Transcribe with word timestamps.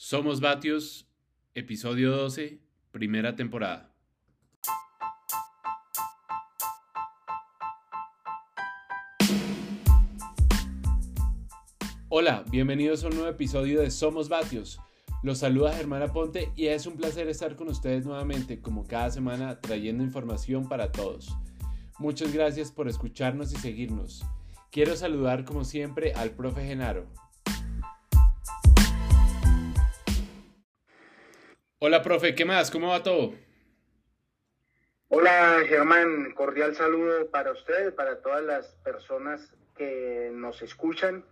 Somos 0.00 0.40
Batios, 0.40 1.08
episodio 1.56 2.12
12, 2.12 2.60
primera 2.92 3.34
temporada. 3.34 3.92
Hola, 12.08 12.44
bienvenidos 12.48 13.02
a 13.02 13.08
un 13.08 13.14
nuevo 13.14 13.28
episodio 13.28 13.80
de 13.80 13.90
Somos 13.90 14.28
Batios. 14.28 14.78
Los 15.24 15.38
saluda 15.38 15.74
Germán 15.74 16.02
Aponte 16.02 16.52
y 16.54 16.68
es 16.68 16.86
un 16.86 16.96
placer 16.96 17.28
estar 17.28 17.56
con 17.56 17.66
ustedes 17.66 18.06
nuevamente, 18.06 18.60
como 18.60 18.86
cada 18.86 19.10
semana, 19.10 19.60
trayendo 19.60 20.04
información 20.04 20.68
para 20.68 20.92
todos. 20.92 21.36
Muchas 21.98 22.32
gracias 22.32 22.70
por 22.70 22.88
escucharnos 22.88 23.52
y 23.52 23.56
seguirnos. 23.56 24.24
Quiero 24.70 24.94
saludar 24.94 25.44
como 25.44 25.64
siempre 25.64 26.12
al 26.12 26.30
profe 26.30 26.64
Genaro. 26.64 27.08
Hola, 31.80 32.02
profe, 32.02 32.34
¿qué 32.34 32.44
más? 32.44 32.72
¿Cómo 32.72 32.88
va 32.88 33.04
todo? 33.04 33.34
Hola, 35.10 35.60
Germán, 35.64 36.32
cordial 36.32 36.74
saludo 36.74 37.30
para 37.30 37.52
usted, 37.52 37.94
para 37.94 38.20
todas 38.20 38.42
las 38.42 38.66
personas 38.82 39.54
que 39.76 40.32
nos 40.34 40.60
escuchan 40.60 41.24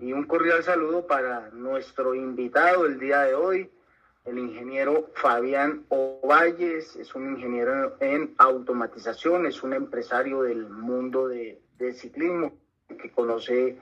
y 0.00 0.12
un 0.12 0.24
cordial 0.24 0.64
saludo 0.64 1.06
para 1.06 1.50
nuestro 1.50 2.16
invitado 2.16 2.86
el 2.86 2.98
día 2.98 3.20
de 3.20 3.34
hoy, 3.36 3.70
el 4.24 4.36
ingeniero 4.36 5.12
Fabián 5.14 5.86
Ovalles, 5.90 6.96
es 6.96 7.14
un 7.14 7.36
ingeniero 7.36 7.96
en 8.00 8.34
automatización, 8.38 9.46
es 9.46 9.62
un 9.62 9.74
empresario 9.74 10.42
del 10.42 10.68
mundo 10.68 11.28
de, 11.28 11.62
del 11.78 11.94
ciclismo 11.94 12.58
que 13.00 13.12
conoce 13.12 13.78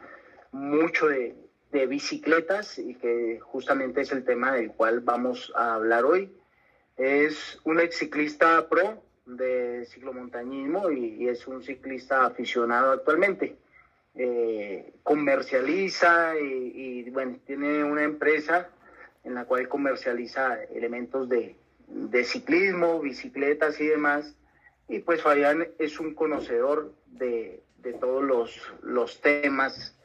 mucho 0.51 1.09
de, 1.09 1.35
de 1.73 1.87
bicicletas 1.87 2.79
y 2.79 2.95
que 2.95 3.41
justamente 3.41 4.03
es 4.03 4.13
el 4.13 4.25
tema 4.25 4.53
del 4.53 4.73
cual 4.73 5.01
vamos 5.01 5.53
a 5.57 5.75
hablar 5.75 6.05
hoy. 6.05 6.31
Es 6.97 7.59
un 7.65 7.81
ex 7.81 7.97
ciclista 7.97 8.69
pro 8.69 9.03
de 9.25 9.87
ciclomontañismo 9.87 10.91
y, 10.91 11.23
y 11.23 11.29
es 11.29 11.47
un 11.47 11.63
ciclista 11.63 12.27
aficionado 12.27 12.93
actualmente. 12.93 13.57
Eh, 14.15 14.93
comercializa 15.03 16.39
y, 16.39 17.05
y, 17.07 17.11
bueno, 17.11 17.39
tiene 17.47 17.83
una 17.83 18.03
empresa 18.03 18.69
en 19.25 19.35
la 19.35 19.47
cual 19.47 19.67
comercializa 19.69 20.63
elementos 20.65 21.31
de, 21.31 21.57
de 21.87 22.25
ciclismo, 22.25 23.01
bicicletas 23.01 23.81
y 23.81 23.87
demás. 23.87 24.37
Y 24.89 24.99
pues 24.99 25.23
Fabián 25.23 25.67
es 25.79 25.99
un 25.99 26.15
conocedor 26.15 26.93
de, 27.07 27.63
de 27.79 27.95
todos 27.95 28.23
los, 28.23 28.61
los 28.83 29.23
temas 29.23 29.97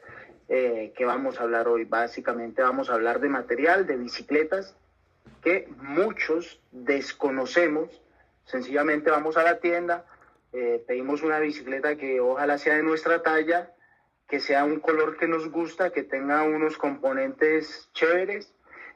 eh, 0.48 0.92
que 0.96 1.04
vamos 1.04 1.38
a 1.38 1.42
hablar 1.42 1.68
hoy. 1.68 1.84
Básicamente 1.84 2.62
vamos 2.62 2.90
a 2.90 2.94
hablar 2.94 3.20
de 3.20 3.28
material, 3.28 3.86
de 3.86 3.96
bicicletas, 3.96 4.74
que 5.42 5.68
muchos 5.82 6.60
desconocemos. 6.72 8.02
Sencillamente 8.44 9.10
vamos 9.10 9.36
a 9.36 9.42
la 9.42 9.58
tienda, 9.58 10.06
eh, 10.52 10.82
pedimos 10.86 11.22
una 11.22 11.38
bicicleta 11.38 11.96
que 11.96 12.20
ojalá 12.20 12.56
sea 12.56 12.76
de 12.76 12.82
nuestra 12.82 13.22
talla, 13.22 13.72
que 14.26 14.40
sea 14.40 14.64
un 14.64 14.80
color 14.80 15.16
que 15.16 15.28
nos 15.28 15.50
gusta, 15.50 15.90
que 15.90 16.02
tenga 16.02 16.42
unos 16.42 16.76
componentes 16.78 17.90
chéveres 17.92 18.52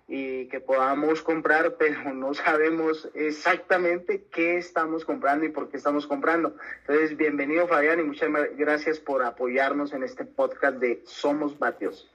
y 0.09 0.47
que 0.49 0.61
podamos 0.61 1.23
comprar, 1.23 1.77
pero 1.79 2.15
no 2.15 2.35
sabemos 2.35 3.09
exactamente 3.15 4.25
qué 4.33 4.57
estamos 4.57 5.05
comprando 5.05 5.47
y 5.47 5.51
por 5.51 5.71
qué 5.71 5.77
estamos 5.77 6.07
comprando. 6.07 6.57
Entonces, 6.81 7.17
bienvenido 7.17 7.67
Fabián 7.69 8.01
y 8.01 8.05
muchas 8.05 8.31
gracias 8.57 8.99
por 8.99 9.23
apoyarnos 9.25 9.93
en 9.93 10.03
este 10.03 10.25
podcast 10.25 10.79
de 10.79 11.03
Somos 11.07 11.59
Batios. 11.59 12.09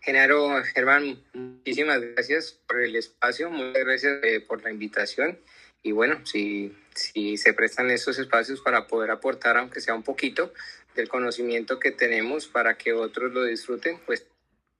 Genaro, 0.00 0.62
Germán, 0.74 1.22
muchísimas 1.34 2.00
gracias 2.00 2.58
por 2.66 2.80
el 2.80 2.96
espacio, 2.96 3.50
muchas 3.50 3.84
gracias 3.84 4.18
eh, 4.22 4.40
por 4.40 4.62
la 4.62 4.70
invitación 4.70 5.38
y 5.82 5.92
bueno, 5.92 6.24
si, 6.24 6.74
si 6.94 7.36
se 7.36 7.52
prestan 7.52 7.90
estos 7.90 8.18
espacios 8.18 8.60
para 8.60 8.86
poder 8.86 9.10
aportar, 9.10 9.56
aunque 9.56 9.80
sea 9.80 9.94
un 9.94 10.02
poquito, 10.02 10.52
del 10.94 11.08
conocimiento 11.08 11.78
que 11.78 11.92
tenemos 11.92 12.46
para 12.46 12.76
que 12.76 12.92
otros 12.92 13.32
lo 13.32 13.44
disfruten, 13.44 13.98
pues 14.06 14.26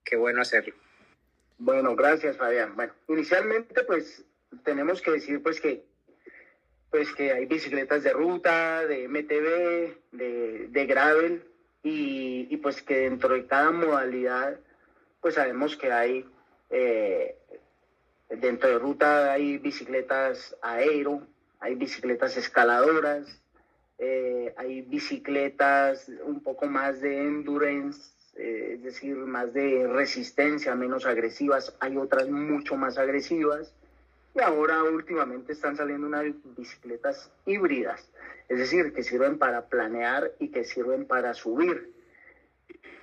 qué 0.05 0.17
bueno 0.17 0.43
hacerlo. 0.43 0.75
Bueno, 1.63 1.95
gracias 1.95 2.39
Fabián. 2.39 2.75
Bueno, 2.75 2.95
inicialmente 3.07 3.85
pues 3.85 4.25
tenemos 4.65 5.03
que 5.03 5.11
decir 5.11 5.43
pues 5.43 5.61
que 5.61 5.85
pues 6.91 7.13
que 7.13 7.33
hay 7.33 7.45
bicicletas 7.45 8.03
de 8.03 8.15
ruta, 8.15 8.87
de 8.87 9.07
MTB, 9.07 10.17
de, 10.73 10.87
gravel 10.87 11.45
y, 11.83 12.47
y, 12.51 12.57
pues 12.57 12.83
que 12.83 13.01
dentro 13.01 13.35
de 13.35 13.47
cada 13.47 13.71
modalidad 13.73 14.59
pues 15.21 15.35
sabemos 15.35 15.77
que 15.77 15.93
hay 15.93 16.25
eh, 16.71 17.37
dentro 18.31 18.71
de 18.71 18.79
ruta 18.79 19.31
hay 19.31 19.59
bicicletas 19.59 20.57
aero, 20.63 21.27
hay 21.59 21.75
bicicletas 21.75 22.39
escaladoras, 22.39 23.43
eh, 23.99 24.55
hay 24.57 24.81
bicicletas 24.81 26.11
un 26.25 26.43
poco 26.43 26.67
más 26.67 27.03
de 27.03 27.19
endurance 27.19 28.15
eh, 28.37 28.73
es 28.75 28.83
decir, 28.83 29.17
más 29.17 29.53
de 29.53 29.87
resistencia, 29.87 30.75
menos 30.75 31.07
agresivas, 31.07 31.75
hay 31.81 31.97
otras 31.97 32.29
mucho 32.29 32.77
más 32.77 32.99
agresivas. 32.99 33.73
Y 34.35 34.41
ahora 34.41 34.83
últimamente 34.85 35.53
están 35.53 35.77
saliendo 35.77 36.07
unas 36.07 36.27
bicicletas 36.57 37.31
híbridas, 37.47 38.09
es 38.49 38.59
decir, 38.59 38.93
que 38.93 39.03
sirven 39.03 39.39
para 39.39 39.67
planear 39.67 40.33
y 40.39 40.49
que 40.49 40.65
sirven 40.65 41.05
para 41.05 41.35
subir. 41.35 41.93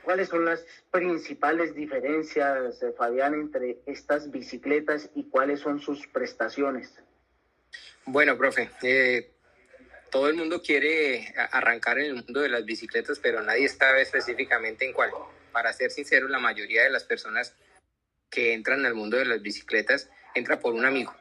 ¿Cuáles 0.03 0.29
son 0.29 0.45
las 0.45 0.65
principales 0.89 1.75
diferencias, 1.75 2.81
eh, 2.81 2.93
Fabián, 2.97 3.33
entre 3.33 3.79
estas 3.85 4.31
bicicletas 4.31 5.09
y 5.15 5.25
cuáles 5.25 5.59
son 5.59 5.81
sus 5.81 6.07
prestaciones? 6.07 6.93
Bueno, 8.05 8.37
profe, 8.37 8.69
eh, 8.83 9.29
todo 10.09 10.29
el 10.29 10.35
mundo 10.35 10.61
quiere 10.61 11.33
arrancar 11.51 11.99
en 11.99 12.05
el 12.05 12.13
mundo 12.15 12.41
de 12.41 12.49
las 12.49 12.65
bicicletas, 12.65 13.19
pero 13.19 13.41
nadie 13.41 13.67
sabe 13.69 14.01
específicamente 14.01 14.85
en 14.85 14.93
cuál. 14.93 15.11
Para 15.51 15.73
ser 15.73 15.91
sincero, 15.91 16.27
la 16.27 16.39
mayoría 16.39 16.83
de 16.83 16.89
las 16.89 17.03
personas 17.03 17.53
que 18.29 18.53
entran 18.53 18.85
al 18.85 18.93
mundo 18.93 19.17
de 19.17 19.25
las 19.25 19.41
bicicletas 19.41 20.09
entra 20.35 20.59
por 20.59 20.73
un 20.73 20.85
amigo, 20.85 21.15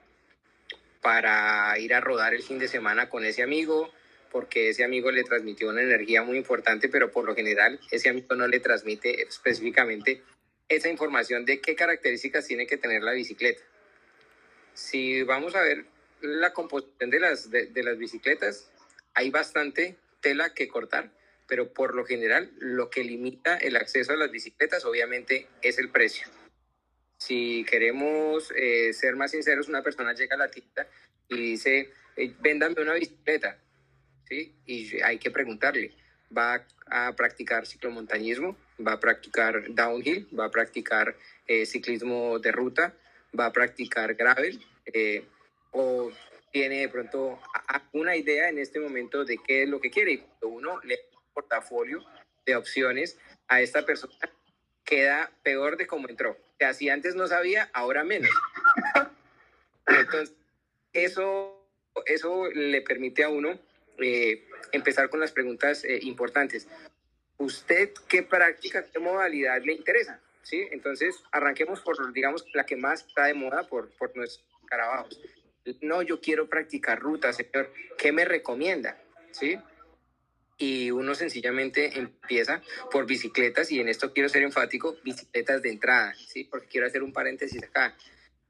para 1.01 1.79
ir 1.79 1.95
a 1.95 2.01
rodar 2.01 2.35
el 2.35 2.43
fin 2.43 2.59
de 2.59 2.69
semana 2.69 3.09
con 3.09 3.25
ese 3.25 3.43
amigo, 3.43 3.91
porque 4.31 4.71
ese 4.71 4.85
amigo 4.85 5.11
le 5.11 5.25
transmitió 5.25 5.71
una 5.71 5.83
energía 5.83 6.23
muy 6.23 6.37
importante, 6.37 6.89
pero 6.89 7.11
por 7.11 7.25
lo 7.25 7.35
general 7.35 7.81
ese 7.91 8.09
amigo 8.09 8.35
no 8.35 8.47
le 8.49 8.61
transmite 8.61 9.23
específicamente 9.23 10.23
esa 10.69 10.89
información 10.89 11.45
de 11.45 11.61
qué 11.61 11.77
características 11.77 12.47
tiene 12.47 12.67
que 12.67 12.77
tener 12.77 13.03
la 13.03 13.13
bicicleta. 13.13 13.63
Si 14.75 15.23
vamos 15.23 15.55
a 15.55 15.63
ver 15.63 15.87
la 16.21 16.53
composición 16.53 17.09
de 17.11 17.21
las, 17.21 17.51
de, 17.51 17.67
de 17.67 17.83
las 17.83 17.97
bicicletas, 17.97 18.69
hay 19.17 19.31
bastante 19.31 19.97
tela 20.21 20.53
que 20.53 20.69
cortar, 20.69 21.11
pero 21.49 21.73
por 21.73 21.95
lo 21.95 22.05
general 22.05 22.53
lo 22.59 22.91
que 22.91 23.03
limita 23.03 23.57
el 23.57 23.77
acceso 23.77 24.13
a 24.13 24.17
las 24.17 24.31
bicicletas 24.31 24.85
obviamente 24.85 25.49
es 25.63 25.79
el 25.79 25.91
precio. 25.91 26.29
Si 27.19 27.65
queremos 27.65 28.53
eh, 28.55 28.93
ser 28.93 29.17
más 29.17 29.31
sinceros, 29.31 29.69
una 29.69 29.83
persona 29.83 30.13
llega 30.13 30.37
a 30.37 30.39
la 30.39 30.51
tienda 30.51 30.87
y 31.29 31.37
dice, 31.37 31.91
eh, 32.17 32.35
véndame 32.41 32.83
una 32.83 32.93
bicicleta, 32.93 33.59
¿sí? 34.29 34.55
Y 34.67 35.01
hay 35.01 35.19
que 35.19 35.31
preguntarle, 35.31 35.93
¿va 36.37 36.67
a 36.87 37.17
practicar 37.17 37.67
ciclomontañismo? 37.67 38.55
¿Va 38.87 38.93
a 38.93 39.01
practicar 39.01 39.75
downhill? 39.75 40.29
¿Va 40.39 40.45
a 40.45 40.51
practicar 40.51 41.17
eh, 41.47 41.65
ciclismo 41.65 42.39
de 42.39 42.53
ruta? 42.53 42.95
¿Va 43.39 43.47
a 43.47 43.53
practicar 43.53 44.15
gravel? 44.15 44.63
Eh, 44.85 45.25
¿O 45.71 46.13
tiene 46.57 46.79
de 46.79 46.89
pronto 46.89 47.39
una 47.93 48.17
idea 48.17 48.49
en 48.49 48.57
este 48.57 48.81
momento 48.81 49.27
de 49.27 49.37
qué 49.47 49.65
es 49.65 49.69
lo 49.69 49.79
que 49.79 49.91
quiere. 49.91 50.13
Y 50.13 50.19
cuando 50.21 50.49
uno 50.49 50.81
le 50.85 50.97
da 50.97 51.19
un 51.19 51.35
portafolio 51.35 52.03
de 52.47 52.57
opciones 52.57 53.19
a 53.47 53.61
esta 53.61 53.85
persona, 53.85 54.15
queda 54.83 55.31
peor 55.43 55.77
de 55.77 55.87
cómo 55.87 56.09
entró. 56.09 56.31
O 56.31 56.57
sea, 56.59 56.73
si 56.73 56.89
antes 56.89 57.15
no 57.15 57.27
sabía, 57.27 57.69
ahora 57.75 58.05
menos. 58.05 58.31
Entonces, 59.87 60.35
eso, 60.95 61.63
eso 62.07 62.51
le 62.51 62.81
permite 62.81 63.23
a 63.23 63.29
uno 63.29 63.61
eh, 63.99 64.49
empezar 64.73 65.11
con 65.11 65.21
las 65.21 65.33
preguntas 65.33 65.85
eh, 65.85 65.99
importantes. 66.05 66.69
¿Usted 67.37 67.93
qué 68.09 68.23
práctica, 68.23 68.87
qué 68.91 68.99
modalidad 68.99 69.61
le 69.63 69.75
interesa? 69.75 70.23
¿Sí? 70.41 70.67
Entonces, 70.71 71.23
arranquemos 71.33 71.83
por, 71.83 72.15
digamos, 72.15 72.47
la 72.55 72.65
que 72.65 72.77
más 72.77 73.05
está 73.07 73.27
de 73.27 73.35
moda 73.35 73.69
por, 73.69 73.91
por 73.99 74.17
nuestros 74.17 74.43
carabajos 74.65 75.21
no, 75.81 76.03
yo 76.03 76.21
quiero 76.21 76.49
practicar 76.49 77.01
ruta, 77.01 77.33
señor, 77.33 77.73
¿qué 77.99 78.13
me 78.13 78.25
recomienda? 78.25 79.01
¿Sí? 79.33 79.59
Y 80.59 80.91
uno 80.91 81.15
sencillamente 81.15 81.99
empieza 81.99 82.63
por 82.91 83.07
bicicletas, 83.07 83.71
y 83.71 83.81
en 83.81 83.89
esto 83.89 84.13
quiero 84.13 84.29
ser 84.29 84.43
enfático, 84.43 84.97
bicicletas 85.05 85.63
de 85.63 85.71
entrada, 85.71 86.15
¿sí? 86.15 86.45
Porque 86.45 86.69
quiero 86.69 86.87
hacer 86.87 87.03
un 87.03 87.13
paréntesis 87.13 87.63
acá. 87.63 87.95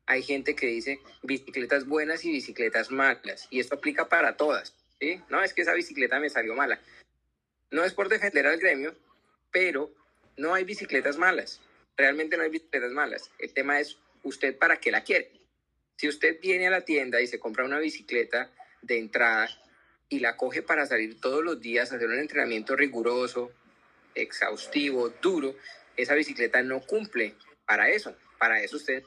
Hay 0.07 0.23
gente 0.23 0.55
que 0.55 0.67
dice 0.67 1.01
bicicletas 1.23 1.87
buenas 1.87 2.25
y 2.25 2.31
bicicletas 2.31 2.91
malas, 2.93 3.49
y 3.51 3.59
esto 3.59 3.75
aplica 3.75 4.09
para 4.09 4.37
todas, 4.37 4.75
¿sí? 5.01 5.21
No, 5.29 5.43
es 5.43 5.53
que 5.53 5.63
esa 5.63 5.75
bicicleta 5.75 6.21
me 6.21 6.31
salió 6.31 6.55
mala. 6.55 6.81
No 7.73 7.85
es 7.85 7.93
por 7.93 8.09
defender 8.09 8.47
al 8.47 8.59
gremio, 8.59 8.95
pero 9.51 9.91
no 10.37 10.55
hay 10.55 10.65
bicicletas 10.65 11.19
malas. 11.19 11.61
Realmente 11.97 12.37
no 12.37 12.45
hay 12.45 12.51
bicicletas 12.51 12.93
malas. 12.93 13.31
El 13.39 13.53
tema 13.53 13.81
es 13.81 13.99
¿usted 14.23 14.57
para 14.57 14.77
qué 14.79 14.93
la 14.93 15.03
quiere? 15.03 15.33
Si 15.97 16.09
usted 16.09 16.41
viene 16.41 16.67
a 16.67 16.71
la 16.71 16.83
tienda 16.83 17.21
y 17.21 17.27
se 17.27 17.39
compra 17.39 17.65
una 17.65 17.79
bicicleta 17.79 18.51
de 18.83 18.99
entrada 18.99 19.49
y 20.09 20.21
la 20.21 20.37
coge 20.37 20.63
para 20.63 20.87
salir 20.87 21.21
todos 21.21 21.43
los 21.43 21.61
días, 21.61 21.93
hacer 21.93 22.09
un 22.09 22.19
entrenamiento 22.19 22.77
riguroso, 22.77 23.51
exhaustivo, 24.15 25.09
duro, 25.09 25.57
esa 25.97 26.15
bicicleta 26.15 26.63
no 26.63 26.81
cumple 26.81 27.35
para 27.65 27.89
eso. 27.89 28.15
Para 28.39 28.63
eso 28.63 28.77
usted 28.77 29.03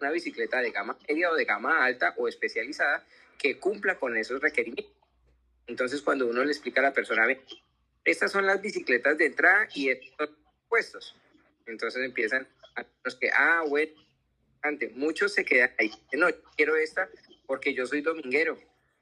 una 0.00 0.10
bicicleta 0.10 0.60
de 0.60 0.70
gama 0.70 0.96
media 1.08 1.30
o 1.30 1.34
de 1.34 1.44
gama 1.44 1.84
alta 1.84 2.14
o 2.16 2.28
especializada 2.28 3.04
que 3.38 3.58
cumpla 3.58 3.98
con 3.98 4.16
esos 4.16 4.40
requerimientos. 4.40 4.94
Entonces, 5.66 6.02
cuando 6.02 6.26
uno 6.26 6.44
le 6.44 6.52
explica 6.52 6.80
a 6.80 6.84
la 6.84 6.92
persona, 6.92 7.26
estas 8.04 8.32
son 8.32 8.46
las 8.46 8.60
bicicletas 8.60 9.16
de 9.18 9.26
entrada 9.26 9.68
y 9.74 9.90
estos 9.90 10.30
puestos. 10.68 11.16
Entonces 11.66 12.04
empiezan 12.04 12.46
a 12.76 12.84
los 13.02 13.14
que, 13.16 13.30
ah, 13.30 13.62
bueno, 13.66 13.92
muchos 14.94 15.32
se 15.32 15.44
quedan 15.44 15.72
ahí. 15.78 15.90
No, 16.12 16.26
quiero 16.56 16.76
esta 16.76 17.08
porque 17.46 17.74
yo 17.74 17.86
soy 17.86 18.00
dominguero, 18.00 18.58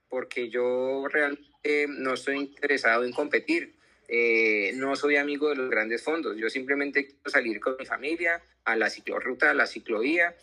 porque 0.08 0.48
yo 0.48 1.06
realmente 1.08 1.86
no 1.88 2.14
estoy 2.14 2.38
interesado 2.38 3.04
en 3.04 3.12
competir. 3.12 3.74
Eh, 4.08 4.72
no 4.74 4.94
soy 4.96 5.16
amigo 5.16 5.48
de 5.48 5.56
los 5.56 5.70
grandes 5.70 6.02
fondos. 6.02 6.36
Yo 6.36 6.50
simplemente 6.50 7.06
quiero 7.06 7.30
salir 7.30 7.60
con 7.60 7.76
mi 7.78 7.86
familia 7.86 8.42
a 8.64 8.76
la 8.76 8.90
ciclorruta, 8.90 9.50
a 9.50 9.54
la 9.54 9.66
ciclovía, 9.66 10.34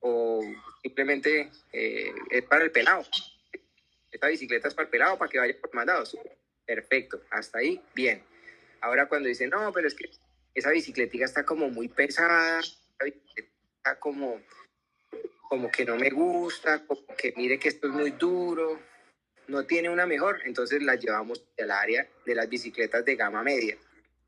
o 0.00 0.42
simplemente 0.82 1.50
eh, 1.72 2.12
es 2.30 2.42
para 2.42 2.64
el 2.64 2.70
pelado. 2.70 3.04
Esta 4.10 4.28
bicicleta 4.28 4.68
es 4.68 4.74
para 4.74 4.84
el 4.84 4.90
pelado, 4.90 5.18
para 5.18 5.30
que 5.30 5.38
vaya 5.38 5.56
por 5.60 5.74
mandados. 5.74 6.16
Perfecto, 6.66 7.22
hasta 7.30 7.58
ahí, 7.58 7.80
bien. 7.94 8.22
Ahora 8.80 9.08
cuando 9.08 9.28
dicen, 9.28 9.50
no, 9.50 9.72
pero 9.72 9.88
es 9.88 9.94
que 9.94 10.10
esa 10.54 10.70
bicicleta 10.70 11.24
está 11.24 11.44
como 11.44 11.68
muy 11.70 11.88
pesada, 11.88 12.60
está 12.60 13.98
como, 13.98 14.40
como 15.48 15.70
que 15.70 15.84
no 15.84 15.96
me 15.96 16.10
gusta, 16.10 16.84
como 16.86 17.06
que 17.16 17.32
mire 17.36 17.58
que 17.58 17.68
esto 17.68 17.88
es 17.88 17.92
muy 17.92 18.12
duro, 18.12 18.80
no 19.46 19.64
tiene 19.64 19.90
una 19.90 20.06
mejor, 20.06 20.40
entonces 20.44 20.82
la 20.82 20.94
llevamos 20.96 21.44
al 21.58 21.70
área 21.70 22.08
de 22.24 22.34
las 22.34 22.48
bicicletas 22.48 23.04
de 23.04 23.16
gama 23.16 23.42
media. 23.42 23.76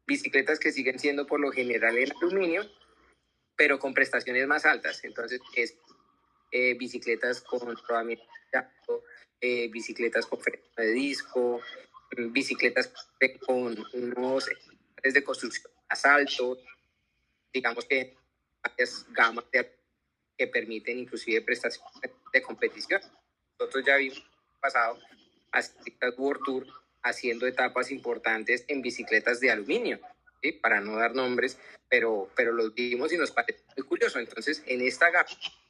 Bicicletas 0.07 0.59
que 0.59 0.73
siguen 0.73 0.99
siendo 0.99 1.27
por 1.27 1.41
lo 1.41 1.51
general 1.51 1.97
en 1.99 2.13
aluminio, 2.13 2.65
pero 3.57 3.79
con 3.79 3.95
prestaciones 3.95 4.47
más 4.47 4.67
altas. 4.67 5.03
Entonces, 5.05 5.41
es 5.55 5.77
eh, 6.53 6.75
bicicletas 6.75 7.41
con 7.41 7.77
eh, 9.41 9.69
bicicletas 9.69 10.27
con 10.27 10.41
freno 10.41 10.65
de 10.77 10.93
disco, 10.93 11.61
bicicletas 12.31 12.93
con 13.45 13.77
unos 13.93 14.49
de 15.03 15.25
construcción 15.25 15.73
más 15.89 16.05
altos, 16.05 16.59
digamos 17.53 17.85
que 17.85 18.17
varias 18.63 19.07
gamas 19.13 19.45
que 20.37 20.47
permiten 20.47 20.99
inclusive 20.99 21.43
prestaciones 21.43 22.11
de 22.33 22.43
competición. 22.43 23.01
Nosotros 23.59 23.85
ya 23.87 23.97
vimos 23.97 24.23
pasado 24.61 24.99
a 25.53 25.61
World 26.17 26.43
Tour 26.45 26.67
haciendo 27.03 27.47
etapas 27.47 27.91
importantes 27.91 28.65
en 28.69 28.83
bicicletas 28.83 29.41
de 29.41 29.51
aluminio, 29.51 30.01
¿sí? 30.43 30.53
para 30.53 30.81
no 30.81 30.97
dar 30.97 31.15
nombres, 31.15 31.59
pero, 31.89 32.31
pero 32.35 32.53
los 32.53 32.75
vimos 32.75 33.13
y 33.13 33.17
nos 33.17 33.31
parece 33.31 33.63
muy 33.77 33.87
curioso. 33.87 34.19
Entonces, 34.19 34.63
en 34.67 34.81
esta 34.83 35.11
gama, 35.11 35.29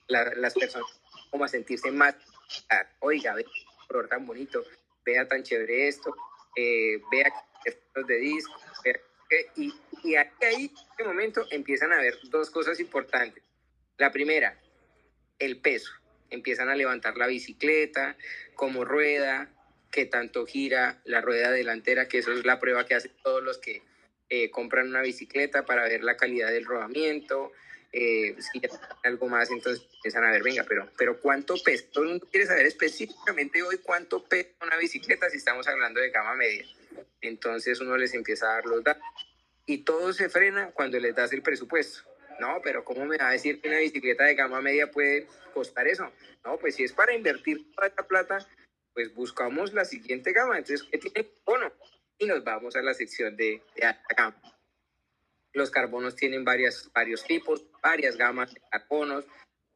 las 0.08 0.54
personas 0.54 0.86
como 1.30 1.44
a 1.44 1.48
sentirse 1.48 1.90
más, 1.90 2.14
oiga, 3.00 3.34
ve, 3.34 3.44
color 3.86 4.08
tan 4.08 4.26
bonito, 4.26 4.64
vea 5.04 5.28
tan 5.28 5.42
chévere 5.42 5.88
esto, 5.88 6.14
eh, 6.56 7.00
vea 7.10 7.32
efectos 7.64 8.06
de 8.06 8.16
disco, 8.16 8.54
y, 9.56 9.74
y 10.04 10.14
ahí, 10.14 10.28
ahí, 10.40 10.64
en 10.66 10.90
este 10.90 11.04
momento 11.04 11.44
empiezan 11.50 11.92
a 11.92 11.98
ver 11.98 12.14
dos 12.30 12.50
cosas 12.50 12.78
importantes. 12.80 13.42
La 13.98 14.12
primera, 14.12 14.58
el 15.38 15.60
peso. 15.60 15.92
Empiezan 16.30 16.68
a 16.68 16.74
levantar 16.74 17.16
la 17.16 17.26
bicicleta, 17.26 18.16
como 18.54 18.84
rueda, 18.84 19.50
que 19.90 20.04
tanto 20.04 20.44
gira 20.46 21.00
la 21.04 21.20
rueda 21.20 21.50
delantera, 21.50 22.08
que 22.08 22.18
eso 22.18 22.32
es 22.32 22.44
la 22.44 22.58
prueba 22.58 22.84
que 22.84 22.94
hacen 22.94 23.12
todos 23.22 23.42
los 23.42 23.58
que 23.58 23.82
eh, 24.28 24.50
compran 24.50 24.88
una 24.88 25.02
bicicleta 25.02 25.64
para 25.64 25.84
ver 25.84 26.02
la 26.02 26.16
calidad 26.16 26.50
del 26.50 26.64
rodamiento, 26.64 27.52
eh, 27.92 28.36
si 28.38 28.60
algo 29.04 29.28
más, 29.28 29.50
entonces 29.50 29.86
empiezan 29.94 30.24
a 30.24 30.30
ver, 30.30 30.42
venga, 30.42 30.64
pero, 30.68 30.90
pero 30.98 31.18
¿cuánto 31.20 31.54
pesa? 31.64 31.84
Todo 31.92 32.04
el 32.04 32.10
mundo 32.10 32.28
quiere 32.30 32.46
saber 32.46 32.66
específicamente 32.66 33.62
hoy 33.62 33.78
cuánto 33.78 34.22
pesa 34.24 34.50
una 34.62 34.76
bicicleta 34.76 35.30
si 35.30 35.38
estamos 35.38 35.66
hablando 35.68 36.00
de 36.00 36.10
gama 36.10 36.34
media. 36.34 36.66
Entonces 37.22 37.80
uno 37.80 37.96
les 37.96 38.12
empieza 38.12 38.50
a 38.50 38.54
dar 38.54 38.66
los 38.66 38.84
datos 38.84 39.02
y 39.64 39.78
todo 39.78 40.12
se 40.12 40.28
frena 40.28 40.72
cuando 40.72 40.98
les 40.98 41.14
das 41.14 41.32
el 41.32 41.42
presupuesto. 41.42 42.02
No, 42.38 42.60
pero 42.62 42.84
¿cómo 42.84 43.04
me 43.06 43.16
va 43.16 43.28
a 43.28 43.32
decir 43.32 43.60
que 43.60 43.68
una 43.68 43.78
bicicleta 43.78 44.24
de 44.24 44.34
gama 44.34 44.60
media 44.60 44.90
puede 44.90 45.26
costar 45.54 45.86
eso? 45.86 46.10
No, 46.44 46.58
pues 46.58 46.74
si 46.74 46.84
es 46.84 46.92
para 46.92 47.14
invertir 47.14 47.72
toda 47.74 47.88
esta 47.88 48.06
plata, 48.06 48.46
pues 48.92 49.14
buscamos 49.14 49.72
la 49.72 49.84
siguiente 49.84 50.32
gama. 50.32 50.58
Entonces, 50.58 50.86
¿qué 50.90 50.98
tiene 50.98 51.30
bono? 51.44 51.72
Y 52.18 52.26
nos 52.26 52.44
vamos 52.44 52.76
a 52.76 52.82
la 52.82 52.94
sección 52.94 53.36
de, 53.36 53.62
alta 53.82 54.14
gama. 54.16 54.58
Los 55.52 55.70
carbonos 55.70 56.16
tienen 56.16 56.44
varias, 56.44 56.90
varios 56.92 57.24
tipos, 57.24 57.64
varias 57.82 58.16
gamas 58.16 58.52
de 58.52 58.60
carbonos. 58.70 59.24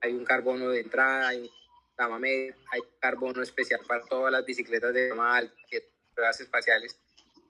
Hay 0.01 0.13
un 0.13 0.25
carbono 0.25 0.71
de 0.71 0.81
entrada, 0.81 1.29
hay 1.29 1.43
un 1.43 1.51
gama 1.97 2.19
media, 2.19 2.55
hay 2.71 2.81
carbono 2.99 3.43
especial 3.43 3.81
para 3.87 4.05
todas 4.05 4.33
las 4.33 4.45
bicicletas 4.45 4.93
de 4.93 5.09
gama 5.09 5.37
alta, 5.37 5.55
pruebas 6.15 6.41
espaciales, 6.41 6.99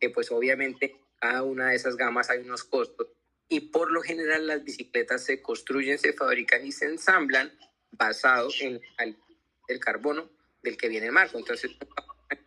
que 0.01 0.11
pues 0.11 0.31
obviamente 0.31 0.97
cada 1.21 1.43
una 1.43 1.71
de 1.71 1.77
esas 1.77 1.97
gamas 1.97 2.31
hay 2.31 2.41
unos 2.41 2.65
costos 2.65 3.09
y 3.51 3.61
por 3.61 3.91
lo 3.91 4.01
general 4.01 4.47
las 4.47 4.65
bicicletas 4.65 5.25
se 5.25 5.43
construyen, 5.43 5.99
se 5.99 6.13
fabrican 6.13 6.65
y 6.65 6.71
se 6.71 6.87
ensamblan 6.87 7.53
basado 7.91 8.49
en 8.61 8.81
el, 8.99 9.81
carbono 9.81 10.31
del 10.63 10.77
que 10.77 10.89
viene 10.89 11.07
el 11.07 11.13
marco. 11.13 11.37
Entonces, 11.37 11.73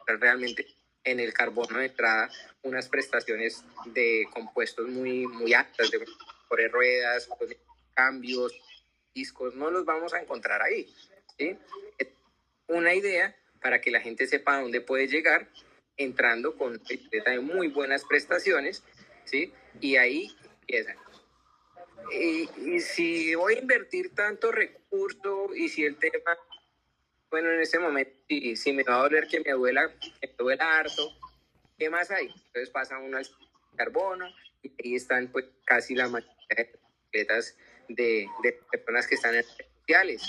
realmente 0.08 0.66
en 1.04 1.20
el 1.20 1.34
carbono 1.34 1.80
de 1.80 1.88
entrada 1.88 2.32
unas 2.62 2.88
prestaciones 2.88 3.66
de 3.88 4.26
compuestos 4.32 4.88
muy, 4.88 5.28
muy 5.28 5.54
altas, 5.54 5.92
de 5.92 6.06
por 6.48 6.72
ruedas, 6.72 7.28
cambios, 7.94 8.54
discos, 9.14 9.56
no 9.56 9.70
los 9.72 9.84
vamos 9.84 10.14
a 10.14 10.22
encontrar 10.22 10.62
ahí. 10.62 10.88
¿sí? 11.38 11.58
Una 12.68 12.94
idea 12.94 13.36
para 13.62 13.82
que 13.82 13.92
la 13.92 14.00
gente 14.00 14.26
sepa 14.26 14.56
a 14.56 14.62
dónde 14.62 14.80
puede 14.80 15.08
llegar 15.08 15.50
entrando 15.98 16.56
con 16.56 16.80
bicicleta 16.88 17.32
de 17.32 17.42
muy 17.42 17.68
buenas 17.68 18.06
prestaciones, 18.06 18.84
¿sí? 19.26 19.54
Y 19.80 19.98
ahí 19.98 20.36
empiezan. 20.64 20.98
Y, 22.12 22.50
y, 22.58 22.80
si 22.80 23.34
voy 23.36 23.56
a 23.56 23.60
invertir 23.60 24.14
tanto 24.14 24.52
recurso 24.52 25.56
y 25.56 25.70
si 25.70 25.86
el 25.86 25.98
tema 25.98 26.38
bueno, 27.34 27.52
en 27.52 27.62
ese 27.62 27.80
momento, 27.80 28.12
si, 28.30 28.56
si 28.56 28.74
me 28.74 28.84
va 28.84 28.94
a 28.94 29.00
doler 29.00 29.28
que 29.28 29.40
me 29.40 29.54
duela, 29.54 29.92
que 30.00 30.12
me 30.22 30.34
duela 30.38 30.78
harto, 30.78 31.18
¿qué 31.80 31.90
más 31.90 32.12
hay? 32.12 32.28
Entonces 32.28 32.70
pasa 32.70 33.00
uno 33.00 33.18
al 33.18 33.28
carbono 33.76 34.28
y 34.62 34.72
ahí 34.84 34.94
están 34.94 35.32
pues 35.32 35.46
casi 35.66 35.96
la 35.96 36.08
mayoría 36.08 36.36
de 36.56 36.62
etiquetas 36.62 37.58
de, 37.90 38.28
de 38.44 38.52
personas 38.70 39.08
que 39.08 39.16
están 39.16 39.34
en 39.34 39.42
redes 39.42 39.72
sociales. 39.80 40.22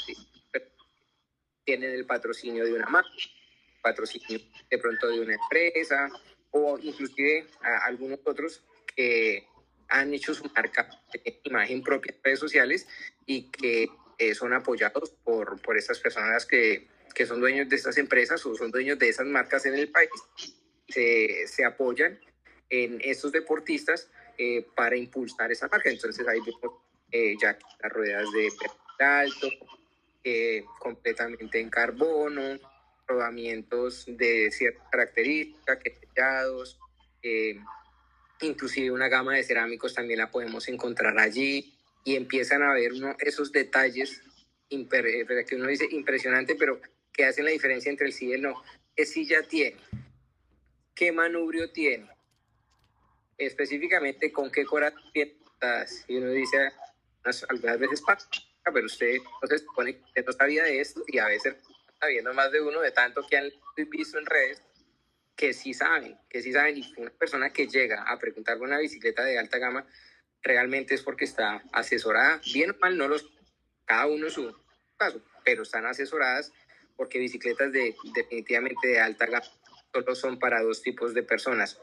Tienen 1.67 1.91
el 1.91 2.07
patrocinio 2.07 2.65
de 2.65 2.73
una 2.73 2.87
marca, 2.87 3.11
patrocinio 3.83 4.41
de 4.71 4.79
pronto 4.79 5.09
de 5.09 5.21
una 5.21 5.35
empresa 5.35 6.09
o 6.53 6.79
inclusive 6.79 7.49
a 7.61 7.85
algunos 7.85 8.21
otros 8.25 8.65
que 8.97 9.47
han 9.89 10.15
hecho 10.15 10.35
su 10.35 10.45
marca 10.55 10.89
de 11.13 11.41
imagen 11.45 11.83
propia 11.83 12.13
en 12.15 12.23
redes 12.23 12.41
sociales 12.41 12.87
y 13.27 13.51
que 13.51 13.89
eh, 14.19 14.35
son 14.35 14.53
apoyados 14.53 15.11
por, 15.25 15.61
por 15.61 15.77
estas 15.77 15.99
personas 15.99 16.47
que 16.47 16.89
que 17.15 17.27
son 17.27 17.41
dueños 17.41 17.69
de 17.69 17.77
estas 17.77 17.97
empresas 17.97 18.45
o 18.45 18.55
son 18.55 18.71
dueños 18.71 18.99
de 18.99 19.09
esas 19.09 19.27
marcas 19.27 19.65
en 19.67 19.75
el 19.75 19.89
país, 19.91 20.11
se, 20.89 21.47
se 21.47 21.65
apoyan 21.65 22.19
en 22.69 23.01
estos 23.03 23.33
deportistas 23.33 24.11
eh, 24.37 24.67
para 24.75 24.97
impulsar 24.97 25.51
esa 25.53 25.69
marca. 25.69 25.89
Entonces 25.89 26.27
ahí 26.27 26.41
vemos 26.41 26.81
eh, 27.13 27.37
ya 27.41 27.57
las 27.81 27.93
ruedas 27.93 28.27
de 28.33 28.51
alto, 29.05 29.49
eh, 30.25 30.65
completamente 30.81 31.61
en 31.61 31.71
carbono, 31.71 32.59
rodamientos 33.07 34.05
de 34.09 34.51
cierta 34.51 34.83
característica, 34.91 35.79
que 35.79 35.95
sellados, 35.95 36.79
inclusive 38.41 38.91
una 38.91 39.09
gama 39.09 39.35
de 39.35 39.45
cerámicos 39.45 39.95
también 39.95 40.19
la 40.19 40.31
podemos 40.31 40.69
encontrar 40.69 41.19
allí 41.19 41.75
y 42.05 42.17
empiezan 42.17 42.63
a 42.63 42.73
ver 42.75 42.93
esos 43.21 43.53
detalles 43.53 44.21
que 44.69 45.57
uno 45.57 45.69
dice 45.69 45.87
impresionante, 45.91 46.57
pero 46.57 46.81
que 47.13 47.25
hacen 47.25 47.45
la 47.45 47.53
diferencia 47.53 47.91
entre 47.91 48.07
el 48.07 48.13
sí 48.13 48.27
y 48.27 48.33
el 48.33 48.43
no. 48.43 48.63
¿Qué 48.97 49.07
silla 49.07 49.43
tiene? 49.43 49.77
¿Qué 50.95 51.13
manubrio 51.13 51.71
tiene? 51.71 52.09
Específicamente, 53.39 54.33
¿con 54.33 54.51
qué 54.51 54.65
corazón 54.65 55.03
tiene? 55.13 55.37
Y 56.09 56.17
uno 56.17 56.31
dice, 56.31 56.73
algunas 57.49 57.79
veces 57.79 58.03
pasa, 58.03 58.29
pero 58.73 58.87
usted 58.87 59.17
se 59.49 59.59
supone 59.59 60.01
que 60.15 60.23
no 60.23 60.33
sabía 60.33 60.65
de 60.65 60.81
esto 60.81 61.03
y 61.07 61.19
a 61.19 61.27
veces 61.27 61.57
está 61.89 62.09
viendo 62.09 62.35
más 62.35 62.53
de 62.53 62.61
uno 62.61 62.81
de 62.81 62.91
tanto 62.91 63.27
que 63.29 63.37
han 63.39 63.51
visto 63.91 64.19
en 64.19 64.27
redes 64.27 64.63
que 65.37 65.53
sí 65.53 65.75
saben, 65.75 66.19
que 66.29 66.43
sí 66.43 66.53
saben. 66.53 66.79
Y 66.79 66.95
una 66.97 67.11
persona 67.11 67.53
que 67.53 67.67
llega 67.67 68.03
a 68.03 68.19
preguntar 68.19 68.59
por 68.59 68.69
una 68.69 68.79
bicicleta 68.79 69.25
de 69.25 69.39
alta 69.39 69.59
gama 69.59 69.87
realmente 70.43 70.95
es 70.95 71.03
porque 71.03 71.25
está 71.25 71.63
asesorada, 71.73 72.41
bien 72.53 72.71
o 72.71 72.77
mal, 72.81 72.97
no 72.97 73.09
los, 73.09 73.33
cada 73.85 74.07
uno 74.07 74.29
su, 74.31 74.55
paso, 74.97 75.23
pero 75.45 75.63
están 75.63 75.87
asesoradas 75.87 76.53
porque 76.97 77.19
bicicletas 77.19 77.73
de, 77.73 77.97
definitivamente 78.15 78.89
de 78.89 79.01
alta 79.01 79.27
gama 79.27 79.47
solo 79.93 80.15
son 80.15 80.39
para 80.39 80.63
dos 80.63 80.83
tipos 80.83 81.15
de 81.15 81.23
personas. 81.23 81.81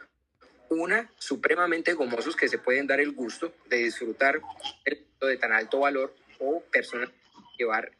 Una, 0.69 1.11
supremamente 1.17 1.93
gomosos 1.93 2.35
que 2.35 2.47
se 2.47 2.57
pueden 2.57 2.87
dar 2.87 3.01
el 3.01 3.11
gusto 3.11 3.53
de 3.67 3.77
disfrutar 3.77 4.41
de 4.85 5.37
tan 5.37 5.51
alto 5.51 5.79
valor 5.79 6.15
o 6.39 6.63
personas 6.71 7.09
llevar 7.57 7.91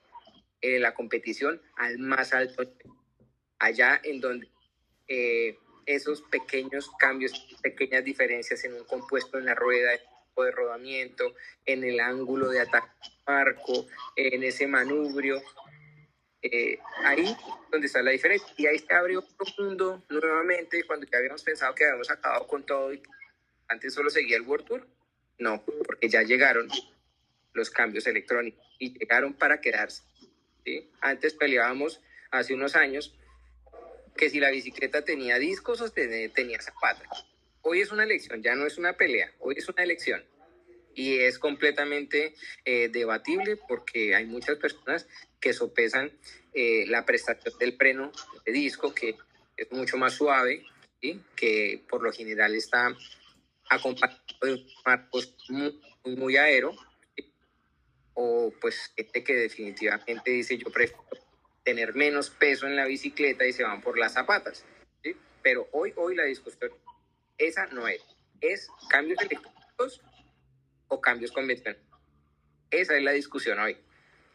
eh, 0.62 0.80
la 0.80 0.94
competición 0.94 1.62
al 1.76 1.98
más 1.98 2.34
alto, 2.34 2.64
allá 3.60 4.00
en 4.04 4.22
donde 4.22 4.51
eh, 5.14 5.58
esos 5.86 6.22
pequeños 6.22 6.90
cambios, 6.98 7.34
pequeñas 7.62 8.06
diferencias 8.06 8.64
en 8.64 8.76
un 8.76 8.86
compuesto 8.86 9.38
en 9.38 9.46
la 9.46 9.56
rueda, 9.56 9.92
de 10.38 10.52
rodamiento, 10.52 11.36
en 11.66 11.84
el 11.84 12.00
ángulo 12.00 12.50
de 12.50 12.62
ataque 12.62 12.88
marco, 13.28 13.86
en 14.16 14.42
ese 14.44 14.66
manubrio, 14.66 15.44
eh, 16.42 16.80
ahí 17.04 17.36
donde 17.70 17.88
está 17.88 18.02
la 18.02 18.12
diferencia. 18.12 18.48
Y 18.58 18.66
ahí 18.66 18.80
se 18.80 18.94
abre 18.94 19.18
otro 19.18 19.46
mundo 19.60 20.02
nuevamente 20.10 20.84
cuando 20.86 21.06
ya 21.06 21.18
habíamos 21.18 21.44
pensado 21.44 21.76
que 21.76 21.84
habíamos 21.84 22.10
acabado 22.10 22.48
con 22.48 22.66
todo 22.66 22.94
y 22.94 23.04
antes 23.68 23.94
solo 23.94 24.10
seguía 24.10 24.38
el 24.38 24.44
World 24.44 24.66
Tour. 24.66 24.88
No, 25.38 25.64
porque 25.86 26.08
ya 26.08 26.24
llegaron 26.24 26.70
los 27.54 27.70
cambios 27.70 28.08
electrónicos 28.08 28.66
y 28.80 28.98
llegaron 28.98 29.34
para 29.34 29.60
quedarse. 29.60 30.04
¿sí? 30.64 30.90
Antes 31.02 31.34
peleábamos 31.34 32.02
hace 32.32 32.54
unos 32.54 32.78
años 32.78 33.14
que 34.16 34.30
si 34.30 34.40
la 34.40 34.50
bicicleta 34.50 35.04
tenía 35.04 35.38
discos 35.38 35.82
o 35.82 35.90
tenía 35.92 36.62
zapatos. 36.62 37.26
Hoy 37.62 37.82
es 37.82 37.92
una 37.92 38.04
elección, 38.04 38.42
ya 38.42 38.56
no 38.56 38.66
es 38.66 38.78
una 38.78 38.94
pelea, 38.94 39.32
hoy 39.40 39.56
es 39.58 39.70
una 39.70 39.84
elección. 39.84 40.24
Y 40.94 41.20
es 41.20 41.40
completamente 41.40 42.36
eh, 42.66 42.90
debatible 42.90 43.58
porque 43.68 44.14
hay 44.14 44.26
muchas 44.26 44.58
personas 44.58 45.08
que 45.40 45.54
sopesan 45.54 46.12
eh, 46.54 46.86
la 46.88 47.06
prestación 47.06 47.54
del 47.60 47.78
freno 47.78 48.12
de 48.46 48.52
disco, 48.52 48.94
que 48.94 49.16
es 49.56 49.72
mucho 49.72 49.98
más 49.98 50.14
suave, 50.14 50.66
¿sí? 51.02 51.22
que 51.36 51.82
por 51.88 52.04
lo 52.04 52.12
general 52.12 52.56
está 52.56 52.96
acompañado 53.70 54.20
de 54.42 54.66
marcos 54.86 55.34
muy, 55.50 55.80
muy 56.04 56.36
aero, 56.36 56.76
o 58.14 58.54
pues 58.60 58.92
gente 58.96 59.24
que 59.24 59.34
definitivamente 59.34 60.32
dice 60.32 60.58
yo 60.58 60.70
prefiero 60.72 61.04
tener 61.64 61.94
menos 61.96 62.30
peso 62.30 62.68
en 62.68 62.76
la 62.76 62.86
bicicleta 62.86 63.46
y 63.46 63.54
se 63.54 63.64
van 63.64 63.82
por 63.82 63.98
las 63.98 64.14
zapatas. 64.14 64.66
¿sí? 65.04 65.16
Pero 65.42 65.68
hoy, 65.72 65.94
hoy 65.96 66.16
la 66.16 66.24
discusión, 66.24 66.72
esa 67.38 67.68
no 67.68 67.88
es. 67.88 68.02
Es 68.40 68.68
cambios 68.90 69.20
electrónicos 69.22 70.02
o 70.88 71.00
cambios 71.00 71.32
convencionales. 71.32 71.86
Esa 72.72 72.98
es 72.98 73.04
la 73.04 73.12
discusión 73.12 73.60
hoy. 73.60 73.78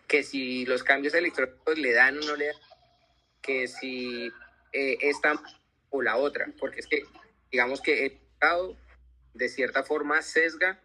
Que 0.07 0.23
si 0.23 0.65
los 0.67 0.85
cambios 0.85 1.15
electrónicos 1.15 1.79
le 1.79 1.93
dan 1.93 2.19
o 2.19 2.21
no 2.21 2.37
le 2.37 2.47
dan, 2.47 2.57
que 3.43 3.67
si 3.67 4.31
eh, 4.73 4.99
esta 5.01 5.41
o 5.91 6.03
la 6.03 6.17
otra, 6.17 6.47
porque 6.59 6.81
es 6.81 6.87
que 6.87 7.05
digamos 7.51 7.81
que 7.81 8.07
el 8.07 8.19
mercado 8.21 8.77
de 9.35 9.49
cierta 9.49 9.83
forma 9.83 10.23
sesga 10.23 10.81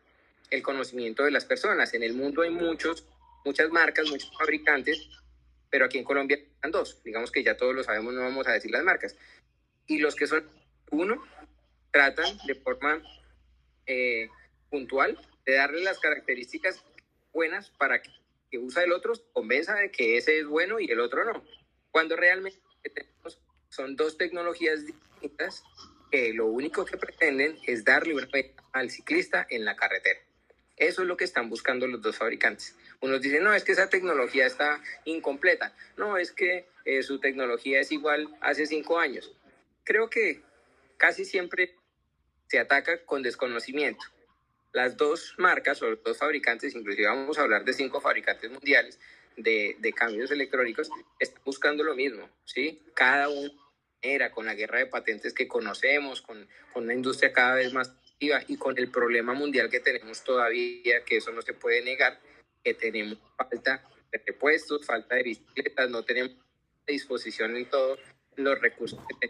el 0.50 0.62
conocimiento 0.62 1.24
de 1.24 1.31
las 1.31 1.45
personas. 1.45 1.93
En 1.93 2.03
el 2.03 2.13
mundo 2.13 2.41
hay 2.41 2.50
muchos, 2.50 3.05
muchas 3.45 3.69
marcas, 3.71 4.10
muchos 4.10 4.31
fabricantes, 4.38 5.10
pero 5.72 5.86
aquí 5.86 5.98
en 5.98 6.04
Colombia 6.04 6.38
están 6.38 6.70
dos. 6.70 7.01
Digamos 7.04 7.32
que 7.32 7.44
ya 7.44 7.58
todos 7.58 7.74
lo 7.74 7.84
sabemos, 7.84 8.13
no 8.13 8.22
vamos 8.22 8.48
a 8.48 8.51
decir 8.51 8.70
las 8.70 8.84
marcas. 8.84 9.18
Y 9.88 9.98
los 9.98 10.16
que 10.16 10.28
son 10.28 10.48
uno, 10.92 11.24
tratan 11.92 12.38
de 12.46 12.56
forma 12.56 13.01
eh, 13.88 14.30
puntual 14.70 15.18
de 15.46 15.56
darle 15.56 15.82
las 15.82 16.00
características 16.00 16.84
buenas 17.34 17.72
para 17.72 18.01
que, 18.01 18.12
que 18.51 18.60
usa 18.60 18.84
el 18.84 18.92
otro 18.92 19.13
convenza 19.34 19.75
de 19.75 19.90
que 19.92 20.18
ese 20.18 20.40
es 20.40 20.46
bueno 20.46 20.80
y 20.80 20.92
el 20.92 21.00
otro 21.00 21.24
no. 21.24 21.44
Cuando 21.90 22.16
realmente 22.16 22.60
son 23.70 23.96
dos 23.96 24.18
tecnologías 24.18 24.86
distintas 24.86 25.63
que 26.12 26.34
lo 26.34 26.48
único 26.48 26.84
que 26.86 26.98
pretenden 26.98 27.58
es 27.66 27.86
darle 27.86 28.13
una 28.13 28.28
al 28.74 28.90
ciclista 28.90 29.48
en 29.50 29.63
la 29.63 29.78
carretera. 29.78 30.20
Eso 30.82 31.04
es 31.04 31.08
lo 31.08 31.16
que 31.16 31.26
están 31.26 31.48
buscando 31.48 31.86
los 31.86 32.02
dos 32.02 32.18
fabricantes. 32.18 32.76
Unos 33.02 33.22
dicen, 33.22 33.44
no, 33.44 33.54
es 33.54 33.64
que 33.64 33.74
esa 33.74 33.88
tecnología 33.88 34.48
está 34.48 34.82
incompleta. 35.06 35.76
No, 35.96 36.18
es 36.18 36.32
que 36.32 36.66
eh, 36.86 37.04
su 37.04 37.20
tecnología 37.20 37.80
es 37.80 37.92
igual 37.92 38.36
hace 38.42 38.66
cinco 38.66 38.98
años. 38.98 39.32
Creo 39.84 40.10
que 40.10 40.42
casi 40.98 41.24
siempre 41.24 41.76
se 42.48 42.58
ataca 42.58 43.06
con 43.06 43.22
desconocimiento. 43.22 44.04
Las 44.74 44.98
dos 44.98 45.36
marcas 45.38 45.84
o 45.84 45.92
los 45.92 46.04
dos 46.04 46.18
fabricantes, 46.18 46.74
inclusive 46.74 47.08
vamos 47.08 47.38
a 47.38 47.44
hablar 47.44 47.64
de 47.64 47.74
cinco 47.74 48.02
fabricantes 48.02 48.50
mundiales 48.50 49.00
de, 49.38 49.76
de 49.78 49.94
cambios 49.94 50.32
electrónicos, 50.32 50.90
están 51.20 51.44
buscando 51.46 51.84
lo 51.84 51.94
mismo, 51.94 52.28
¿sí? 52.44 52.82
Cada 52.96 53.30
uno 53.30 53.52
era 54.02 54.32
con 54.32 54.48
la 54.48 54.56
guerra 54.56 54.80
de 54.80 54.88
patentes 54.88 55.32
que 55.36 55.48
conocemos, 55.48 56.24
con, 56.24 56.50
con 56.74 56.86
una 56.86 56.96
industria 56.96 57.32
cada 57.34 57.54
vez 57.54 57.72
más 57.72 57.94
y 58.22 58.58
con 58.58 58.78
el 58.78 58.92
problema 58.92 59.34
mundial 59.34 59.70
que 59.70 59.80
tenemos 59.80 60.24
todavía, 60.24 61.04
que 61.04 61.18
eso 61.18 61.32
no 61.32 61.42
se 61.42 61.54
puede 61.54 61.82
negar, 61.82 62.22
que 62.63 62.75
tenemos 62.75 63.18
falta 63.36 63.84
de 64.12 64.22
repuestos, 64.25 64.86
falta 64.86 65.16
de 65.16 65.24
bicicletas, 65.24 65.90
no 65.90 66.06
tenemos 66.06 66.38
disposición 66.86 67.56
en 67.58 67.68
todos 67.68 68.00
los 68.36 68.62
recursos 68.62 69.00
que 69.20 69.30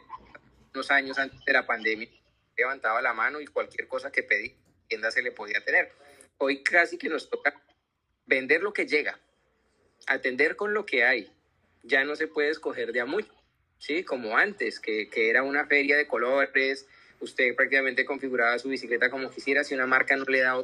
unos 0.73 0.91
años 0.91 1.17
antes 1.17 1.39
de 1.45 1.53
la 1.53 1.65
pandemia. 1.65 2.09
Levantaba 2.57 3.01
la 3.01 3.13
mano 3.13 3.39
y 3.39 3.47
cualquier 3.47 3.87
cosa 3.87 4.11
que 4.11 4.23
pedí, 4.23 4.57
tienda 4.87 5.09
se 5.09 5.21
le 5.21 5.31
podía 5.31 5.63
tener. 5.63 5.93
Hoy 6.37 6.61
casi 6.61 6.97
que 6.97 7.07
nos 7.07 7.29
toca 7.29 7.61
vender 8.25 8.61
lo 8.61 8.73
que 8.73 8.87
llega, 8.87 9.19
atender 10.07 10.57
con 10.57 10.73
lo 10.73 10.85
que 10.85 11.05
hay. 11.05 11.31
Ya 11.83 12.03
no 12.03 12.15
se 12.17 12.27
puede 12.27 12.49
escoger 12.49 12.91
de 12.91 12.99
a 12.99 13.05
mucho, 13.05 13.33
¿sí? 13.77 14.03
Como 14.03 14.37
antes, 14.37 14.81
que, 14.81 15.09
que 15.09 15.29
era 15.29 15.43
una 15.43 15.65
feria 15.65 15.95
de 15.95 16.07
colores, 16.07 16.87
usted 17.21 17.55
prácticamente 17.55 18.05
configuraba 18.05 18.59
su 18.59 18.69
bicicleta 18.69 19.09
como 19.09 19.31
quisiera, 19.31 19.63
si 19.63 19.73
una 19.73 19.87
marca 19.87 20.15
no 20.15 20.25
le 20.25 20.39
da 20.39 20.57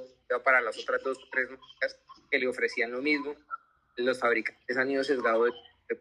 para 0.43 0.61
las 0.61 0.77
otras 0.77 1.01
dos 1.03 1.17
o 1.17 1.27
tres 1.31 1.49
marcas 1.49 1.97
que 2.29 2.39
le 2.39 2.47
ofrecían 2.47 2.91
lo 2.91 3.01
mismo, 3.01 3.35
los 3.95 4.19
fabricantes 4.19 4.77
han 4.77 4.91
ido 4.91 5.03
sesgados 5.03 5.53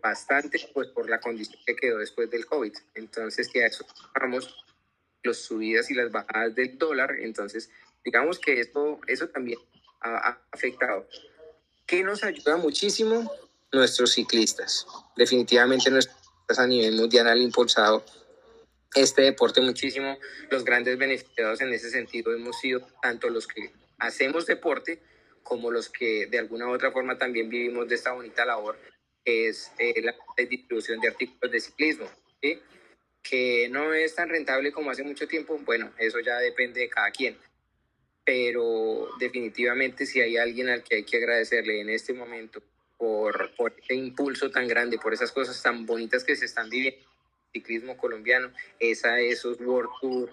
bastante 0.03 0.59
pues 0.75 0.89
por 0.89 1.09
la 1.09 1.21
condición 1.21 1.61
que 1.65 1.77
quedó 1.77 1.99
después 1.99 2.31
del 2.31 2.47
COVID. 2.47 2.73
Entonces, 2.95 3.49
que 3.49 3.63
a 3.63 3.67
eso 3.67 3.87
vamos 4.19 4.65
las 5.23 5.39
subidas 5.39 5.91
y 5.91 5.95
las 5.95 6.11
bajadas 6.11 6.55
del 6.55 6.79
dólar, 6.79 7.17
entonces 7.21 7.71
digamos 8.05 8.39
que 8.39 8.61
esto, 8.61 9.01
eso 9.07 9.29
también 9.29 9.59
ha, 10.01 10.39
afectado. 10.53 11.09
¿Qué 11.87 12.03
nos 12.03 12.23
ayuda 12.23 12.57
muchísimo? 12.57 13.31
Nuestros 13.73 14.13
ciclistas. 14.13 14.87
Definitivamente 15.17 15.91
nuestros 15.91 16.17
a 16.57 16.67
nivel 16.67 16.95
mundial 16.95 17.27
han 17.27 17.39
impulsado 17.39 18.05
este 18.97 19.23
deporte 19.23 19.61
muchísimo. 19.61 20.19
Los 20.51 20.65
grandes 20.65 20.99
beneficiados 20.99 21.61
en 21.61 21.73
ese 21.73 21.91
sentido 21.91 22.35
hemos 22.35 22.59
sido 22.59 22.81
tanto 23.01 23.29
los 23.29 23.47
que 23.47 23.71
hacemos 23.99 24.47
deporte 24.47 25.01
como 25.43 25.71
los 25.71 25.89
que 25.89 26.27
de 26.27 26.39
alguna 26.39 26.67
u 26.67 26.73
otra 26.73 26.91
forma 26.91 27.19
también 27.19 27.49
vivimos 27.49 27.89
de 27.89 27.95
esta 27.95 28.13
bonita 28.13 28.45
labor, 28.45 28.77
que 29.25 29.49
es 29.49 29.71
eh, 29.79 30.03
la 30.03 30.15
distribución 30.49 31.01
de 31.01 31.09
artículos 31.09 31.53
de 31.53 31.61
ciclismo, 31.61 32.11
que 33.23 33.69
no 33.71 33.93
es 33.93 34.15
tan 34.15 34.29
rentable 34.29 34.73
como 34.73 34.91
hace 34.91 35.05
mucho 35.05 35.29
tiempo. 35.29 35.59
Bueno, 35.65 35.93
eso 35.99 36.19
ya 36.21 36.39
depende 36.39 36.81
de 36.81 36.89
cada 36.89 37.11
quien. 37.11 37.37
Pero 38.25 39.09
definitivamente 39.21 40.05
si 40.07 40.21
hay 40.21 40.37
alguien 40.37 40.69
al 40.69 40.83
que 40.83 40.97
hay 40.97 41.05
que 41.05 41.19
agradecerle 41.19 41.81
en 41.81 41.91
este 41.91 42.13
momento 42.13 42.61
por, 42.97 43.55
por 43.57 43.73
este 43.79 43.95
impulso 43.95 44.51
tan 44.51 44.67
grande, 44.67 44.99
por 44.99 45.13
esas 45.13 45.31
cosas 45.31 45.63
tan 45.63 45.87
bonitas 45.87 46.25
que 46.25 46.35
se 46.35 46.47
están 46.47 46.69
viviendo, 46.71 47.07
ciclismo 47.57 47.97
colombiano, 47.97 48.53
es 48.79 49.05
a 49.05 49.19
esos 49.19 49.61
World 49.61 49.91
Tour, 50.01 50.31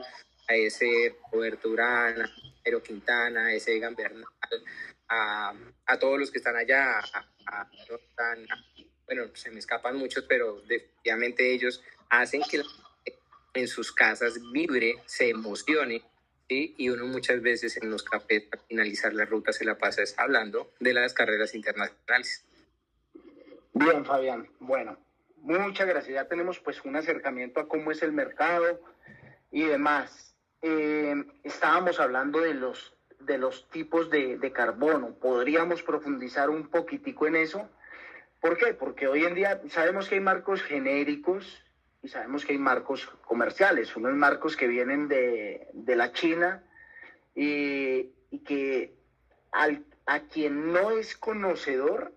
a 0.47 0.55
ese 0.55 1.15
Roberto 1.31 1.69
Urana, 1.69 2.29
Pero 2.63 2.83
Quintana, 2.83 3.45
a 3.45 3.53
ese 3.53 3.75
Egan 3.75 3.95
Bernal, 3.95 4.25
a, 5.07 5.53
a, 5.85 5.99
todos 5.99 6.19
los 6.19 6.31
que 6.31 6.39
están 6.39 6.55
allá, 6.55 6.99
a, 6.99 7.69
bueno, 9.05 9.29
se 9.35 9.51
me 9.51 9.59
escapan 9.59 9.97
muchos, 9.97 10.25
pero 10.27 10.61
definitivamente 10.61 11.53
ellos 11.53 11.81
hacen 12.09 12.41
que 12.49 12.61
en 13.53 13.67
sus 13.67 13.91
casas 13.91 14.39
vibre, 14.51 14.95
se 15.05 15.29
emocione, 15.29 16.03
y 16.47 16.89
uno 16.89 17.07
muchas 17.07 17.41
veces 17.41 17.77
en 17.77 17.89
los 17.89 18.03
cafés 18.03 18.43
para 18.43 18.61
finalizar 18.63 19.13
la 19.13 19.25
ruta 19.25 19.51
se 19.51 19.65
la 19.65 19.77
pasa 19.77 20.03
hablando 20.17 20.71
de 20.79 20.93
las 20.93 21.13
carreras 21.13 21.55
internacionales. 21.55 22.45
Bien, 23.73 24.05
Fabián. 24.05 24.47
Bueno, 24.59 24.97
Muchas 25.43 25.87
gracias. 25.87 26.15
Ya 26.15 26.25
tenemos 26.29 26.61
pues 26.61 26.83
un 26.85 26.95
acercamiento 26.95 27.59
a 27.59 27.67
cómo 27.67 27.91
es 27.91 28.01
el 28.01 28.13
mercado 28.13 28.79
y 29.51 29.63
demás. 29.63 30.37
Eh, 30.61 31.21
estábamos 31.43 31.99
hablando 31.99 32.39
de 32.39 32.53
los, 32.53 32.95
de 33.19 33.37
los 33.37 33.69
tipos 33.69 34.09
de, 34.09 34.37
de, 34.37 34.51
carbono. 34.53 35.15
¿Podríamos 35.15 35.83
profundizar 35.83 36.49
un 36.49 36.69
poquitico 36.69 37.27
en 37.27 37.35
eso? 37.35 37.69
¿Por 38.39 38.57
qué? 38.57 38.73
Porque 38.73 39.09
hoy 39.09 39.25
en 39.25 39.35
día 39.35 39.61
sabemos 39.67 40.07
que 40.07 40.15
hay 40.15 40.21
marcos 40.21 40.63
genéricos 40.63 41.61
y 42.01 42.07
sabemos 42.07 42.45
que 42.45 42.53
hay 42.53 42.59
marcos 42.59 43.05
comerciales, 43.25 43.97
unos 43.97 44.13
marcos 44.13 44.55
que 44.55 44.67
vienen 44.67 45.09
de, 45.09 45.67
de 45.73 45.95
la 45.97 46.13
China 46.13 46.63
y, 47.35 48.13
y 48.31 48.39
que 48.45 48.95
al, 49.51 49.83
a 50.05 50.21
quien 50.21 50.71
no 50.71 50.91
es 50.91 51.17
conocedor 51.17 52.13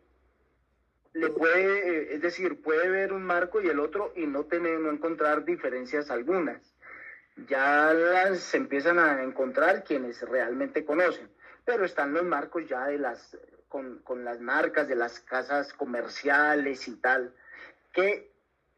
le 1.16 1.30
puede, 1.30 1.88
eh, 1.88 2.14
es 2.14 2.20
decir, 2.20 2.60
puede 2.60 2.90
ver 2.90 3.12
un 3.12 3.22
marco 3.22 3.60
y 3.60 3.68
el 3.68 3.80
otro 3.80 4.12
y 4.14 4.26
no 4.26 4.44
tener, 4.44 4.78
no 4.78 4.90
encontrar 4.90 5.44
diferencias 5.44 6.10
algunas. 6.10 6.60
Ya 7.48 7.92
las 7.92 8.54
empiezan 8.54 8.98
a 8.98 9.22
encontrar 9.22 9.84
quienes 9.84 10.20
realmente 10.22 10.84
conocen, 10.84 11.28
pero 11.64 11.84
están 11.84 12.12
los 12.12 12.24
marcos 12.24 12.68
ya 12.68 12.86
de 12.86 12.98
las, 12.98 13.36
con, 13.68 13.98
con 14.00 14.24
las 14.24 14.40
marcas 14.40 14.88
de 14.88 14.96
las 14.96 15.20
casas 15.20 15.72
comerciales 15.72 16.86
y 16.86 16.96
tal. 16.96 17.34
¿Qué, 17.92 18.30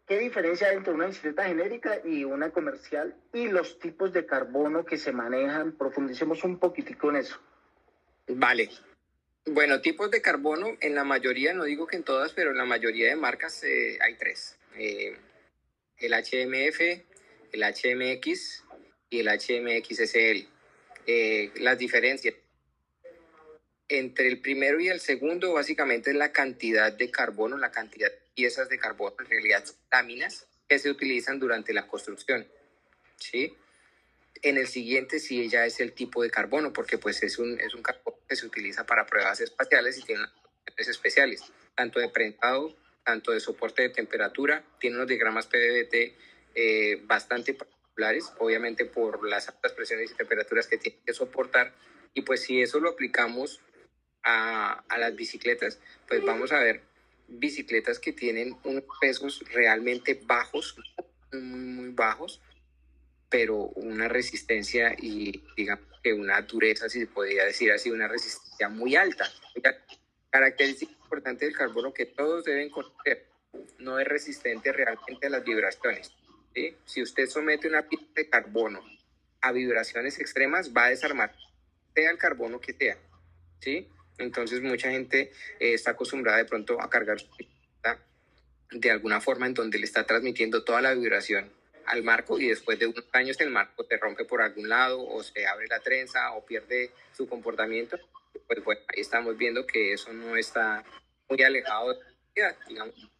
¿Qué 0.07 0.19
diferencia 0.19 0.69
hay 0.69 0.77
entre 0.77 0.95
una 0.95 1.07
bicicleta 1.07 1.45
genérica 1.45 2.01
y 2.05 2.25
una 2.25 2.51
comercial 2.51 3.17
y 3.33 3.49
los 3.49 3.81
tipos 3.81 4.13
de 4.13 4.27
carbono 4.27 4.85
que 4.85 4.97
se 4.97 5.13
manejan? 5.13 5.73
Profundicemos 5.73 6.45
un 6.45 6.59
poquitico 6.59 7.11
en 7.11 7.17
eso. 7.17 7.41
Vale, 8.29 8.69
bueno, 9.53 9.81
tipos 9.81 10.11
de 10.11 10.23
carbono, 10.23 10.77
en 10.81 10.95
la 10.95 11.05
mayoría, 11.05 11.53
no 11.55 11.65
digo 11.65 11.87
que 11.87 11.97
en 11.97 12.03
todas, 12.03 12.33
pero 12.33 12.51
en 12.51 12.57
la 12.57 12.65
mayoría 12.65 13.09
de 13.09 13.17
marcas 13.17 13.63
eh, 13.65 13.99
hay 14.01 14.15
tres. 14.15 14.57
Eh, 14.77 15.17
el 15.99 16.13
HMF, 16.13 16.81
el 17.53 17.63
HMX 17.63 18.65
y 19.11 19.21
el 19.21 19.29
HMXSL. 19.29 20.49
Eh, 21.07 21.51
las 21.57 21.79
diferencias 21.79 22.35
entre 23.89 24.29
el 24.29 24.41
primero 24.41 24.81
y 24.81 24.89
el 24.89 25.01
segundo 25.01 25.55
básicamente 25.55 26.11
es 26.11 26.17
la 26.17 26.33
cantidad 26.33 26.93
de 26.93 27.11
carbono, 27.11 27.57
la 27.57 27.71
cantidad 27.71 28.11
de 28.11 28.19
piezas 28.35 28.69
de 28.69 28.79
carbono, 28.79 29.17
en 29.21 29.27
realidad 29.27 29.65
láminas 29.91 30.47
que 30.69 30.79
se 30.79 30.91
utilizan 30.91 31.39
durante 31.39 31.73
la 31.73 31.87
construcción. 31.87 32.47
¿sí? 33.17 33.57
En 34.43 34.57
el 34.57 34.67
siguiente 34.67 35.19
sí 35.19 35.49
ya 35.49 35.67
es 35.67 35.81
el 35.81 35.93
tipo 35.93 36.23
de 36.23 36.31
carbono, 36.31 36.73
porque 36.73 36.99
pues 36.99 37.23
es 37.23 37.39
un, 37.39 37.61
es 37.61 37.75
un 37.75 37.83
carbono 37.83 38.19
que 38.29 38.37
se 38.37 38.47
utiliza 38.47 38.87
para 38.87 39.07
pruebas 39.07 39.41
espaciales 39.41 39.99
y 39.99 40.03
tiene 40.03 40.23
unas 40.23 40.89
especiales, 40.89 41.43
tanto 41.75 41.99
de 41.99 42.09
prentado, 42.09 42.77
tanto 43.05 43.33
de 43.33 43.41
soporte 43.41 43.83
de 43.83 43.89
temperatura, 43.89 44.65
tiene 44.79 44.97
unos 44.97 45.09
diagramas 45.09 45.47
PDBT 45.47 46.15
eh, 46.55 47.01
bastante 47.05 47.55
particulares, 47.55 48.33
obviamente 48.39 48.85
por 48.85 49.27
las 49.27 49.49
altas 49.49 49.73
presiones 49.73 50.11
y 50.13 50.15
temperaturas 50.15 50.69
que 50.69 50.79
tiene 50.79 50.99
que 51.05 51.15
soportar, 51.15 51.75
y 52.15 52.23
pues 52.23 52.43
si 52.43 52.61
eso 52.61 52.81
lo 52.81 52.91
aplicamos 52.91 53.61
a, 54.23 54.85
a 54.89 54.99
las 54.99 55.17
bicicletas, 55.17 55.81
pues 56.07 56.23
vamos 56.23 56.53
a 56.53 56.61
ver 56.61 56.83
bicicletas 57.29 57.99
que 57.99 58.13
tienen 58.13 58.57
unos 58.65 58.85
pesos 59.01 59.43
realmente 59.53 60.21
bajos, 60.25 60.77
muy, 61.33 61.41
muy 61.41 61.89
bajos, 61.91 62.41
pero 63.29 63.57
una 63.57 64.09
resistencia 64.09 64.95
y 64.99 65.45
digamos 65.57 65.87
que 66.03 66.13
una 66.13 66.41
dureza, 66.43 66.89
si 66.89 67.01
se 67.01 67.07
podría 67.07 67.45
decir 67.45 67.71
así, 67.73 67.91
una 67.91 68.09
resistencia 68.09 68.69
muy 68.69 68.97
alta. 68.97 69.31
Característica 70.31 70.93
importante 70.93 71.45
del 71.45 71.57
carbono 71.57 71.93
que 71.93 72.07
todos 72.07 72.45
deben 72.45 72.71
conocer, 72.71 73.27
no 73.79 73.99
es 73.99 74.07
resistente 74.07 74.73
realmente 74.73 75.27
a 75.27 75.31
las 75.31 75.45
vibraciones. 75.45 76.13
¿sí? 76.55 76.77
Si 76.85 77.03
usted 77.03 77.27
somete 77.27 77.69
una 77.69 77.89
pieza 77.89 78.07
de 78.15 78.29
carbono 78.29 78.83
a 79.41 79.53
vibraciones 79.53 80.19
extremas, 80.19 80.73
va 80.75 80.87
a 80.87 80.91
desarmar, 80.91 81.35
sea 81.95 82.11
el 82.11 82.19
carbono 82.19 82.61
que 82.61 82.73
sea. 82.73 82.99
¿sí? 83.61 83.89
Entonces 84.19 84.61
mucha 84.63 84.91
gente 84.91 85.33
eh, 85.61 85.75
está 85.75 85.93
acostumbrada 85.93 86.39
de 86.39 86.45
pronto 86.45 86.81
a 86.81 86.89
cargar 86.91 87.21
su 87.21 87.29
de 88.71 88.91
alguna 88.91 89.19
forma 89.23 89.47
en 89.47 89.55
donde 89.55 89.79
le 89.79 89.87
está 89.87 90.05
transmitiendo 90.05 90.63
toda 90.63 90.83
la 90.83 90.93
vibración 90.93 91.51
al 91.89 92.03
marco 92.03 92.39
y 92.39 92.49
después 92.49 92.79
de 92.79 92.87
unos 92.87 93.05
años 93.13 93.41
el 93.41 93.51
marco 93.51 93.85
se 93.85 93.97
rompe 93.97 94.25
por 94.25 94.43
algún 94.43 94.69
lado 94.69 95.01
o 95.01 95.23
se 95.23 95.47
abre 95.47 95.67
la 95.69 95.81
trenza 95.81 96.33
o 96.33 96.45
pierde 96.45 96.93
su 97.17 97.29
comportamiento, 97.29 97.99
pues 98.47 98.63
bueno, 98.63 98.81
ahí 98.89 99.01
estamos 99.01 99.37
viendo 99.37 99.67
que 99.67 99.93
eso 99.93 100.13
no 100.13 100.37
está 100.37 100.85
muy 101.29 101.43
alejado 101.43 101.95
de 101.95 102.01
la 102.01 102.05
realidad. 102.35 102.67
Digamos. 102.69 103.11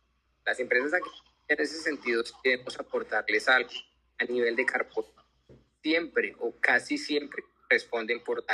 Las 0.45 0.61
empresas 0.61 0.95
aquí 0.95 1.11
en 1.49 1.61
ese 1.61 1.81
sentido 1.81 2.23
debemos 2.45 2.79
aportarles 2.79 3.49
algo 3.49 3.71
a 4.19 4.25
nivel 4.25 4.57
de 4.57 4.67
carbono. 4.67 5.09
Siempre 5.83 6.35
o 6.39 6.55
casi 6.61 6.99
siempre 6.99 7.45
responden 7.69 8.21
por 8.21 8.45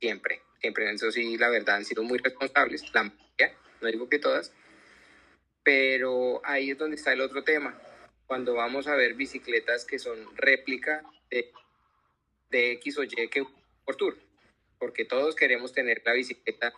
siempre, 0.00 0.42
siempre. 0.60 0.90
Eso 0.90 1.10
sí, 1.10 1.36
la 1.36 1.48
verdad, 1.48 1.76
han 1.76 1.84
sido 1.84 2.02
muy 2.02 2.18
responsables, 2.18 2.82
la 2.94 3.04
mayoría, 3.04 3.58
no 3.80 3.88
digo 3.88 4.08
que 4.08 4.18
todas, 4.18 4.52
pero 5.62 6.40
ahí 6.44 6.70
es 6.70 6.78
donde 6.78 6.96
está 6.96 7.12
el 7.12 7.20
otro 7.20 7.42
tema 7.42 7.78
cuando 8.26 8.54
vamos 8.54 8.86
a 8.86 8.96
ver 8.96 9.14
bicicletas 9.14 9.84
que 9.84 9.98
son 9.98 10.18
réplica 10.36 11.02
de, 11.30 11.52
de 12.50 12.72
X 12.72 12.98
o 12.98 13.04
Y 13.04 13.28
que 13.28 13.44
por 13.84 13.96
Tour, 13.96 14.16
porque 14.78 15.04
todos 15.04 15.34
queremos 15.34 15.72
tener 15.72 16.02
la 16.04 16.12
bicicleta 16.12 16.72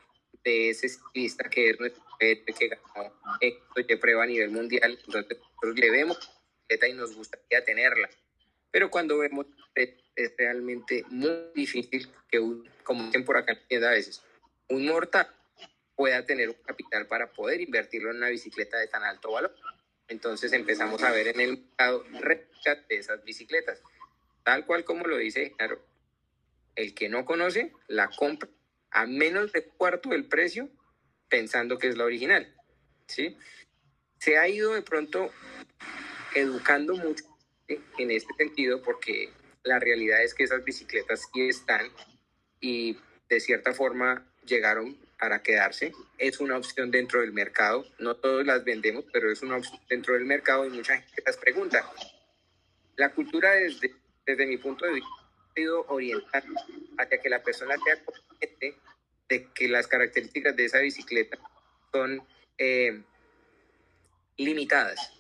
de 0.44 0.70
ese 0.70 0.88
ciclista 0.88 1.48
que 1.48 1.70
es 1.70 1.80
nuestro 1.80 2.02
que 2.18 2.68
ganó 2.68 3.12
X 3.40 3.62
o 3.76 3.80
Y 3.80 3.96
prueba 3.96 4.24
a 4.24 4.26
nivel 4.26 4.50
mundial, 4.50 4.98
entonces 5.04 5.38
nosotros 5.38 5.78
le 5.78 5.90
vemos 5.90 6.18
bicicleta 6.68 6.88
y 6.88 6.92
nos 6.94 7.14
gustaría 7.14 7.64
tenerla. 7.64 8.08
Pero 8.70 8.90
cuando 8.90 9.18
vemos 9.18 9.46
es, 9.74 9.94
realmente 10.38 11.04
muy 11.08 11.50
difícil 11.54 12.08
que 12.30 12.40
un, 12.40 12.68
como 12.84 13.04
dicen 13.04 13.24
por 13.24 13.36
acá 13.36 13.52
a 13.52 13.90
veces, 13.90 14.22
un 14.68 14.86
mortal 14.86 15.28
pueda 15.94 16.24
tener 16.24 16.48
un 16.48 16.56
capital 16.56 17.06
para 17.06 17.32
poder 17.32 17.60
invertirlo 17.60 18.10
en 18.10 18.16
una 18.16 18.28
bicicleta 18.28 18.78
de 18.78 18.88
tan 18.88 19.02
alto 19.02 19.32
valor. 19.32 19.54
Entonces 20.08 20.52
empezamos 20.52 21.02
a 21.02 21.10
ver 21.10 21.28
en 21.28 21.40
el 21.40 21.58
mercado 21.58 22.04
réplicas 22.20 22.86
de 22.88 22.96
esas 22.96 23.24
bicicletas. 23.24 23.82
Tal 24.44 24.64
cual 24.64 24.84
como 24.84 25.06
lo 25.06 25.16
dice 25.16 25.52
claro, 25.56 25.84
el 26.76 26.94
que 26.94 27.08
no 27.08 27.24
conoce 27.24 27.72
la 27.88 28.08
compra 28.08 28.48
a 28.90 29.06
menos 29.06 29.52
de 29.52 29.64
cuarto 29.64 30.10
del 30.10 30.26
precio 30.26 30.68
pensando 31.28 31.78
que 31.78 31.88
es 31.88 31.96
la 31.96 32.04
original. 32.04 32.54
¿sí? 33.06 33.36
Se 34.18 34.38
ha 34.38 34.48
ido 34.48 34.74
de 34.74 34.82
pronto 34.82 35.30
educando 36.34 36.94
mucho 36.94 37.24
en 37.66 38.10
este 38.10 38.32
sentido 38.34 38.82
porque 38.82 39.30
la 39.64 39.78
realidad 39.78 40.22
es 40.22 40.34
que 40.34 40.44
esas 40.44 40.64
bicicletas 40.64 41.28
sí 41.32 41.48
están 41.48 41.90
y 42.60 42.98
de 43.28 43.40
cierta 43.40 43.72
forma 43.72 44.30
llegaron 44.44 44.96
para 45.18 45.42
quedarse. 45.42 45.92
Es 46.18 46.40
una 46.40 46.56
opción 46.56 46.90
dentro 46.90 47.20
del 47.20 47.32
mercado. 47.32 47.86
No 47.98 48.16
todos 48.16 48.44
las 48.44 48.64
vendemos, 48.64 49.04
pero 49.12 49.30
es 49.30 49.42
una 49.42 49.56
opción 49.56 49.80
dentro 49.88 50.14
del 50.14 50.24
mercado 50.24 50.66
y 50.66 50.70
mucha 50.70 50.98
gente 50.98 51.22
las 51.24 51.36
pregunta. 51.36 51.90
La 52.96 53.10
cultura 53.12 53.52
desde, 53.52 53.94
desde 54.24 54.46
mi 54.46 54.56
punto 54.56 54.86
de 54.86 54.94
vista 54.94 55.10
ha 55.50 55.54
sido 55.54 55.86
orientar 55.88 56.44
hacia 56.98 57.20
que 57.20 57.28
la 57.28 57.42
persona 57.42 57.76
sea 57.84 58.04
consciente 58.04 58.78
de 59.28 59.52
que 59.52 59.68
las 59.68 59.86
características 59.86 60.54
de 60.56 60.64
esa 60.64 60.78
bicicleta 60.78 61.38
son 61.92 62.22
eh, 62.58 63.02
limitadas, 64.36 65.12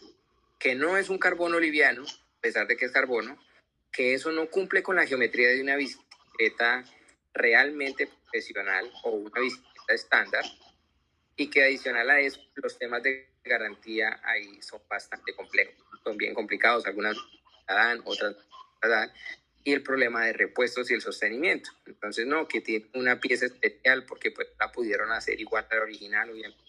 que 0.58 0.74
no 0.74 0.96
es 0.96 1.08
un 1.08 1.18
carbono 1.18 1.58
liviano, 1.58 2.04
a 2.04 2.40
pesar 2.40 2.66
de 2.66 2.76
que 2.76 2.84
es 2.84 2.92
carbono, 2.92 3.38
que 3.92 4.14
eso 4.14 4.30
no 4.30 4.48
cumple 4.48 4.82
con 4.82 4.96
la 4.96 5.06
geometría 5.06 5.48
de 5.48 5.62
una 5.62 5.76
bicicleta 5.76 6.84
realmente 7.32 8.06
profesional 8.06 8.90
o 9.04 9.10
una 9.10 9.40
bicicleta 9.40 9.75
estándar 9.88 10.44
y 11.36 11.48
que 11.48 11.62
adicional 11.62 12.10
a 12.10 12.20
eso 12.20 12.40
los 12.54 12.78
temas 12.78 13.02
de 13.02 13.28
garantía 13.44 14.20
ahí 14.24 14.60
son 14.62 14.80
bastante 14.88 15.34
complejos, 15.34 15.74
son 16.02 16.16
bien 16.16 16.34
complicados, 16.34 16.86
algunas 16.86 17.16
dan, 17.68 18.00
otras 18.04 18.36
dan, 18.82 19.12
y 19.64 19.72
el 19.72 19.82
problema 19.82 20.24
de 20.24 20.32
repuestos 20.32 20.90
y 20.90 20.94
el 20.94 21.02
sostenimiento. 21.02 21.70
Entonces, 21.86 22.26
no, 22.26 22.46
que 22.46 22.60
tiene 22.60 22.86
una 22.94 23.20
pieza 23.20 23.46
especial 23.46 24.04
porque 24.04 24.30
pues 24.30 24.48
la 24.58 24.70
pudieron 24.70 25.10
hacer 25.12 25.40
igual 25.40 25.66
a 25.70 25.74
la 25.74 25.82
original, 25.82 26.30
obviamente, 26.30 26.62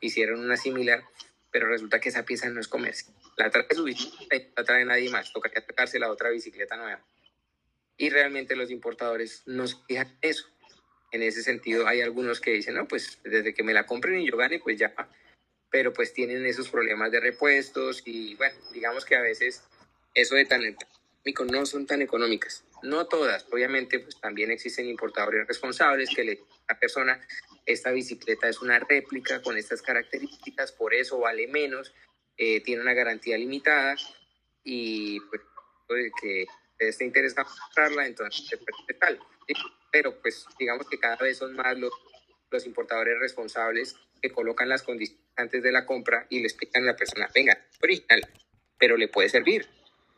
hicieron 0.00 0.40
una 0.40 0.56
similar, 0.56 1.02
pero 1.50 1.66
resulta 1.68 2.00
que 2.00 2.10
esa 2.10 2.24
pieza 2.24 2.48
no 2.48 2.60
es 2.60 2.68
comercial. 2.68 3.14
La 3.36 3.50
trae 3.50 3.66
su 3.72 3.84
bicicleta 3.84 4.52
la 4.56 4.64
trae 4.64 4.84
nadie 4.84 5.10
más, 5.10 5.32
tocaría 5.32 5.60
sacarse 5.60 5.98
la 5.98 6.10
otra 6.10 6.30
bicicleta 6.30 6.76
nueva. 6.76 7.04
Y 7.96 8.10
realmente 8.10 8.56
los 8.56 8.70
importadores 8.70 9.42
no 9.46 9.66
se 9.66 9.76
fijan 9.86 10.06
en 10.06 10.30
eso 10.30 10.53
en 11.14 11.22
ese 11.22 11.44
sentido 11.44 11.86
hay 11.86 12.00
algunos 12.00 12.40
que 12.40 12.50
dicen, 12.50 12.74
no, 12.74 12.88
pues 12.88 13.20
desde 13.22 13.54
que 13.54 13.62
me 13.62 13.72
la 13.72 13.86
compren 13.86 14.20
y 14.20 14.28
yo 14.28 14.36
gane, 14.36 14.58
pues 14.58 14.76
ya. 14.76 14.92
Pero 15.70 15.92
pues 15.92 16.12
tienen 16.12 16.44
esos 16.44 16.68
problemas 16.68 17.12
de 17.12 17.20
repuestos 17.20 18.02
y 18.04 18.34
bueno, 18.34 18.56
digamos 18.72 19.04
que 19.04 19.14
a 19.14 19.20
veces 19.20 19.62
eso 20.12 20.34
de 20.34 20.44
tan 20.44 20.62
económico 20.64 21.44
no 21.44 21.66
son 21.66 21.86
tan 21.86 22.02
económicas. 22.02 22.64
No 22.82 23.06
todas, 23.06 23.46
obviamente 23.52 24.00
pues 24.00 24.20
también 24.20 24.50
existen 24.50 24.88
importadores 24.88 25.46
responsables 25.46 26.10
que 26.14 26.24
le 26.24 26.40
la 26.68 26.78
persona 26.78 27.20
esta 27.64 27.92
bicicleta 27.92 28.48
es 28.48 28.60
una 28.60 28.80
réplica 28.80 29.40
con 29.40 29.56
estas 29.56 29.82
características, 29.82 30.72
por 30.72 30.94
eso 30.94 31.18
vale 31.20 31.46
menos, 31.46 31.94
eh, 32.36 32.60
tiene 32.62 32.82
una 32.82 32.94
garantía 32.94 33.38
limitada 33.38 33.96
y 34.64 35.20
pues 35.20 35.42
que 36.20 36.46
esté 36.78 37.04
interesado 37.04 37.48
en 37.48 37.56
comprarla, 37.56 38.06
entonces 38.06 38.58
tal. 38.98 39.20
Pero 39.90 40.20
pues 40.20 40.46
digamos 40.58 40.88
que 40.88 40.98
cada 40.98 41.16
vez 41.16 41.38
son 41.38 41.54
más 41.54 41.78
los, 41.78 41.92
los 42.50 42.66
importadores 42.66 43.18
responsables 43.18 43.96
que 44.20 44.30
colocan 44.30 44.68
las 44.68 44.82
condiciones 44.82 45.24
antes 45.36 45.62
de 45.62 45.72
la 45.72 45.86
compra 45.86 46.26
y 46.30 46.40
le 46.40 46.46
explican 46.46 46.82
a 46.84 46.86
la 46.86 46.96
persona, 46.96 47.28
venga, 47.34 47.58
original, 47.82 48.22
pero 48.78 48.96
le 48.96 49.08
puede 49.08 49.28
servir. 49.28 49.66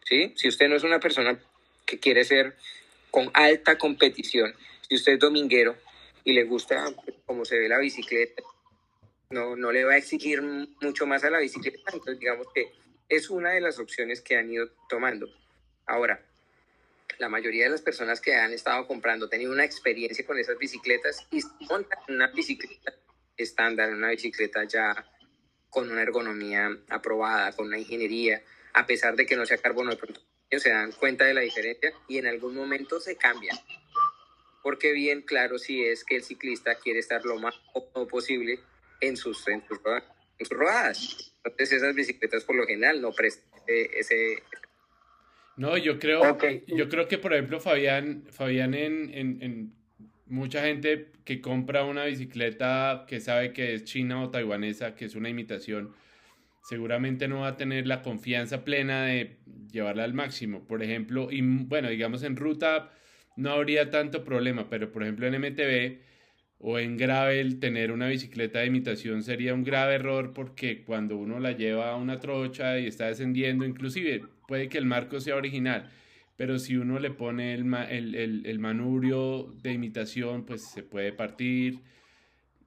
¿sí? 0.04 0.32
Si 0.36 0.48
usted 0.48 0.68
no 0.68 0.76
es 0.76 0.84
una 0.84 1.00
persona 1.00 1.38
que 1.84 1.98
quiere 1.98 2.24
ser 2.24 2.56
con 3.10 3.30
alta 3.34 3.78
competición, 3.78 4.54
si 4.88 4.94
usted 4.94 5.14
es 5.14 5.18
dominguero 5.18 5.76
y 6.24 6.32
le 6.32 6.44
gusta 6.44 6.84
cómo 7.24 7.44
se 7.44 7.58
ve 7.58 7.68
la 7.68 7.78
bicicleta, 7.78 8.42
no, 9.30 9.56
no 9.56 9.72
le 9.72 9.84
va 9.84 9.94
a 9.94 9.96
exigir 9.96 10.42
mucho 10.42 11.06
más 11.06 11.24
a 11.24 11.30
la 11.30 11.38
bicicleta, 11.38 11.78
entonces 11.92 12.18
digamos 12.18 12.46
que 12.54 12.72
es 13.08 13.30
una 13.30 13.50
de 13.50 13.60
las 13.60 13.78
opciones 13.78 14.20
que 14.20 14.36
han 14.36 14.50
ido 14.50 14.68
tomando. 14.88 15.28
Ahora, 15.86 16.24
la 17.18 17.28
mayoría 17.28 17.64
de 17.64 17.70
las 17.70 17.82
personas 17.82 18.20
que 18.20 18.34
han 18.34 18.52
estado 18.52 18.86
comprando, 18.86 19.28
tenido 19.28 19.52
una 19.52 19.64
experiencia 19.64 20.24
con 20.26 20.38
esas 20.38 20.58
bicicletas 20.58 21.26
y 21.30 21.40
montan 21.68 21.98
una 22.08 22.28
bicicleta 22.28 22.94
estándar, 23.36 23.92
una 23.92 24.10
bicicleta 24.10 24.64
ya 24.64 25.06
con 25.68 25.90
una 25.90 26.02
ergonomía 26.02 26.70
aprobada, 26.88 27.52
con 27.52 27.66
una 27.66 27.78
ingeniería, 27.78 28.42
a 28.72 28.86
pesar 28.86 29.16
de 29.16 29.26
que 29.26 29.36
no 29.36 29.44
sea 29.44 29.58
carbono, 29.58 29.90
de 29.90 29.96
pronto 29.96 30.20
se 30.50 30.70
dan 30.70 30.92
cuenta 30.92 31.24
de 31.24 31.34
la 31.34 31.40
diferencia 31.40 31.92
y 32.08 32.18
en 32.18 32.26
algún 32.26 32.54
momento 32.54 33.00
se 33.00 33.16
cambian. 33.16 33.56
Porque 34.62 34.92
bien 34.92 35.22
claro 35.22 35.58
si 35.58 35.84
es 35.84 36.04
que 36.04 36.16
el 36.16 36.24
ciclista 36.24 36.76
quiere 36.76 37.00
estar 37.00 37.24
lo 37.24 37.38
más 37.38 37.54
cómodo 37.72 38.06
posible 38.08 38.60
en 39.00 39.16
sus, 39.16 39.46
en 39.48 39.64
sus, 39.66 39.78
rodadas. 40.50 41.32
Entonces 41.44 41.72
esas 41.72 41.94
bicicletas 41.94 42.44
por 42.44 42.56
lo 42.56 42.66
general 42.66 43.00
no 43.00 43.12
prestan 43.12 43.44
ese, 43.66 44.42
no, 45.56 45.76
yo 45.78 45.98
creo, 45.98 46.38
yo 46.66 46.88
creo 46.88 47.08
que, 47.08 47.18
por 47.18 47.32
ejemplo, 47.32 47.60
Fabián, 47.60 48.24
Fabián 48.30 48.74
en, 48.74 49.10
en, 49.14 49.42
en, 49.42 49.72
mucha 50.26 50.62
gente 50.62 51.12
que 51.24 51.40
compra 51.40 51.84
una 51.84 52.04
bicicleta 52.04 53.06
que 53.08 53.20
sabe 53.20 53.52
que 53.52 53.74
es 53.74 53.84
china 53.84 54.22
o 54.22 54.30
taiwanesa, 54.30 54.94
que 54.94 55.06
es 55.06 55.14
una 55.14 55.28
imitación, 55.28 55.92
seguramente 56.62 57.28
no 57.28 57.40
va 57.40 57.48
a 57.48 57.56
tener 57.56 57.86
la 57.86 58.02
confianza 58.02 58.64
plena 58.64 59.04
de 59.04 59.36
llevarla 59.70 60.04
al 60.04 60.14
máximo. 60.14 60.66
Por 60.66 60.82
ejemplo, 60.82 61.28
y 61.30 61.40
bueno, 61.40 61.88
digamos 61.88 62.22
en 62.22 62.36
ruta 62.36 62.90
no 63.36 63.50
habría 63.50 63.90
tanto 63.90 64.24
problema, 64.24 64.68
pero 64.68 64.90
por 64.90 65.02
ejemplo 65.02 65.26
en 65.26 65.40
MTB 65.40 65.98
o 66.58 66.78
en 66.78 66.96
gravel 66.96 67.60
tener 67.60 67.92
una 67.92 68.08
bicicleta 68.08 68.60
de 68.60 68.66
imitación 68.66 69.22
sería 69.22 69.54
un 69.54 69.62
grave 69.62 69.94
error 69.94 70.32
porque 70.32 70.82
cuando 70.84 71.16
uno 71.16 71.38
la 71.38 71.52
lleva 71.52 71.90
a 71.90 71.96
una 71.96 72.18
trocha 72.18 72.78
y 72.78 72.86
está 72.86 73.06
descendiendo, 73.06 73.64
inclusive 73.64 74.22
puede 74.46 74.68
que 74.68 74.78
el 74.78 74.86
marco 74.86 75.20
sea 75.20 75.36
original, 75.36 75.90
pero 76.36 76.58
si 76.58 76.76
uno 76.76 76.98
le 76.98 77.10
pone 77.10 77.54
el, 77.54 77.72
el, 77.74 78.46
el, 78.46 78.58
manubrio 78.58 79.54
de 79.62 79.72
imitación, 79.72 80.44
pues 80.44 80.62
se 80.62 80.82
puede 80.82 81.12
partir. 81.12 81.80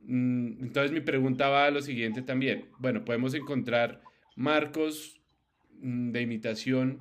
Mm, 0.01 0.63
entonces 0.63 0.91
mi 0.91 1.01
pregunta 1.01 1.49
va 1.49 1.65
a 1.65 1.71
lo 1.71 1.81
siguiente 1.81 2.21
también. 2.21 2.65
Bueno, 2.79 3.05
podemos 3.05 3.33
encontrar 3.33 4.01
marcos 4.35 5.19
mm, 5.81 6.11
de 6.11 6.21
imitación, 6.21 6.99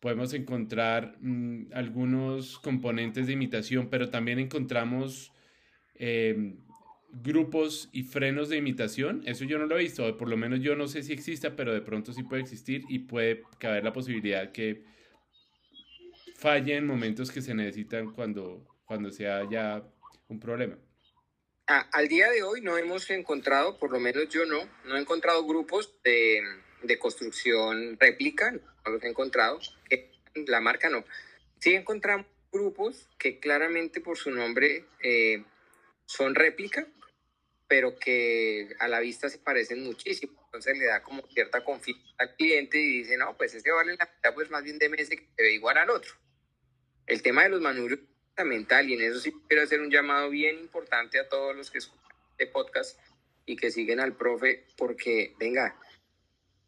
podemos 0.00 0.34
encontrar 0.34 1.16
mm, 1.20 1.72
algunos 1.72 2.58
componentes 2.58 3.26
de 3.26 3.34
imitación, 3.34 3.88
pero 3.90 4.10
también 4.10 4.38
encontramos 4.38 5.32
Em, 5.98 6.56
grupos 7.10 7.88
y 7.92 8.02
frenos 8.02 8.48
de 8.48 8.56
imitación. 8.56 9.22
Eso 9.26 9.44
yo 9.44 9.58
no 9.58 9.66
lo 9.66 9.78
he 9.78 9.82
visto, 9.82 10.16
por 10.16 10.28
lo 10.28 10.36
menos 10.36 10.60
yo 10.60 10.76
no 10.76 10.88
sé 10.88 11.02
si 11.02 11.12
exista, 11.12 11.56
pero 11.56 11.72
de 11.72 11.80
pronto 11.80 12.12
sí 12.12 12.22
puede 12.22 12.42
existir 12.42 12.82
y 12.88 13.00
puede 13.00 13.42
caber 13.58 13.84
la 13.84 13.92
posibilidad 13.92 14.52
que 14.52 14.84
falle 16.36 16.76
en 16.76 16.86
momentos 16.86 17.30
que 17.30 17.42
se 17.42 17.54
necesitan 17.54 18.12
cuando, 18.12 18.64
cuando 18.84 19.10
sea 19.10 19.48
ya 19.50 19.82
un 20.28 20.38
problema. 20.38 20.78
al 21.66 22.08
día 22.08 22.30
de 22.30 22.42
hoy 22.42 22.60
no 22.60 22.78
hemos 22.78 23.10
encontrado, 23.10 23.78
por 23.78 23.90
lo 23.92 23.98
menos 23.98 24.28
yo 24.28 24.46
no, 24.46 24.58
no 24.84 24.96
he 24.96 25.00
encontrado 25.00 25.44
grupos 25.46 25.94
de, 26.04 26.40
de 26.82 26.98
construcción 26.98 27.96
réplica, 27.98 28.52
no 28.52 28.92
los 28.92 29.02
he 29.02 29.08
encontrado, 29.08 29.58
la 30.46 30.60
marca 30.60 30.88
no. 30.88 31.04
Sí 31.58 31.74
encontramos 31.74 32.26
grupos 32.52 33.08
que 33.18 33.40
claramente 33.40 34.00
por 34.00 34.16
su 34.16 34.30
nombre 34.30 34.84
eh, 35.02 35.44
son 36.06 36.34
réplica, 36.34 36.86
pero 37.68 37.98
que 37.98 38.74
a 38.78 38.88
la 38.88 39.00
vista 39.00 39.28
se 39.28 39.38
parecen 39.38 39.84
muchísimo. 39.84 40.32
Entonces 40.46 40.76
le 40.78 40.86
da 40.86 41.02
como 41.02 41.22
cierta 41.28 41.62
confianza 41.62 42.02
al 42.18 42.34
cliente 42.34 42.78
y 42.78 42.98
dice, 42.98 43.16
no, 43.16 43.36
pues 43.36 43.54
este 43.54 43.70
vale 43.70 43.96
la 43.96 44.06
mitad, 44.06 44.34
pues 44.34 44.50
más 44.50 44.64
bien 44.64 44.78
de 44.78 44.88
mes 44.88 45.08
que 45.08 45.16
se 45.16 45.42
ve 45.42 45.52
igual 45.52 45.76
al 45.78 45.90
otro. 45.90 46.12
El 47.06 47.22
tema 47.22 47.42
de 47.42 47.50
los 47.50 47.60
manubrios 47.60 48.00
es 48.00 48.06
fundamental 48.30 48.88
y 48.88 48.94
en 48.94 49.02
eso 49.02 49.20
sí 49.20 49.32
quiero 49.46 49.62
hacer 49.62 49.80
un 49.80 49.90
llamado 49.90 50.30
bien 50.30 50.58
importante 50.58 51.18
a 51.20 51.28
todos 51.28 51.54
los 51.54 51.70
que 51.70 51.78
escuchan 51.78 52.16
este 52.30 52.46
podcast 52.46 52.98
y 53.46 53.56
que 53.56 53.70
siguen 53.70 54.00
al 54.00 54.14
profe, 54.14 54.66
porque, 54.76 55.34
venga, 55.38 55.76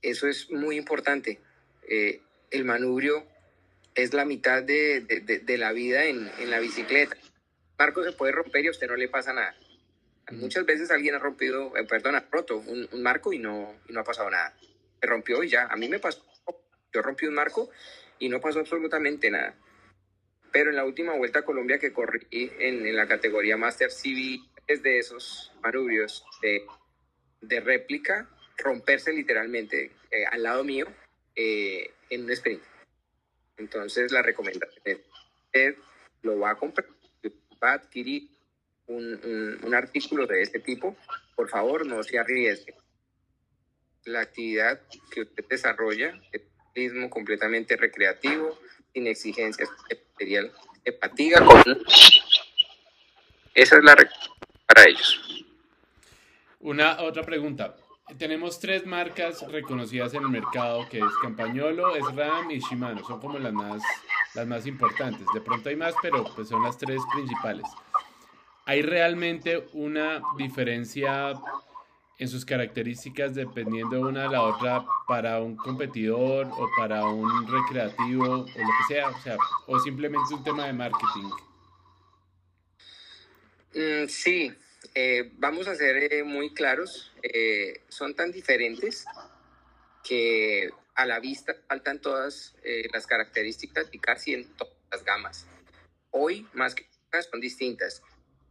eso 0.03 0.29
es 0.29 0.51
muy 0.51 0.77
importante. 0.77 1.41
Eh, 1.89 2.21
el 2.51 2.65
manubrio 2.65 3.27
es 3.95 4.15
la 4.15 4.25
mitad 4.25 4.63
de, 4.63 5.01
de, 5.01 5.59
la 5.59 5.73
vida 5.73 6.05
en, 6.05 6.31
en 6.39 6.51
la 6.51 6.59
bicicleta 6.59 7.17
marco 7.81 8.05
se 8.05 8.13
puede 8.13 8.33
romper 8.33 8.63
y 8.65 8.69
a 8.69 8.73
usted 8.73 8.89
no 8.89 8.97
le 8.97 9.09
pasa 9.09 9.33
nada. 9.33 9.55
Muchas 10.33 10.65
veces 10.65 10.91
alguien 10.91 11.15
ha 11.15 11.19
rompido, 11.19 11.77
eh, 11.77 11.85
perdón, 11.85 12.23
roto 12.31 12.59
un, 12.59 12.89
marco 13.03 13.33
y 13.33 13.39
no, 13.39 13.81
no 13.89 14.01
ha 14.01 14.05
pasado 14.05 14.31
nada. 14.31 14.55
Se 15.01 15.07
rompió 15.07 15.43
y 15.43 15.49
ya. 15.49 15.67
A 15.67 15.77
mí 15.77 15.89
me 15.89 15.99
pasó. 15.99 16.25
Yo 16.93 17.03
rompí 17.03 17.27
un 17.27 17.35
marco 17.35 17.71
y 18.19 18.29
no 18.29 18.41
pasó 18.41 18.61
absolutamente 18.61 19.31
nada. 19.31 19.55
Pero 20.53 20.71
en 20.71 20.77
la 20.77 20.85
última 20.85 21.15
vuelta 21.15 21.41
a 21.41 21.45
Colombia 21.45 21.79
que 21.79 21.93
corrí 21.93 22.27
en, 22.31 22.95
la 22.97 23.07
categoría 23.07 23.57
Master 23.57 23.91
CV, 23.91 24.41
es 24.67 24.83
de 24.83 24.99
esos 24.99 25.53
manubrios 25.63 26.25
de, 26.43 26.65
de 27.41 27.61
réplica, 27.61 28.29
romperse 28.59 29.13
literalmente 29.13 29.93
eh, 30.11 30.25
al 30.31 30.43
lado 30.43 30.65
mío 30.65 30.87
eh, 31.37 31.93
en 32.09 32.25
un 32.25 32.31
sprint. 32.31 32.63
Entonces 33.57 34.11
la 34.11 34.23
recomendación 34.23 35.01
es, 35.53 35.75
lo 36.23 36.39
va 36.39 36.51
a 36.51 36.55
comprar 36.57 36.87
va 37.63 37.73
a 37.73 37.75
adquirir 37.75 38.31
un, 38.91 39.75
artículo 39.75 40.27
de 40.27 40.43
este 40.43 40.61
tipo, 40.61 40.97
por 41.35 41.49
favor 41.49 41.87
no 41.87 42.03
se 42.03 42.19
arriesgue. 42.19 42.75
La 44.05 44.21
actividad 44.21 44.81
que 45.11 45.23
usted 45.23 45.45
desarrolla 45.49 46.21
es 46.75 46.93
completamente 47.11 47.77
recreativo, 47.77 48.59
sin 48.93 49.07
exigencias 49.07 49.69
material, 50.13 50.53
de 50.85 50.93
fatiga. 50.93 51.47
Esa 53.55 53.77
es 53.77 53.85
la 53.85 53.97
para 54.67 54.89
ellos. 54.89 55.45
Una 56.61 57.01
otra 57.03 57.23
pregunta. 57.23 57.77
Tenemos 58.19 58.59
tres 58.59 58.87
marcas 58.87 59.41
reconocidas 59.53 60.15
en 60.15 60.23
el 60.23 60.31
mercado, 60.31 60.89
que 60.89 60.99
es 60.99 61.17
Campagnolo, 61.23 61.95
SRAM 61.95 62.51
y 62.51 62.59
Shimano. 62.59 63.05
Son 63.05 63.21
como 63.21 63.39
las 63.39 63.53
más 63.53 63.83
las 64.35 64.47
más 64.47 64.67
importantes. 64.67 65.27
De 65.33 65.41
pronto 65.41 65.69
hay 65.69 65.77
más, 65.77 65.95
pero 66.03 66.25
pues 66.35 66.49
son 66.49 66.63
las 66.63 66.77
tres 66.79 67.01
principales. 67.13 67.67
¿Hay 68.71 68.83
realmente 68.83 69.67
una 69.73 70.23
diferencia 70.39 71.33
en 72.21 72.29
sus 72.29 72.45
características 72.45 73.35
dependiendo 73.35 74.01
una 74.01 74.23
de 74.23 74.29
la 74.29 74.43
otra 74.43 74.87
para 75.09 75.41
un 75.41 75.57
competidor 75.57 76.47
o 76.47 76.69
para 76.79 77.05
un 77.05 77.49
recreativo 77.51 78.25
o 78.25 78.47
lo 78.47 78.47
que 78.47 78.95
sea? 78.95 79.09
O, 79.09 79.21
sea, 79.23 79.37
o 79.67 79.81
simplemente 79.81 80.33
un 80.33 80.45
tema 80.45 80.67
de 80.67 80.73
marketing. 80.73 81.31
Mm, 83.75 84.07
sí, 84.07 84.55
eh, 84.95 85.33
vamos 85.39 85.67
a 85.67 85.75
ser 85.75 85.97
eh, 86.13 86.23
muy 86.23 86.55
claros. 86.55 87.11
Eh, 87.25 87.83
son 87.89 88.15
tan 88.15 88.31
diferentes 88.31 89.05
que 90.05 90.71
a 90.95 91.07
la 91.07 91.19
vista 91.19 91.57
faltan 91.67 92.01
todas 92.01 92.55
las 92.93 93.05
características 93.09 93.89
y 93.91 93.99
casi 93.99 94.35
en 94.35 94.45
todas 94.55 94.75
las 94.93 95.05
gamas. 95.05 95.49
Hoy, 96.13 96.47
más 96.53 96.77
que 96.77 96.87
son 97.33 97.41
distintas. 97.41 98.01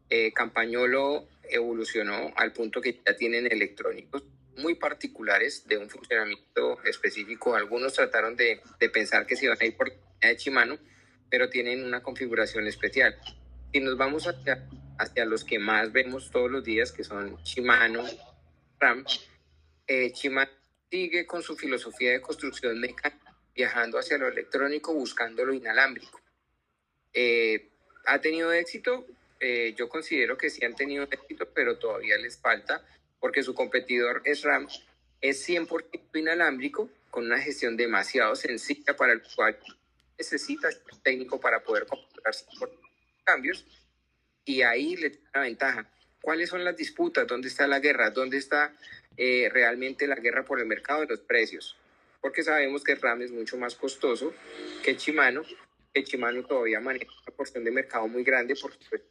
Eh, 0.09 0.31
Campañolo 0.33 1.27
evolucionó 1.43 2.31
al 2.35 2.51
punto 2.53 2.81
que 2.81 2.99
ya 3.05 3.15
tienen 3.15 3.51
electrónicos 3.51 4.23
muy 4.57 4.75
particulares 4.75 5.67
de 5.67 5.77
un 5.77 5.89
funcionamiento 5.89 6.83
específico. 6.83 7.55
Algunos 7.55 7.93
trataron 7.93 8.35
de, 8.35 8.61
pensar 8.91 9.25
que 9.25 9.35
se 9.35 9.45
iban 9.45 9.57
a 9.59 9.65
ir 9.65 9.75
por 9.75 9.91
la 10.21 10.33
Shimano, 10.33 10.77
pero 11.29 11.49
tienen 11.49 11.83
una 11.83 12.01
configuración 12.01 12.67
especial. 12.67 13.17
Si 13.71 13.79
nos 13.79 13.97
vamos 13.97 14.27
hacia, 14.27 14.67
hacia 14.97 15.25
los 15.25 15.43
que 15.43 15.59
más 15.59 15.91
vemos 15.91 16.29
todos 16.31 16.51
los 16.51 16.63
días, 16.63 16.91
que 16.91 17.03
son 17.03 17.37
Shimano, 17.43 18.03
RAM, 18.79 19.05
eh, 19.87 20.11
Shimano 20.11 20.51
sigue 20.89 21.25
con 21.25 21.41
su 21.43 21.55
filosofía 21.55 22.11
de 22.11 22.21
construcción 22.21 22.79
mecánica, 22.79 23.35
viajando 23.55 23.99
hacia 23.99 24.17
lo 24.17 24.27
electrónico, 24.27 24.93
buscando 24.93 25.45
lo 25.45 25.53
inalámbrico. 25.53 26.19
Eh, 27.13 27.69
¿Ha 28.05 28.19
tenido 28.21 28.51
éxito? 28.51 29.05
Eh, 29.39 29.73
yo 29.77 29.87
considero 29.87 30.37
que 30.37 30.49
sí 30.49 30.63
han 30.65 30.75
tenido 30.75 31.03
éxito, 31.03 31.47
pero 31.53 31.77
todavía 31.77 32.17
les 32.17 32.37
falta, 32.37 32.85
porque 33.19 33.43
su 33.43 33.53
competidor 33.53 34.21
SRAM 34.25 34.67
es 35.21 35.47
100% 35.47 36.19
inalámbrico, 36.19 36.89
con 37.09 37.25
una 37.25 37.39
gestión 37.39 37.75
demasiado 37.75 38.35
sencilla 38.35 38.95
para 38.95 39.13
el 39.13 39.23
cual 39.35 39.57
necesita 40.17 40.69
técnico 41.01 41.39
para 41.39 41.63
poder 41.63 41.85
comprar 41.87 42.35
cambios, 43.23 43.65
y 44.45 44.61
ahí 44.61 44.95
le 44.95 45.09
da 45.09 45.17
una 45.35 45.43
ventaja. 45.43 45.89
¿Cuáles 46.21 46.49
son 46.49 46.63
las 46.63 46.75
disputas? 46.75 47.25
¿Dónde 47.25 47.47
está 47.47 47.65
la 47.65 47.79
guerra? 47.79 48.09
¿Dónde 48.09 48.37
está 48.37 48.73
eh, 49.21 49.49
realmente 49.51 50.07
la 50.07 50.15
guerra 50.15 50.45
por 50.45 50.61
el 50.61 50.65
mercado 50.65 51.01
de 51.01 51.07
los 51.07 51.19
precios, 51.19 51.75
porque 52.21 52.41
sabemos 52.41 52.85
que 52.85 52.95
RAM 52.95 53.21
es 53.21 53.31
mucho 53.31 53.57
más 53.57 53.75
costoso 53.75 54.33
que 54.81 54.95
Chimano, 54.95 55.43
que 55.93 56.05
Chimano 56.05 56.41
todavía 56.45 56.79
maneja 56.79 57.11
una 57.27 57.35
porción 57.35 57.65
de 57.65 57.71
mercado 57.71 58.07
muy 58.07 58.23
grande, 58.23 58.55
porque 58.55 58.77
pues, 58.89 59.01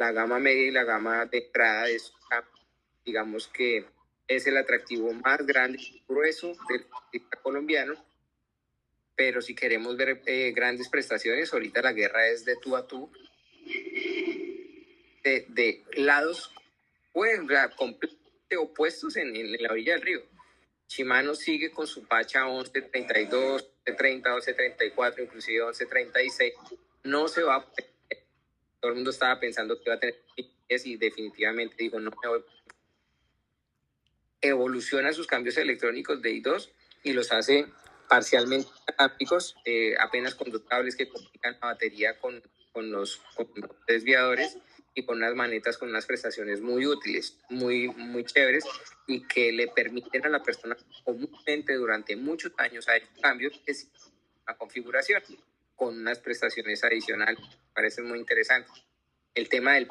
la 0.00 0.12
gama 0.12 0.38
media 0.38 0.66
y 0.66 0.70
la 0.70 0.84
gama 0.84 1.26
de 1.26 1.38
entrada 1.38 1.86
es 1.90 2.10
digamos 3.04 3.48
que 3.48 3.84
es 4.26 4.46
el 4.46 4.56
atractivo 4.56 5.12
más 5.12 5.44
grande 5.44 5.78
y 5.78 6.02
grueso 6.08 6.56
del 6.68 6.84
ciclista 6.84 7.36
colombiano. 7.42 7.94
Pero 9.14 9.42
si 9.42 9.54
queremos 9.54 9.96
ver 9.98 10.22
eh, 10.24 10.52
grandes 10.52 10.88
prestaciones, 10.88 11.52
ahorita 11.52 11.82
la 11.82 11.92
guerra 11.92 12.28
es 12.28 12.46
de 12.46 12.56
tú 12.56 12.76
a 12.76 12.86
tú, 12.86 13.12
de, 15.22 15.44
de 15.48 15.84
lados 15.96 16.50
pues, 17.12 17.38
completamente 17.76 18.56
opuestos 18.56 19.16
en, 19.16 19.36
en, 19.36 19.62
la 19.62 19.70
orilla 19.70 19.94
del 19.94 20.02
río. 20.02 20.22
Shimano 20.88 21.34
sigue 21.34 21.70
con 21.70 21.86
su 21.86 22.06
Pacha 22.06 22.46
1132, 22.46 23.62
1130, 23.86 24.30
1134, 24.30 25.24
inclusive 25.24 25.58
1136. 25.58 26.54
No 27.04 27.28
se 27.28 27.42
va 27.42 27.56
a... 27.56 27.66
Todo 28.80 28.90
el 28.90 28.96
mundo 28.96 29.10
estaba 29.10 29.38
pensando 29.38 29.76
que 29.76 29.84
iba 29.86 29.94
a 29.94 30.00
tener 30.00 30.20
y 30.68 30.96
definitivamente 30.96 31.74
digo, 31.78 31.98
no 31.98 32.10
me 32.10 32.28
voy 32.28 32.44
evoluciona 34.40 35.12
sus 35.12 35.26
cambios 35.26 35.56
electrónicos 35.58 36.22
de 36.22 36.32
I2 36.32 36.70
y 37.02 37.12
los 37.12 37.32
hace 37.32 37.66
parcialmente 38.08 38.68
ápticos, 38.98 39.56
eh, 39.64 39.94
apenas 39.98 40.34
conductables 40.34 40.96
que 40.96 41.08
comunican 41.08 41.56
la 41.60 41.68
batería 41.68 42.18
con, 42.18 42.42
con, 42.72 42.90
los, 42.90 43.20
desviadores 43.86 44.58
y 44.94 45.04
con 45.04 45.18
unas 45.18 45.34
manetas 45.34 45.78
con 45.78 45.90
unas 45.90 46.06
prestaciones 46.06 46.60
muy 46.60 46.86
útiles, 46.86 47.38
muy, 47.48 47.88
muy 47.88 48.24
chéveres 48.24 48.64
y 49.06 49.26
que 49.26 49.52
le 49.52 49.68
permiten 49.68 50.26
a 50.26 50.28
la 50.28 50.42
persona 50.42 50.76
comúnmente 51.04 51.74
durante 51.74 52.16
muchos 52.16 52.52
años 52.58 52.88
a 52.88 52.94
cambios 53.20 53.64
de 53.64 53.76
la 54.46 54.56
configuración 54.56 55.22
con 55.80 55.98
unas 55.98 56.18
prestaciones 56.18 56.84
adicionales. 56.84 57.40
Parece 57.74 58.02
muy 58.02 58.18
interesante. 58.18 58.70
El 59.34 59.48
tema 59.48 59.72
del 59.72 59.88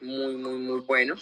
muy, 0.00 0.36
muy, 0.36 0.58
muy 0.60 0.80
bueno 0.82 1.16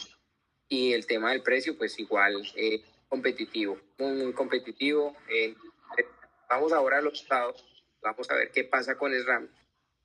y 0.69 0.93
el 0.93 1.07
tema 1.07 1.31
del 1.31 1.43
precio, 1.43 1.79
pues 1.79 1.99
igual 1.99 2.35
eh, 2.55 2.83
competitivo, 3.09 3.81
muy, 3.97 4.13
muy 4.13 4.35
competitivo. 4.35 5.17
Eh, 5.27 5.55
vamos 6.51 6.71
ahora 6.75 6.99
a 6.99 7.01
los 7.01 7.23
estados, 7.23 7.65
vamos 8.03 8.31
a 8.31 8.35
ver 8.35 8.51
qué 8.51 8.65
pasa 8.65 8.99
con 8.99 9.19
SRAM. 9.19 9.49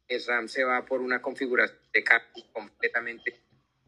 SRAM 0.08 0.47
se 0.47 0.63
va 0.63 0.86
por 0.86 1.01
una 1.01 1.21
configuración 1.21 1.77
de 1.91 2.06
cambio 2.06 2.45
completamente, 2.53 3.41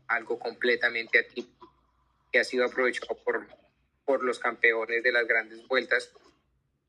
algo 0.08 0.38
completamente 0.38 1.20
atípico, 1.20 1.74
que 2.34 2.39
ha 2.39 2.44
sido 2.44 2.65
aprovechado 2.65 3.15
por, 3.24 3.48
por 4.04 4.26
los 4.26 4.39
campeones 4.39 5.04
de 5.04 5.12
las 5.13 5.26
grandes 5.26 5.65
vueltas 5.70 6.12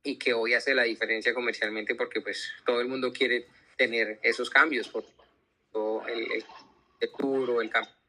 y 0.02 0.18
que 0.18 0.32
hoy 0.32 0.54
hace 0.54 0.74
la 0.74 0.84
diferencia 0.84 1.34
comercialmente 1.34 1.94
porque 1.94 2.20
pues 2.20 2.52
todo 2.64 2.80
el 2.80 2.88
mundo 2.88 3.12
quiere 3.12 3.46
tener 3.76 4.18
esos 4.22 4.50
cambios, 4.50 4.88
por 4.88 5.04
el, 6.08 6.32
el, 6.32 6.44
el 7.00 7.10
tour 7.18 7.50
o 7.50 7.60
el 7.60 7.70
campeón 7.70 8.00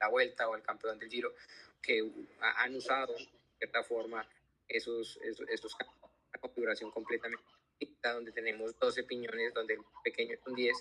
la 0.00 0.08
Vuelta 0.08 0.48
o 0.48 0.56
el 0.56 0.62
campeón 0.62 0.98
del 0.98 1.08
Giro, 1.08 1.32
que 1.80 2.04
han 2.40 2.74
usado 2.74 3.14
de 3.14 3.28
cierta 3.58 3.82
forma 3.84 4.26
esos, 4.68 5.18
esos, 5.22 5.48
esos 5.48 5.76
una 6.28 6.40
configuración 6.40 6.90
completamente 6.90 7.42
donde 8.02 8.32
tenemos 8.32 8.78
12 8.78 9.04
piñones, 9.04 9.54
donde 9.54 9.74
el 9.74 9.80
pequeño 10.02 10.34
es 10.34 10.40
un 10.46 10.54
10, 10.54 10.76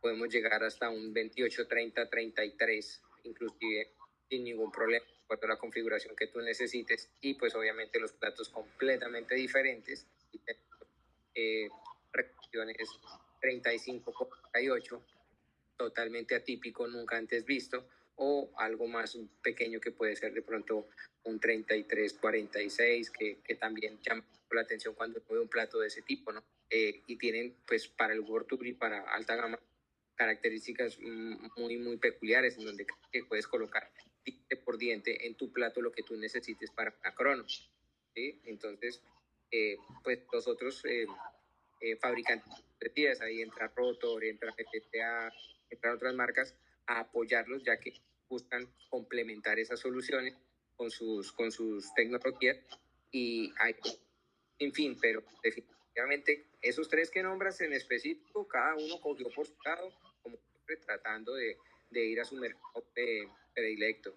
podemos 0.00 0.28
llegar 0.28 0.62
hasta 0.62 0.90
un 0.90 1.12
28, 1.12 1.66
30, 1.66 2.08
33, 2.08 3.02
inclusive 3.24 3.90
sin 4.28 4.44
ningún 4.44 4.70
problema, 4.70 5.04
por 5.38 5.48
la 5.48 5.56
configuración 5.56 6.14
que 6.16 6.26
tú 6.26 6.40
necesites, 6.40 7.08
y 7.20 7.34
pues 7.34 7.54
obviamente 7.54 8.00
los 8.00 8.12
platos 8.12 8.48
completamente 8.48 9.34
diferentes, 9.34 10.06
y 10.32 10.40
eh, 11.34 11.68
35, 13.40 14.12
48, 14.12 15.02
totalmente 15.76 16.34
atípico, 16.34 16.86
nunca 16.86 17.16
antes 17.16 17.44
visto, 17.44 17.86
o 18.16 18.50
algo 18.56 18.86
más 18.86 19.18
pequeño 19.42 19.80
que 19.80 19.90
puede 19.90 20.14
ser 20.14 20.32
de 20.32 20.42
pronto 20.42 20.86
un 21.24 21.40
33, 21.40 22.14
46, 22.14 23.10
que, 23.10 23.38
que 23.42 23.54
también 23.56 23.98
llama 24.02 24.24
la 24.54 24.62
atención 24.62 24.94
cuando 24.94 25.20
ve 25.28 25.40
un 25.40 25.48
plato 25.48 25.80
de 25.80 25.88
ese 25.88 26.02
tipo, 26.02 26.32
¿no? 26.32 26.44
Eh, 26.70 27.02
y 27.06 27.16
tienen, 27.16 27.56
pues, 27.66 27.88
para 27.88 28.14
el 28.14 28.20
World 28.20 28.46
Tour 28.46 28.66
y 28.66 28.72
para 28.72 29.00
alta 29.12 29.36
gama, 29.36 29.58
características 30.14 30.98
muy, 31.00 31.76
muy 31.76 31.96
peculiares 31.96 32.56
en 32.56 32.64
donde 32.64 32.86
puedes 33.28 33.48
colocar 33.48 33.90
diente 34.24 34.56
por 34.56 34.78
diente 34.78 35.26
en 35.26 35.34
tu 35.36 35.52
plato 35.52 35.80
lo 35.80 35.92
que 35.92 36.02
tú 36.02 36.16
necesites 36.16 36.70
para 36.70 36.94
una 37.00 37.14
crono. 37.14 37.44
¿sí? 38.14 38.40
Entonces, 38.44 39.02
eh, 39.50 39.76
pues 40.02 40.20
los 40.32 40.48
otros 40.48 40.84
eh, 40.84 41.06
eh, 41.80 41.96
fabricantes 41.96 42.52
de 42.80 42.90
piezas, 42.90 43.22
ahí 43.22 43.42
entra 43.42 43.72
Rotor, 43.74 44.24
entra 44.24 44.52
GTTA, 44.52 45.32
entran 45.70 45.94
otras 45.94 46.14
marcas, 46.14 46.54
a 46.86 47.00
apoyarlos, 47.00 47.62
ya 47.64 47.78
que 47.78 47.92
buscan 48.28 48.68
complementar 48.90 49.58
esas 49.58 49.80
soluciones 49.80 50.34
con 50.76 50.90
sus, 50.90 51.32
con 51.32 51.52
sus 51.52 51.92
tecnologías 51.94 52.58
y 53.10 53.52
hay, 53.58 53.76
en 54.58 54.72
fin, 54.72 54.98
pero 55.00 55.22
definitivamente 55.42 56.46
esos 56.60 56.88
tres 56.88 57.10
que 57.10 57.22
nombras 57.22 57.60
en 57.60 57.72
específico, 57.72 58.48
cada 58.48 58.74
uno 58.74 59.00
cogió 59.00 59.30
por 59.30 59.46
su 59.46 59.54
lado, 59.64 59.92
como 60.22 60.36
siempre 60.36 60.76
tratando 60.78 61.34
de, 61.34 61.56
de 61.94 62.04
ir 62.04 62.20
a 62.20 62.24
su 62.26 62.36
mercado 62.36 62.84
predilecto. 63.54 64.14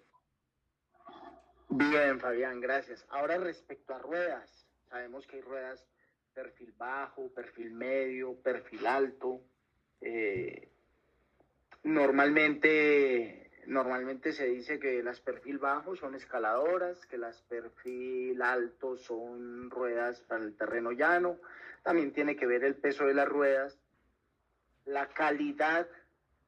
Bien, 1.70 2.20
Fabián, 2.20 2.60
gracias. 2.60 3.06
Ahora 3.08 3.38
respecto 3.38 3.94
a 3.94 3.98
ruedas, 3.98 4.66
sabemos 4.90 5.26
que 5.26 5.36
hay 5.36 5.42
ruedas 5.42 5.86
perfil 6.34 6.74
bajo, 6.76 7.32
perfil 7.32 7.70
medio, 7.72 8.34
perfil 8.42 8.86
alto. 8.86 9.40
Eh, 10.00 10.68
Normalmente, 11.84 13.50
normalmente 13.66 14.32
se 14.32 14.46
dice 14.46 14.78
que 14.78 15.02
las 15.02 15.20
perfil 15.20 15.58
bajo 15.58 15.94
son 15.96 16.14
escaladoras, 16.14 17.06
que 17.06 17.18
las 17.18 17.40
perfil 17.42 18.42
alto 18.42 18.96
son 18.96 19.70
ruedas 19.70 20.20
para 20.22 20.44
el 20.44 20.56
terreno 20.56 20.92
llano. 20.92 21.38
También 21.82 22.12
tiene 22.12 22.36
que 22.36 22.46
ver 22.46 22.64
el 22.64 22.74
peso 22.74 23.06
de 23.06 23.14
las 23.14 23.28
ruedas, 23.28 23.78
la 24.84 25.08
calidad 25.08 25.88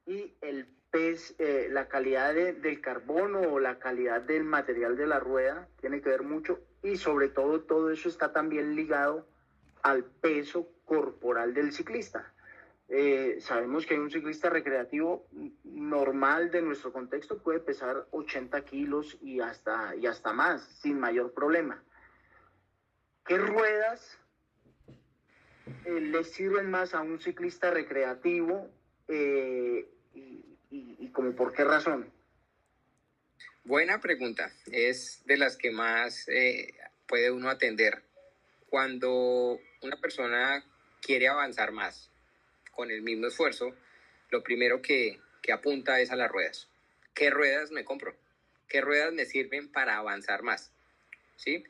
y 0.05 0.35
el 0.41 0.67
eh, 0.93 1.69
la 1.71 1.87
calidad 1.87 2.33
de, 2.33 2.51
del 2.51 2.81
carbono 2.81 3.39
o 3.39 3.59
la 3.59 3.79
calidad 3.79 4.21
del 4.21 4.43
material 4.43 4.97
de 4.97 5.07
la 5.07 5.19
rueda 5.19 5.69
tiene 5.79 6.01
que 6.01 6.09
ver 6.09 6.23
mucho 6.23 6.59
y 6.83 6.97
sobre 6.97 7.29
todo 7.29 7.61
todo 7.61 7.91
eso 7.91 8.09
está 8.09 8.33
también 8.33 8.75
ligado 8.75 9.25
al 9.83 10.03
peso 10.03 10.67
corporal 10.83 11.53
del 11.53 11.71
ciclista. 11.71 12.33
Eh, 12.89 13.37
sabemos 13.39 13.85
que 13.85 13.97
un 13.97 14.11
ciclista 14.11 14.49
recreativo 14.49 15.25
normal 15.63 16.51
de 16.51 16.61
nuestro 16.61 16.91
contexto 16.91 17.37
puede 17.41 17.61
pesar 17.61 18.05
80 18.11 18.65
kilos 18.65 19.17
y 19.21 19.39
hasta, 19.39 19.95
y 19.95 20.07
hasta 20.07 20.33
más, 20.33 20.61
sin 20.81 20.99
mayor 20.99 21.31
problema. 21.31 21.81
¿Qué 23.25 23.37
ruedas 23.37 24.19
eh, 25.85 26.01
le 26.01 26.25
sirven 26.25 26.69
más 26.69 26.93
a 26.93 26.99
un 26.99 27.21
ciclista 27.21 27.71
recreativo 27.71 28.69
eh, 29.07 29.87
y, 30.71 31.09
como 31.09 31.35
por 31.35 31.53
qué 31.53 31.63
razón? 31.63 32.11
Buena 33.63 33.99
pregunta. 33.99 34.51
Es 34.71 35.21
de 35.25 35.37
las 35.37 35.57
que 35.57 35.71
más 35.71 36.27
eh, 36.29 36.73
puede 37.07 37.29
uno 37.29 37.49
atender 37.49 38.01
cuando 38.69 39.59
una 39.81 39.97
persona 39.97 40.63
quiere 41.01 41.27
avanzar 41.27 41.71
más 41.71 42.09
con 42.71 42.89
el 42.89 43.01
mismo 43.01 43.27
esfuerzo, 43.27 43.75
lo 44.29 44.41
primero 44.43 44.81
que, 44.81 45.19
que 45.41 45.51
apunta 45.51 45.99
es 45.99 46.11
a 46.11 46.15
las 46.15 46.31
ruedas. 46.31 46.69
¿Qué 47.13 47.29
ruedas 47.29 47.71
me 47.71 47.83
compro? 47.83 48.15
¿Qué 48.69 48.79
ruedas 48.79 49.11
me 49.13 49.25
sirven 49.25 49.69
para 49.69 49.97
avanzar 49.97 50.41
más? 50.43 50.71
¿Sí? 51.35 51.65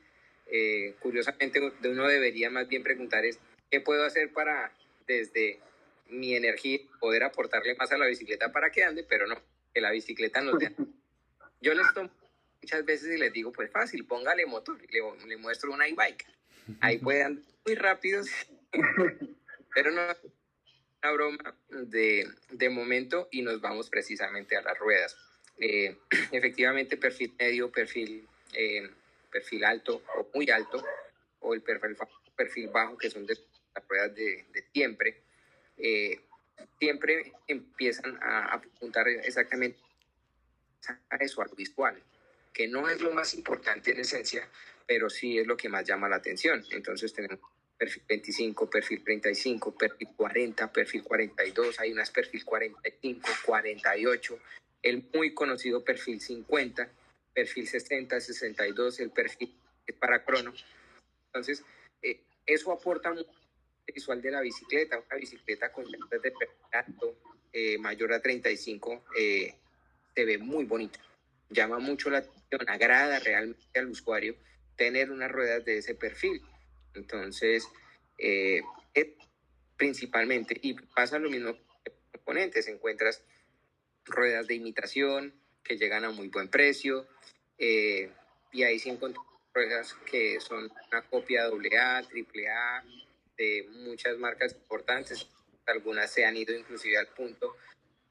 Eh, 0.46 0.94
curiosamente, 1.00 1.60
uno 1.84 2.06
debería 2.06 2.50
más 2.50 2.68
bien 2.68 2.82
preguntar 2.82 3.24
es, 3.24 3.40
¿qué 3.70 3.80
puedo 3.80 4.04
hacer 4.04 4.32
para, 4.32 4.72
desde 5.06 5.58
mi 6.12 6.34
energía, 6.34 6.78
poder 7.00 7.24
aportarle 7.24 7.74
más 7.74 7.90
a 7.92 7.98
la 7.98 8.06
bicicleta 8.06 8.52
para 8.52 8.70
que 8.70 8.84
ande? 8.84 9.04
Pero 9.04 9.26
no, 9.26 9.40
que 9.72 9.80
la 9.80 9.90
bicicleta 9.90 10.40
no 10.40 10.56
te 10.58 10.74
Yo 11.60 11.74
les 11.74 11.92
tomo 11.94 12.10
muchas 12.60 12.84
veces 12.84 13.14
y 13.14 13.18
les 13.18 13.32
digo, 13.32 13.52
pues 13.52 13.70
fácil, 13.70 14.04
póngale 14.04 14.46
motor, 14.46 14.80
le, 14.90 15.26
le 15.26 15.36
muestro 15.36 15.72
una 15.72 15.86
e-bike. 15.86 16.26
Ahí 16.80 16.98
pueden 16.98 17.44
muy 17.64 17.74
rápidos, 17.76 18.28
pero 19.74 19.90
no, 19.90 20.02
una 21.02 21.12
broma 21.12 21.56
de, 21.68 22.28
de, 22.50 22.68
momento 22.68 23.28
y 23.30 23.42
nos 23.42 23.60
vamos 23.60 23.90
precisamente 23.90 24.56
a 24.56 24.62
las 24.62 24.78
ruedas. 24.78 25.16
Eh, 25.58 25.96
efectivamente, 26.32 26.96
perfil 26.96 27.32
medio, 27.38 27.70
perfil, 27.70 28.26
eh, 28.54 28.90
perfil 29.30 29.64
alto 29.64 30.02
o 30.16 30.28
muy 30.34 30.50
alto, 30.50 30.84
o 31.40 31.54
el 31.54 31.62
perfil, 31.62 31.96
perfil 32.36 32.68
bajo, 32.68 32.96
que 32.96 33.10
son 33.10 33.24
de 33.26 33.38
las 33.74 33.88
ruedas 33.88 34.14
de, 34.14 34.46
de 34.52 34.64
siempre, 34.72 35.22
eh, 35.82 36.20
siempre 36.78 37.32
empiezan 37.48 38.16
a, 38.22 38.54
apuntar 38.54 39.08
exactamente 39.08 39.78
a 41.10 41.16
eso, 41.16 41.42
a 41.42 41.46
lo 41.46 41.54
visual, 41.54 42.00
que 42.52 42.68
no 42.68 42.88
es 42.88 43.00
lo 43.00 43.12
más 43.12 43.34
importante 43.34 43.90
en 43.90 43.98
esencia, 44.00 44.48
pero 44.86 45.10
sí 45.10 45.38
es 45.38 45.46
lo 45.46 45.56
que 45.56 45.68
más 45.68 45.84
llama 45.84 46.08
la 46.08 46.16
atención. 46.16 46.64
Entonces 46.70 47.12
tenemos 47.12 47.40
perfil 47.76 48.02
25, 48.08 48.70
perfil 48.70 49.02
35, 49.02 49.74
perfil 49.74 50.08
40, 50.16 50.72
perfil 50.72 51.02
42, 51.02 51.80
hay 51.80 51.92
unas 51.92 52.10
perfil 52.10 52.44
45, 52.44 53.28
48, 53.44 54.38
el 54.82 55.04
muy 55.12 55.34
conocido 55.34 55.84
perfil 55.84 56.20
50, 56.20 56.88
perfil 57.34 57.66
60, 57.66 58.20
62, 58.20 59.00
el 59.00 59.10
perfil 59.10 59.52
para 59.98 60.24
crono. 60.24 60.52
Entonces, 61.26 61.64
eh, 62.02 62.20
eso 62.46 62.70
aporta 62.70 63.12
mucho 63.12 63.41
visual 63.86 64.20
de 64.22 64.30
la 64.30 64.40
bicicleta, 64.40 64.98
una 64.98 65.16
bicicleta 65.16 65.72
con 65.72 65.84
llantas 65.84 66.22
de 66.22 66.30
perfil 66.30 67.16
eh, 67.52 67.78
mayor 67.78 68.12
a 68.12 68.20
35, 68.20 69.04
eh, 69.18 69.54
se 70.14 70.24
ve 70.24 70.38
muy 70.38 70.64
bonita, 70.64 71.00
llama 71.50 71.78
mucho 71.78 72.10
la 72.10 72.18
atención, 72.18 72.68
agrada 72.68 73.18
realmente 73.18 73.78
al 73.78 73.88
usuario 73.88 74.36
tener 74.76 75.10
unas 75.10 75.30
ruedas 75.30 75.64
de 75.64 75.78
ese 75.78 75.94
perfil. 75.94 76.40
Entonces, 76.94 77.68
eh, 78.18 78.62
principalmente, 79.76 80.58
y 80.62 80.74
pasa 80.74 81.18
lo 81.18 81.28
mismo 81.28 81.52
con 81.54 81.94
componentes, 82.12 82.68
encuentras 82.68 83.22
ruedas 84.04 84.46
de 84.46 84.54
imitación 84.54 85.34
que 85.62 85.76
llegan 85.76 86.04
a 86.04 86.10
muy 86.10 86.28
buen 86.28 86.48
precio, 86.48 87.06
y 87.58 88.62
ahí 88.64 88.78
sí 88.78 88.90
encuentras 88.90 89.24
ruedas 89.54 89.94
que 90.10 90.40
son 90.40 90.70
una 90.90 91.02
copia 91.08 91.44
AA, 91.44 91.98
AAA, 91.98 92.84
de 93.36 93.66
muchas 93.70 94.16
marcas 94.18 94.54
importantes. 94.54 95.26
Algunas 95.66 96.10
se 96.10 96.24
han 96.24 96.36
ido 96.36 96.54
inclusive 96.54 96.98
al 96.98 97.08
punto 97.08 97.56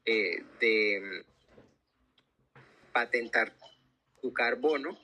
eh, 0.05 0.43
de 0.59 1.01
mm, 1.01 2.61
patentar 2.91 3.53
su 4.21 4.33
carbono 4.33 4.97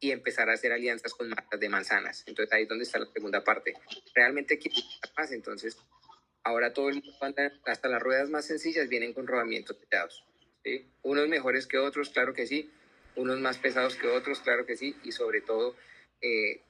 y 0.00 0.10
empezar 0.10 0.50
a 0.50 0.52
hacer 0.54 0.72
alianzas 0.72 1.14
con 1.14 1.28
marcas 1.28 1.58
de 1.58 1.68
manzanas. 1.68 2.24
Entonces 2.26 2.52
ahí 2.52 2.64
es 2.64 2.68
donde 2.68 2.84
está 2.84 2.98
la 2.98 3.06
segunda 3.06 3.42
parte. 3.42 3.74
Realmente 4.14 4.58
quiero 4.58 4.76
más, 5.16 5.32
entonces 5.32 5.78
ahora 6.42 6.72
todo 6.72 6.90
el 6.90 6.96
mundo 6.96 7.16
anda, 7.22 7.52
hasta 7.64 7.88
las 7.88 8.02
ruedas 8.02 8.28
más 8.28 8.46
sencillas 8.46 8.88
vienen 8.88 9.14
con 9.14 9.26
rodamientos 9.26 9.76
pesados. 9.76 10.24
¿sí? 10.62 10.86
Unos 11.02 11.28
mejores 11.28 11.66
que 11.66 11.78
otros, 11.78 12.10
claro 12.10 12.34
que 12.34 12.46
sí, 12.46 12.70
unos 13.16 13.40
más 13.40 13.58
pesados 13.58 13.96
que 13.96 14.08
otros, 14.08 14.40
claro 14.40 14.66
que 14.66 14.76
sí, 14.76 14.96
y 15.04 15.12
sobre 15.12 15.40
todo 15.40 15.74
eh, 16.20 16.60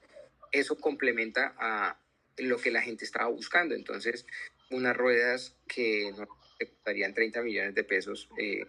eso 0.53 0.77
complementa 0.79 1.55
a 1.59 1.99
lo 2.39 2.59
que 2.59 2.71
la 2.71 2.83
gente 2.83 3.05
estaba 3.05 3.29
buscando. 3.29 3.75
Entonces, 3.75 4.27
unas 4.71 4.97
ruedas 4.97 5.57
que 5.69 6.13
no 6.17 6.27
te 6.59 6.69
costarían 6.69 7.15
30 7.15 7.43
millones 7.43 7.75
de 7.75 7.85
pesos 7.85 8.29
eh, 8.39 8.67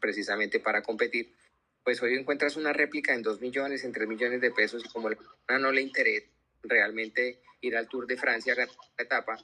precisamente 0.00 0.60
para 0.60 0.82
competir, 0.82 1.34
pues 1.84 2.02
hoy 2.02 2.14
encuentras 2.14 2.56
una 2.56 2.72
réplica 2.72 3.14
en 3.14 3.22
2 3.22 3.40
millones, 3.40 3.84
en 3.84 3.92
3 3.92 4.08
millones 4.08 4.40
de 4.40 4.50
pesos, 4.50 4.84
y 4.84 4.88
como 4.88 5.08
la 5.08 5.16
persona 5.16 5.58
no 5.58 5.72
le 5.72 5.82
interesa 5.82 6.26
realmente 6.62 7.40
ir 7.60 7.76
al 7.76 7.88
Tour 7.88 8.06
de 8.06 8.16
Francia 8.16 8.54
a 8.54 8.56
la 8.56 8.68
etapa, 8.98 9.38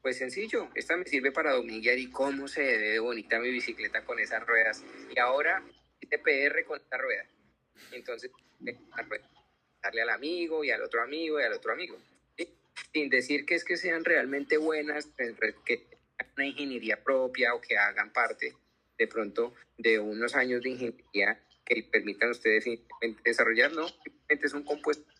pues 0.00 0.16
sencillo, 0.16 0.70
esta 0.74 0.96
me 0.96 1.04
sirve 1.04 1.30
para 1.32 1.52
dominguear 1.52 1.98
y 1.98 2.10
cómo 2.10 2.48
se 2.48 2.62
ve 2.62 2.98
bonita 3.00 3.38
mi 3.38 3.50
bicicleta 3.50 4.04
con 4.04 4.18
esas 4.18 4.46
ruedas. 4.46 4.82
Y 5.14 5.18
ahora 5.18 5.62
TPR 6.10 6.64
con 6.64 6.80
esta 6.80 6.98
rueda. 6.98 7.24
Entonces, 7.92 8.30
darle 9.82 10.02
al 10.02 10.10
amigo 10.10 10.64
y 10.64 10.70
al 10.70 10.82
otro 10.82 11.02
amigo 11.02 11.40
y 11.40 11.44
al 11.44 11.52
otro 11.52 11.72
amigo. 11.72 11.96
Sin 12.92 13.08
decir 13.08 13.44
que 13.46 13.54
es 13.54 13.64
que 13.64 13.76
sean 13.76 14.04
realmente 14.04 14.56
buenas, 14.56 15.08
pues, 15.16 15.54
que 15.64 15.76
tengan 15.76 16.34
una 16.36 16.46
ingeniería 16.46 17.02
propia 17.02 17.54
o 17.54 17.60
que 17.60 17.76
hagan 17.76 18.12
parte 18.12 18.54
de 18.98 19.06
pronto 19.06 19.54
de 19.78 19.98
unos 19.98 20.34
años 20.34 20.62
de 20.62 20.70
ingeniería 20.70 21.40
que 21.64 21.82
permitan 21.84 22.28
a 22.28 22.32
ustedes 22.32 22.64
desarrollar, 23.24 23.72
no, 23.72 23.88
simplemente 23.88 24.46
es 24.46 24.54
un 24.54 24.64
compuesto 24.64 25.10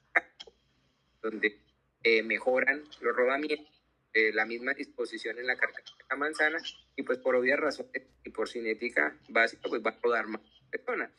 donde 1.22 1.58
eh, 2.02 2.22
mejoran 2.22 2.82
los 3.00 3.16
rodamientos, 3.16 3.82
eh, 4.12 4.32
la 4.32 4.44
misma 4.44 4.74
disposición 4.74 5.38
en 5.38 5.46
la 5.46 5.56
carcasa 5.56 5.94
de 5.96 6.04
la 6.10 6.16
manzana 6.16 6.58
y 6.96 7.02
pues 7.04 7.18
por 7.18 7.36
obvias 7.36 7.60
razones 7.60 8.02
y 8.24 8.30
por 8.30 8.48
cinética 8.48 9.16
básica 9.28 9.68
pues 9.68 9.82
va 9.84 9.90
a 9.90 9.98
rodar 10.02 10.26
más 10.26 10.40
persona. 10.70 11.12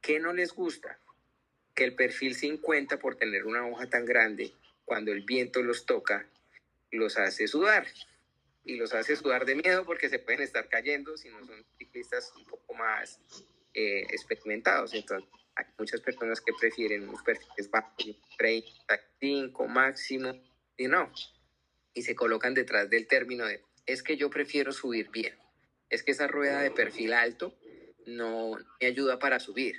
¿Qué 0.00 0.20
no 0.20 0.32
les 0.32 0.52
gusta? 0.52 0.98
Que 1.74 1.84
el 1.84 1.94
perfil 1.94 2.34
50, 2.34 2.98
por 2.98 3.16
tener 3.16 3.46
una 3.46 3.66
hoja 3.66 3.88
tan 3.88 4.04
grande, 4.04 4.52
cuando 4.84 5.12
el 5.12 5.22
viento 5.22 5.62
los 5.62 5.86
toca, 5.86 6.28
los 6.90 7.18
hace 7.18 7.46
sudar. 7.48 7.86
Y 8.66 8.76
los 8.76 8.94
hace 8.94 9.14
sudar 9.14 9.44
de 9.44 9.56
miedo 9.56 9.84
porque 9.84 10.08
se 10.08 10.18
pueden 10.18 10.40
estar 10.40 10.68
cayendo 10.68 11.16
si 11.18 11.28
no 11.28 11.44
son 11.44 11.64
ciclistas 11.76 12.32
un 12.36 12.46
poco 12.46 12.72
más 12.74 13.20
eh, 13.74 14.06
experimentados. 14.10 14.94
Entonces, 14.94 15.28
hay 15.56 15.66
muchas 15.78 16.00
personas 16.00 16.40
que 16.40 16.52
prefieren 16.58 17.08
unos 17.08 17.22
perfiles 17.22 17.70
bajos, 17.70 17.94
35 18.38 19.68
máximo, 19.68 20.32
y 20.76 20.88
no. 20.88 21.12
Y 21.92 22.02
se 22.02 22.14
colocan 22.14 22.54
detrás 22.54 22.90
del 22.90 23.06
término 23.06 23.46
de, 23.46 23.62
es 23.86 24.02
que 24.02 24.16
yo 24.16 24.30
prefiero 24.30 24.72
subir 24.72 25.10
bien. 25.10 25.36
Es 25.90 26.02
que 26.02 26.12
esa 26.12 26.26
rueda 26.26 26.60
de 26.60 26.70
perfil 26.70 27.12
alto 27.12 27.54
no 28.06 28.56
me 28.80 28.86
ayuda 28.86 29.18
para 29.18 29.38
subir, 29.38 29.76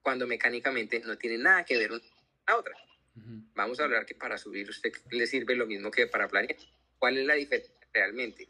cuando 0.00 0.26
mecánicamente 0.26 1.00
no 1.00 1.18
tiene 1.18 1.38
nada 1.38 1.64
que 1.64 1.76
ver 1.76 1.92
una 1.92 2.02
la 2.46 2.56
otra. 2.56 2.74
Vamos 3.14 3.80
a 3.80 3.84
hablar 3.84 4.06
que 4.06 4.14
para 4.14 4.38
subir 4.38 4.68
usted 4.70 4.92
le 5.10 5.26
sirve 5.26 5.54
lo 5.54 5.66
mismo 5.66 5.90
que 5.90 6.06
para 6.06 6.28
planear. 6.28 6.56
¿Cuál 6.98 7.18
es 7.18 7.26
la 7.26 7.34
diferencia 7.34 7.74
realmente? 7.92 8.48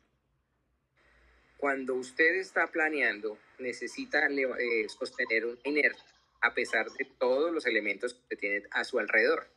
Cuando 1.57 1.95
usted 1.95 2.37
está 2.37 2.69
planeando, 2.69 3.39
necesita 3.59 4.27
eh, 4.27 4.89
sostener 4.89 5.47
un 5.47 5.59
inercia 5.65 6.05
a 6.43 6.55
pesar 6.55 6.91
de 6.91 7.05
todos 7.19 7.53
los 7.53 7.67
elementos 7.67 8.15
que 8.29 8.37
tiene 8.37 8.65
a 8.73 8.85
su 8.85 8.99
alrededor. 8.99 9.49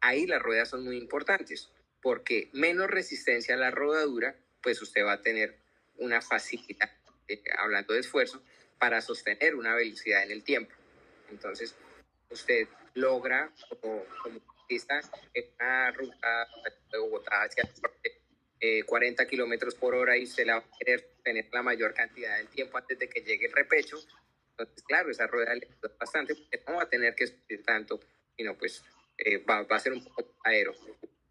Ahí 0.00 0.26
las 0.26 0.42
ruedas 0.42 0.70
son 0.70 0.84
muy 0.84 0.96
importantes, 0.96 1.70
porque 2.02 2.48
menos 2.52 2.90
resistencia 2.90 3.54
a 3.54 3.58
la 3.58 3.70
rodadura, 3.70 4.34
pues 4.62 4.80
usted 4.80 5.04
va 5.04 5.12
a 5.12 5.22
tener 5.22 5.56
una 5.98 6.20
facilidad, 6.22 6.90
eh, 7.28 7.42
hablando 7.58 7.94
de 7.94 8.00
esfuerzo, 8.00 8.42
para 8.78 9.00
sostener 9.00 9.54
una 9.54 9.74
velocidad 9.74 10.22
en 10.22 10.30
el 10.30 10.42
tiempo. 10.42 10.74
Entonces, 11.30 11.74
usted 12.30 12.68
logra, 12.94 13.52
como, 13.68 14.04
como 14.22 14.40
artista, 14.60 15.00
una 15.60 15.90
ruta 15.92 16.48
de 16.90 16.98
Bogotá 16.98 17.42
hacia 17.42 17.68
eh, 18.60 18.82
40 18.84 19.26
kilómetros 19.26 19.74
por 19.74 19.94
hora 19.94 20.16
y 20.16 20.24
usted 20.24 20.46
la 20.46 20.54
va 20.54 20.60
a 20.60 20.78
querer 20.78 21.10
tener 21.22 21.48
la 21.52 21.62
mayor 21.62 21.92
cantidad 21.92 22.38
de 22.38 22.46
tiempo 22.46 22.78
antes 22.78 22.98
de 22.98 23.08
que 23.08 23.20
llegue 23.20 23.46
el 23.46 23.52
repecho. 23.52 23.98
Entonces, 24.50 24.82
claro, 24.84 25.10
esa 25.10 25.26
rueda 25.26 25.54
le 25.54 25.66
ayuda 25.66 25.94
bastante, 25.98 26.34
porque 26.34 26.62
no 26.66 26.76
va 26.76 26.84
a 26.84 26.88
tener 26.88 27.14
que 27.14 27.26
subir 27.26 27.62
tanto, 27.64 28.00
sino 28.36 28.56
pues 28.56 28.82
eh, 29.18 29.38
va, 29.38 29.62
va, 29.62 29.76
a 29.76 29.80
ser 29.80 29.92
un 29.92 30.04
poco 30.04 30.36
aero. 30.44 30.72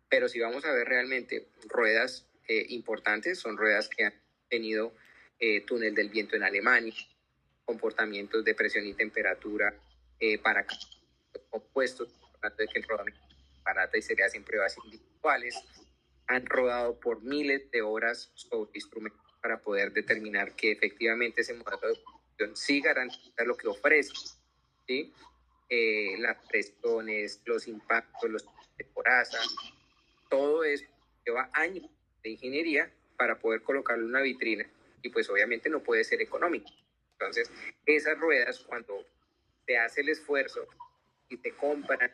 Pero 0.10 0.28
si 0.28 0.40
vamos 0.40 0.66
a 0.66 0.74
ver 0.74 0.88
realmente 0.88 1.48
ruedas 1.66 2.28
eh, 2.48 2.66
importantes, 2.70 3.40
son 3.40 3.58
ruedas 3.58 3.88
que 3.88 4.04
han 4.04 4.14
tenido 4.50 4.94
eh, 5.40 5.62
túnel 5.62 5.96
del 5.96 6.10
viento 6.10 6.36
en 6.36 6.44
Alemania, 6.44 6.94
comportamientos 7.66 8.44
de 8.44 8.54
presión 8.54 8.86
y 8.86 8.94
temperatura 8.94 9.74
eh, 10.20 10.38
para 10.38 10.66
compuestos, 11.50 12.10
de 12.58 12.68
que 12.68 12.80
el 12.80 12.88
rodamiento 12.88 13.22
barata 13.64 13.98
y 13.98 14.02
sería 14.02 14.30
sin 14.30 14.44
pruebas 14.44 14.76
individuales. 14.84 15.56
Han 16.28 16.46
rodado 16.46 17.00
por 17.00 17.22
miles 17.22 17.70
de 17.72 17.82
horas 17.82 18.32
sobre 18.36 18.72
instrumentos 18.74 19.22
para 19.42 19.62
poder 19.62 19.92
determinar 19.92 20.56
que 20.56 20.72
efectivamente 20.72 21.42
ese 21.42 21.54
modelo 21.54 21.88
de 21.88 21.96
producción 21.96 22.56
sí 22.56 22.82
garantiza 22.82 23.44
lo 23.44 23.58
que 23.58 23.68
ofrece. 23.68 24.14
¿sí? 24.88 25.14
Eh, 25.70 26.16
las 26.20 26.38
presiones, 26.48 27.42
los 27.46 27.68
impactos, 27.68 28.30
los 28.30 28.46
de 28.78 28.86
coraza, 28.88 29.40
todo 30.30 30.64
eso 30.64 30.86
lleva 31.26 31.50
años 31.54 31.90
de 32.24 32.32
ingeniería 32.32 32.92
para 33.18 33.40
poder 33.40 33.62
colocarlo 33.62 34.04
en 34.04 34.10
una 34.10 34.22
vitrina 34.22 34.66
y 35.02 35.10
pues 35.10 35.30
obviamente 35.30 35.70
no 35.70 35.84
puede 35.84 36.04
ser 36.04 36.22
económico. 36.22 36.70
Entonces, 37.14 37.52
esas 37.86 38.18
ruedas, 38.18 38.60
cuando 38.60 39.06
te 39.66 39.78
hace 39.78 40.02
el 40.02 40.10
esfuerzo 40.10 40.68
te 41.38 41.56
compran, 41.56 42.12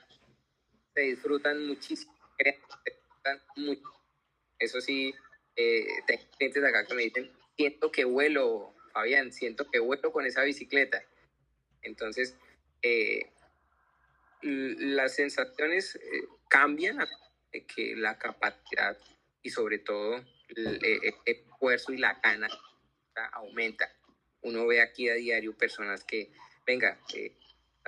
se 0.93 1.01
disfrutan 1.01 1.67
muchísimo. 1.67 2.13
Eso 4.58 4.82
sí, 4.82 5.13
eh, 5.55 5.86
tengo 6.05 6.23
clientes 6.38 6.63
acá 6.63 6.86
que 6.86 6.93
me 6.93 7.03
dicen, 7.03 7.32
siento 7.55 7.91
que 7.91 8.05
vuelo, 8.05 8.74
Fabián, 8.93 9.32
siento 9.32 9.70
que 9.70 9.80
vuelo 9.80 10.11
con 10.11 10.26
esa 10.26 10.43
bicicleta. 10.43 11.03
Entonces, 11.82 12.38
eh, 12.82 13.32
las 14.41 15.15
sensaciones 15.15 15.95
eh, 15.95 16.28
cambian, 16.49 16.97
que 17.51 17.95
la 17.95 18.17
capacidad 18.20 18.95
y 19.41 19.49
sobre 19.49 19.80
todo 19.80 20.24
el, 20.49 20.86
el 20.86 21.15
esfuerzo 21.26 21.91
y 21.93 21.97
la 21.97 22.20
gana 22.22 22.47
aumenta 23.34 23.89
uno 24.41 24.67
ve 24.67 24.82
aquí 24.82 25.09
a 25.09 25.15
diario 25.15 25.55
personas 25.57 26.03
que, 26.03 26.32
venga, 26.65 26.99
eh, 27.13 27.36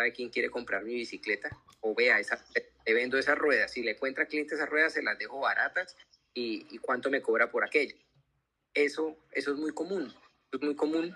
¿sabe 0.01 0.13
quién 0.13 0.29
quiere 0.29 0.49
comprar 0.49 0.83
mi 0.83 0.95
bicicleta? 0.95 1.55
O 1.81 1.93
vea, 1.93 2.19
esa, 2.19 2.43
le 2.85 2.93
vendo 2.93 3.19
esas 3.19 3.37
ruedas. 3.37 3.71
Si 3.71 3.83
le 3.83 3.91
encuentra 3.91 4.25
clientes 4.25 4.57
esas 4.57 4.69
ruedas, 4.69 4.93
se 4.93 5.03
las 5.03 5.17
dejo 5.17 5.39
baratas 5.39 5.95
y, 6.33 6.65
y 6.71 6.79
cuánto 6.79 7.11
me 7.11 7.21
cobra 7.21 7.51
por 7.51 7.63
aquello. 7.63 7.95
Eso, 8.73 9.15
eso 9.31 9.51
es 9.51 9.57
muy 9.57 9.71
común, 9.73 10.11
es 10.51 10.61
muy 10.61 10.75
común 10.75 11.15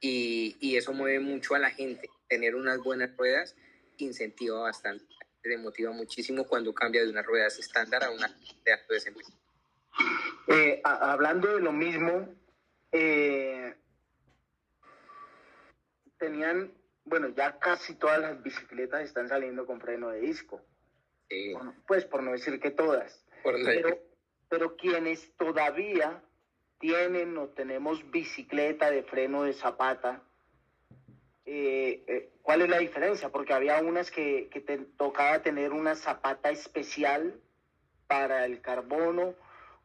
y, 0.00 0.56
y 0.60 0.76
eso 0.76 0.92
mueve 0.92 1.20
mucho 1.20 1.54
a 1.54 1.58
la 1.58 1.70
gente. 1.70 2.10
Tener 2.28 2.54
unas 2.54 2.78
buenas 2.78 3.16
ruedas 3.16 3.56
incentiva 3.96 4.60
bastante, 4.60 5.06
le 5.42 5.56
motiva 5.56 5.90
muchísimo 5.92 6.44
cuando 6.44 6.74
cambia 6.74 7.02
de 7.02 7.08
unas 7.08 7.24
ruedas 7.24 7.58
estándar 7.58 8.04
a 8.04 8.10
una 8.10 8.28
de 8.64 8.72
alto 8.72 8.92
desempeño. 8.92 9.34
Eh, 10.48 10.82
hablando 10.84 11.54
de 11.54 11.62
lo 11.62 11.72
mismo, 11.72 12.28
eh, 12.92 13.74
tenían 16.18 16.77
bueno, 17.08 17.28
ya 17.28 17.58
casi 17.58 17.94
todas 17.94 18.20
las 18.20 18.42
bicicletas 18.42 19.02
están 19.02 19.28
saliendo 19.28 19.66
con 19.66 19.80
freno 19.80 20.08
de 20.10 20.20
disco. 20.20 20.62
Pues 21.86 22.04
por 22.04 22.22
no 22.22 22.32
decir 22.32 22.58
que 22.60 22.70
todas. 22.70 23.24
pero, 23.42 23.98
pero 24.48 24.76
quienes 24.76 25.36
todavía 25.36 26.22
tienen 26.78 27.36
o 27.36 27.48
tenemos 27.48 28.10
bicicleta 28.10 28.90
de 28.90 29.02
freno 29.02 29.42
de 29.42 29.52
zapata, 29.52 30.22
eh, 31.44 32.04
eh, 32.06 32.30
¿cuál 32.42 32.62
es 32.62 32.68
la 32.68 32.78
diferencia? 32.78 33.30
Porque 33.30 33.52
había 33.52 33.80
unas 33.80 34.10
que, 34.10 34.48
que 34.50 34.60
te 34.60 34.78
tocaba 34.78 35.42
tener 35.42 35.72
una 35.72 35.94
zapata 35.94 36.50
especial 36.50 37.40
para 38.06 38.44
el 38.46 38.60
carbono, 38.60 39.34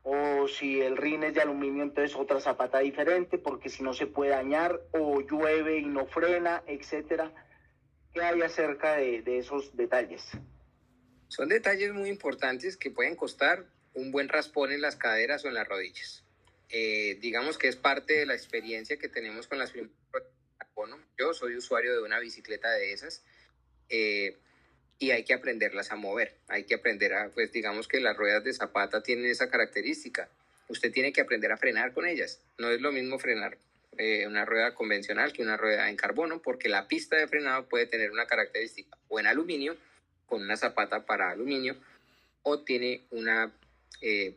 o 0.03 0.47
si 0.49 0.81
el 0.81 0.97
rin 0.97 1.23
es 1.23 1.33
de 1.33 1.41
aluminio, 1.41 1.83
entonces 1.83 2.15
otra 2.15 2.41
zapata 2.41 2.79
diferente, 2.79 3.37
porque 3.37 3.69
si 3.69 3.83
no 3.83 3.93
se 3.93 4.05
puede 4.05 4.31
dañar, 4.31 4.81
o 4.91 5.21
llueve 5.21 5.77
y 5.77 5.85
no 5.85 6.05
frena, 6.05 6.61
etcétera. 6.67 7.31
¿Qué 8.13 8.21
hay 8.21 8.41
acerca 8.41 8.97
de, 8.97 9.23
esos 9.39 9.75
detalles? 9.75 10.23
Son 11.29 11.49
detalles 11.49 11.93
muy 11.93 12.09
importantes 12.09 12.77
que 12.77 12.91
pueden 12.91 13.15
costar 13.15 13.65
un 13.93 14.11
buen 14.11 14.27
raspón 14.27 14.71
en 14.71 14.81
las 14.81 14.97
caderas 14.97 15.45
o 15.45 15.47
en 15.47 15.55
las 15.55 15.67
rodillas. 15.67 16.23
Eh, 16.69 17.17
digamos 17.21 17.57
que 17.57 17.69
es 17.69 17.75
parte 17.75 18.13
de 18.13 18.25
la 18.25 18.33
experiencia 18.33 18.97
que 18.97 19.09
tenemos 19.09 19.47
con 19.47 19.57
las 19.57 19.71
carbono. 20.57 20.99
Yo 21.17 21.33
soy 21.33 21.55
usuario 21.55 21.93
de 21.93 22.03
una 22.03 22.19
bicicleta 22.19 22.69
de 22.71 22.93
esas 22.93 23.23
eh, 23.89 24.37
y 25.03 25.11
hay 25.11 25.23
que 25.25 25.33
aprenderlas 25.33 25.91
a 25.91 25.97
mover. 25.97 26.33
Hay 26.47 26.63
que 26.63 26.75
aprender 26.75 27.13
a, 27.13 27.29
pues 27.29 27.51
digamos 27.51 27.89
que 27.89 27.99
las 27.99 28.15
ruedas 28.15 28.43
de 28.45 28.53
zapata 28.53 29.03
tienen 29.03 29.25
esa 29.25 29.49
característica. 29.49 30.29
Usted 30.69 30.93
tiene 30.93 31.11
que 31.11 31.19
aprender 31.19 31.51
a 31.51 31.57
frenar 31.57 31.93
con 31.93 32.05
ellas. 32.05 32.41
No 32.57 32.69
es 32.71 32.79
lo 32.79 32.93
mismo 32.93 33.19
frenar 33.19 33.57
eh, 33.97 34.25
una 34.27 34.45
rueda 34.45 34.73
convencional 34.73 35.33
que 35.33 35.41
una 35.41 35.57
rueda 35.57 35.89
en 35.89 35.97
carbono 35.97 36.41
porque 36.41 36.69
la 36.69 36.87
pista 36.87 37.17
de 37.17 37.27
frenado 37.27 37.67
puede 37.67 37.85
tener 37.85 38.11
una 38.11 38.27
característica 38.27 38.97
o 39.09 39.19
en 39.19 39.27
aluminio 39.27 39.75
con 40.25 40.41
una 40.41 40.55
zapata 40.55 41.05
para 41.05 41.31
aluminio 41.31 41.75
o 42.43 42.61
tiene 42.61 43.01
una 43.11 43.51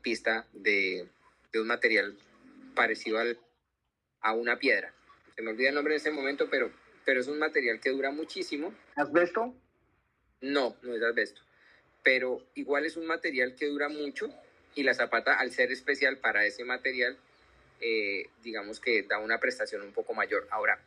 pista 0.01 0.47
de, 0.53 1.09
de 1.53 1.61
un 1.61 1.67
material 1.67 2.17
parecido 2.77 3.19
al, 3.19 3.39
a 4.21 4.33
una 4.33 4.59
piedra. 4.59 4.93
Se 5.35 5.43
me 5.43 5.51
olvida 5.51 5.69
el 5.69 5.75
nombre 5.75 5.95
en 5.95 6.01
ese 6.01 6.11
momento, 6.12 6.49
pero, 6.51 6.71
pero 7.05 7.21
es 7.21 7.27
un 7.27 7.39
material 7.39 7.81
que 7.81 7.91
dura 7.91 8.11
muchísimo. 8.11 8.73
¿Asbesto? 8.95 9.55
No, 10.53 10.76
no 10.82 10.94
es 10.94 11.03
asbesto. 11.03 11.42
Pero 12.03 12.47
igual 12.55 12.86
es 12.86 12.97
un 12.97 13.07
material 13.07 13.55
que 13.55 13.66
dura 13.66 13.88
mucho 13.88 14.32
y 14.74 14.82
la 14.82 14.94
zapata, 14.94 15.38
al 15.38 15.53
ser 15.53 15.72
especial 15.72 16.18
para 16.18 16.44
ese 16.44 16.64
material, 16.64 17.16
eh, 17.80 18.28
digamos 18.42 18.78
que 18.78 19.03
da 19.03 19.18
una 19.18 19.40
prestación 19.40 19.82
un 19.82 19.92
poco 19.92 20.14
mayor. 20.14 20.47
Ahora, 20.51 20.78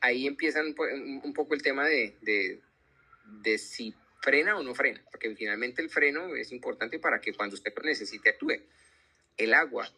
ahí 0.00 0.26
empieza 0.26 0.62
un 0.62 1.32
poco 1.34 1.54
el 1.54 1.62
tema 1.62 1.86
de, 1.86 2.14
de, 2.22 3.58
si 3.58 3.94
frena 4.22 4.56
o 4.56 4.62
no 4.62 4.74
frena, 4.74 5.02
porque 5.10 5.34
finalmente 5.36 5.82
el 5.82 5.90
freno 5.90 6.34
es 6.34 6.50
importante 6.50 6.98
para 6.98 7.20
que 7.20 7.34
cuando 7.34 7.54
usted 7.54 7.72
necesite 7.82 8.30
actúe. 8.30 8.62
El 9.36 9.52
agua, 9.52 9.88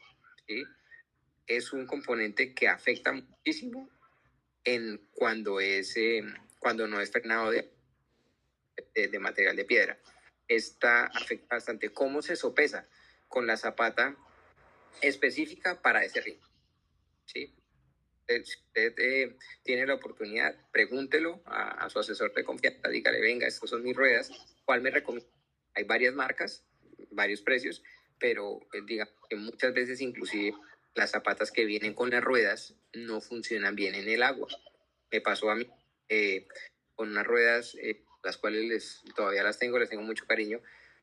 es 1.46 1.72
un 1.72 1.86
componente 1.86 2.54
que 2.54 2.68
afecta 2.68 3.12
muchísimo 3.12 3.88
en 4.64 5.00
cuando, 5.12 5.60
es, 5.60 5.96
eh, 5.96 6.24
cuando 6.58 6.88
no 6.88 7.00
es 7.00 7.10
frenado 7.12 7.50
de, 7.50 7.70
de, 8.94 9.18
material 9.18 9.56
de 9.56 9.64
piedra. 9.64 9.98
Esta 10.48 11.06
afecta 11.06 11.56
bastante 11.56 11.92
cómo 11.92 12.22
se 12.22 12.36
sopesa 12.36 12.88
con 13.28 13.46
la 13.46 13.56
zapata 13.56 14.16
específica 15.00 15.80
para 15.82 16.04
ese 16.04 16.20
ritmo. 16.20 16.46
¿sí? 17.26 17.54
Si 18.28 18.40
usted 18.40 18.94
eh, 18.98 19.36
tiene 19.62 19.86
la 19.86 19.94
oportunidad, 19.94 20.56
pregúntelo 20.72 21.42
a, 21.46 21.88
su 21.90 21.98
asesor 21.98 22.34
de 22.34 22.44
confianza, 22.44 22.88
dígale, 22.88 23.20
venga, 23.20 23.46
estas 23.46 23.70
son 23.70 23.82
mis 23.82 23.96
ruedas, 23.96 24.30
¿cuál 24.64 24.82
me 24.82 24.90
recomienda? 24.90 25.30
Hay 25.74 25.84
varias 25.84 26.14
marcas, 26.14 26.64
varios 27.10 27.42
precios, 27.42 27.82
pero 28.18 28.60
eh, 28.72 28.80
diga 28.84 29.08
que 29.28 29.36
muchas 29.36 29.74
veces 29.74 30.00
inclusive 30.00 30.54
las 30.94 31.10
zapatas 31.10 31.52
que 31.52 31.66
vienen 31.66 31.94
con 31.94 32.10
las 32.10 32.24
ruedas 32.24 32.74
no 32.94 33.20
funcionan 33.20 33.76
bien 33.76 33.94
en 33.94 34.08
el 34.08 34.22
agua. 34.22 34.48
Me 35.12 35.20
pasó 35.20 35.50
a 35.50 35.54
mí 35.54 35.68
eh, 36.08 36.48
con 36.94 37.10
unas 37.10 37.26
ruedas, 37.26 37.76
las 38.26 38.36
cuales 38.36 38.64
les, 38.64 39.02
todavía 39.14 39.44
las 39.44 39.56
tengo, 39.56 39.78
les 39.78 39.88
tengo 39.88 40.02
mucho 40.02 40.26
cariño 40.26 40.60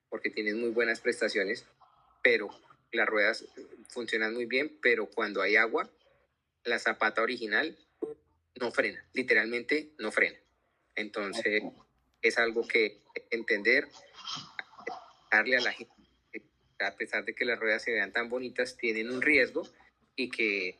porque 0.10 0.30
tienen 0.30 0.60
muy 0.60 0.72
buenas 0.72 1.00
prestaciones, 1.00 1.66
pero 2.22 2.50
las 2.92 3.08
ruedas 3.08 3.46
funcionan 3.88 4.34
muy 4.34 4.46
bien, 4.46 4.78
pero 4.82 5.06
cuando 5.06 5.42
hay 5.42 5.56
agua, 5.56 5.90
la 6.66 6.80
zapata 6.80 7.22
original 7.22 7.78
no 8.60 8.72
frena, 8.72 9.06
literalmente 9.14 9.94
no 10.00 10.12
frena. 10.12 10.38
Entonces, 10.96 11.64
es 12.22 12.38
algo 12.38 12.68
que 12.68 13.00
entender, 13.32 13.88
darle 15.32 15.56
a 15.56 15.62
la 15.62 15.72
gente, 15.72 15.94
a 16.80 16.94
pesar 16.98 17.24
de 17.24 17.34
que 17.34 17.46
las 17.46 17.58
ruedas 17.58 17.84
se 17.84 17.94
vean 17.94 18.12
tan 18.12 18.28
bonitas, 18.28 18.76
tienen 18.76 19.10
un 19.10 19.22
riesgo 19.22 19.66
y 20.18 20.30
que, 20.30 20.78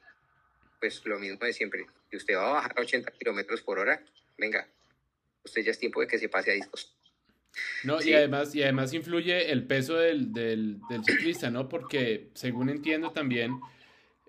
pues 0.82 1.06
lo 1.06 1.20
mismo 1.20 1.40
de 1.40 1.54
siempre, 1.54 1.86
si 2.12 2.18
usted 2.18 2.36
va 2.36 2.50
a 2.50 2.54
bajar 2.54 2.74
a 2.78 2.82
80 2.82 3.12
kilómetros 3.14 3.62
por 3.62 3.80
hora, 3.80 4.04
venga, 4.38 4.68
usted 5.44 5.64
ya 5.64 5.72
es 5.72 5.80
tiempo 5.80 6.02
de 6.02 6.08
que 6.08 6.18
se 6.18 6.30
pase 6.30 6.52
a 6.52 6.54
discos. 6.56 6.96
No, 7.84 8.02
y, 8.02 8.14
además, 8.14 8.56
y 8.56 8.64
además 8.64 8.94
influye 8.94 9.52
el 9.52 9.68
peso 9.68 9.96
del, 9.96 10.34
del, 10.34 10.80
del, 10.90 11.04
ciclista, 11.04 11.52
¿no? 11.52 11.70
Porque 11.70 12.30
según 12.34 12.70
entiendo 12.70 13.12
también, 13.12 13.60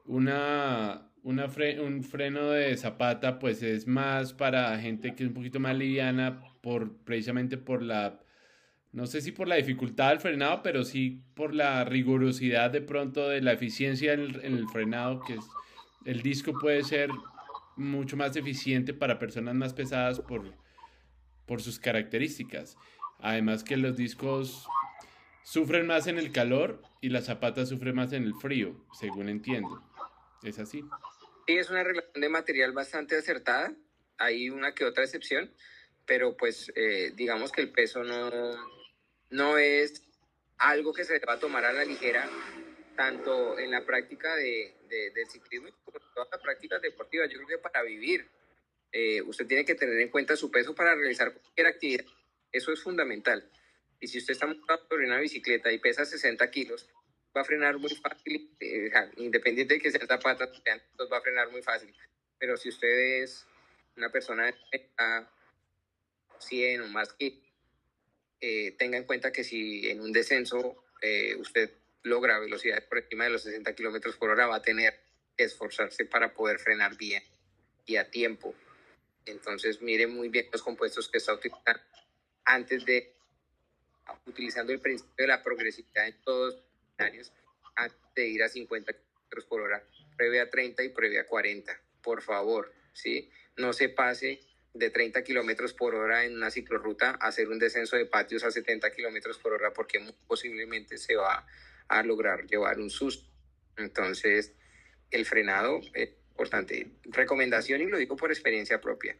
una, 0.04 1.10
una 1.22 1.46
un 1.80 2.04
freno 2.04 2.50
de 2.50 2.76
zapata 2.76 3.38
pues 3.38 3.62
es 3.62 3.86
más 3.86 4.34
para 4.34 4.78
gente 4.78 5.14
que 5.14 5.22
es 5.22 5.28
un 5.28 5.34
poquito 5.34 5.60
más 5.60 5.76
liviana 5.76 6.42
por, 6.60 6.96
precisamente 6.98 7.56
por 7.56 7.82
la 7.82 8.20
no 8.92 9.06
sé 9.06 9.20
si 9.20 9.32
por 9.32 9.48
la 9.48 9.56
dificultad 9.56 10.10
del 10.10 10.20
frenado, 10.20 10.62
pero 10.62 10.84
sí 10.84 11.20
por 11.34 11.52
la 11.52 11.84
rigurosidad 11.84 12.70
de 12.70 12.80
pronto 12.80 13.28
de 13.28 13.40
la 13.42 13.52
eficiencia 13.52 14.12
en 14.12 14.20
el, 14.20 14.68
frenado, 14.68 15.20
que 15.26 15.34
es, 15.34 15.44
el 16.04 16.22
disco 16.22 16.52
puede 16.60 16.84
ser 16.84 17.10
mucho 17.76 18.16
más 18.16 18.36
eficiente 18.36 18.94
para 18.94 19.18
personas 19.18 19.56
más 19.56 19.74
pesadas 19.74 20.20
por, 20.20 20.44
por 21.46 21.62
sus 21.62 21.78
características. 21.78 22.76
Además 23.18 23.64
que 23.64 23.76
los 23.76 23.96
discos 23.96 24.66
sufren 25.42 25.86
más 25.86 26.06
en 26.06 26.18
el 26.18 26.32
calor 26.32 26.82
y 27.00 27.10
la 27.10 27.20
zapata 27.20 27.66
sufre 27.66 27.92
más 27.92 28.12
en 28.12 28.24
el 28.24 28.34
frío, 28.34 28.74
según 28.98 29.28
entiendo. 29.28 29.82
¿Es 30.42 30.58
así? 30.58 30.84
Sí, 31.46 31.56
es 31.56 31.70
una 31.70 31.84
relación 31.84 32.20
de 32.20 32.28
material 32.28 32.72
bastante 32.72 33.16
acertada. 33.16 33.72
Hay 34.18 34.50
una 34.50 34.74
que 34.74 34.84
otra 34.84 35.04
excepción, 35.04 35.52
pero 36.06 36.36
pues 36.36 36.72
eh, 36.74 37.12
digamos 37.14 37.52
que 37.52 37.62
el 37.62 37.72
peso 37.72 38.02
no, 38.04 38.30
no 39.30 39.58
es 39.58 40.06
algo 40.58 40.92
que 40.92 41.04
se 41.04 41.18
va 41.20 41.34
a 41.34 41.38
tomar 41.38 41.64
a 41.64 41.72
la 41.72 41.84
ligera, 41.84 42.28
tanto 42.96 43.58
en 43.58 43.70
la 43.70 43.84
práctica 43.84 44.34
de, 44.36 44.74
del 44.88 45.26
ciclismo 45.28 45.68
como 45.84 45.98
en 45.98 46.14
todas 46.14 46.28
las 46.30 46.40
prácticas 46.40 46.80
deportivas. 46.80 47.28
Yo 47.28 47.36
creo 47.38 47.48
que 47.48 47.58
para 47.58 47.82
vivir, 47.82 48.28
eh, 48.94 49.20
usted 49.22 49.46
tiene 49.48 49.64
que 49.64 49.74
tener 49.74 50.00
en 50.00 50.08
cuenta 50.08 50.36
su 50.36 50.52
peso 50.52 50.72
para 50.72 50.94
realizar 50.94 51.32
cualquier 51.32 51.66
actividad. 51.66 52.04
Eso 52.52 52.72
es 52.72 52.80
fundamental. 52.80 53.50
Y 53.98 54.06
si 54.06 54.18
usted 54.18 54.34
está 54.34 54.46
montando 54.46 54.86
sobre 54.88 55.06
una 55.06 55.18
bicicleta 55.18 55.72
y 55.72 55.78
pesa 55.78 56.04
60 56.04 56.48
kilos, 56.52 56.88
va 57.36 57.40
a 57.40 57.44
frenar 57.44 57.76
muy 57.78 57.92
fácil, 57.96 58.54
eh, 58.60 58.90
independiente 59.16 59.74
de 59.74 59.80
que 59.80 59.90
sea 59.90 60.06
zapatas, 60.06 60.48
va 61.12 61.18
a 61.18 61.20
frenar 61.20 61.50
muy 61.50 61.60
fácil. 61.60 61.92
Pero 62.38 62.56
si 62.56 62.68
usted 62.68 63.22
es 63.22 63.44
una 63.96 64.12
persona 64.12 64.46
de 64.46 64.88
100 66.38 66.82
o 66.82 66.88
más 66.88 67.12
kilos, 67.14 67.42
eh, 68.40 68.76
tenga 68.78 68.96
en 68.96 69.04
cuenta 69.04 69.32
que 69.32 69.42
si 69.42 69.90
en 69.90 70.00
un 70.00 70.12
descenso 70.12 70.84
eh, 71.00 71.34
usted 71.36 71.72
logra 72.02 72.38
velocidades 72.38 72.84
por 72.84 72.98
encima 72.98 73.24
de 73.24 73.30
los 73.30 73.42
60 73.42 73.74
kilómetros 73.74 74.16
por 74.16 74.30
hora, 74.30 74.46
va 74.46 74.56
a 74.56 74.62
tener 74.62 75.00
que 75.36 75.44
esforzarse 75.44 76.04
para 76.04 76.32
poder 76.32 76.60
frenar 76.60 76.96
bien 76.96 77.24
y 77.86 77.96
a 77.96 78.08
tiempo. 78.08 78.54
Entonces, 79.26 79.80
mire 79.80 80.06
muy 80.06 80.28
bien 80.28 80.48
los 80.52 80.62
compuestos 80.62 81.08
que 81.08 81.18
está 81.18 81.34
utilizando 81.34 81.80
antes 82.44 82.84
de, 82.84 83.14
utilizando 84.26 84.72
el 84.72 84.80
principio 84.80 85.14
de 85.16 85.26
la 85.26 85.42
progresividad 85.42 86.06
en 86.06 86.20
todos 86.22 86.54
los 86.54 86.64
escenarios, 86.90 87.32
antes 87.74 87.98
de 88.14 88.28
ir 88.28 88.42
a 88.42 88.48
50 88.48 88.92
kilómetros 88.92 89.44
por 89.46 89.60
hora, 89.62 89.82
pruebe 90.16 90.40
a 90.40 90.50
30 90.50 90.82
y 90.84 90.88
pruebe 90.90 91.18
a 91.18 91.26
40. 91.26 91.80
Por 92.02 92.22
favor, 92.22 92.72
¿sí? 92.92 93.30
No 93.56 93.72
se 93.72 93.88
pase 93.88 94.40
de 94.74 94.90
30 94.90 95.22
kilómetros 95.22 95.72
por 95.72 95.94
hora 95.94 96.24
en 96.24 96.34
una 96.34 96.50
ciclorruta 96.50 97.12
hacer 97.12 97.48
un 97.48 97.58
descenso 97.58 97.96
de 97.96 98.06
patios 98.06 98.42
a 98.44 98.50
70 98.50 98.90
kilómetros 98.90 99.38
por 99.38 99.52
hora 99.52 99.72
porque 99.72 100.04
posiblemente 100.26 100.98
se 100.98 101.14
va 101.14 101.46
a 101.88 102.02
lograr 102.02 102.46
llevar 102.46 102.78
un 102.78 102.90
susto. 102.90 103.30
Entonces, 103.76 104.52
el 105.10 105.24
frenado 105.24 105.80
es 105.94 106.10
importante. 106.34 106.90
Recomendación, 107.04 107.80
y 107.80 107.86
lo 107.86 107.96
digo 107.96 108.16
por 108.16 108.30
experiencia 108.30 108.80
propia. 108.80 109.16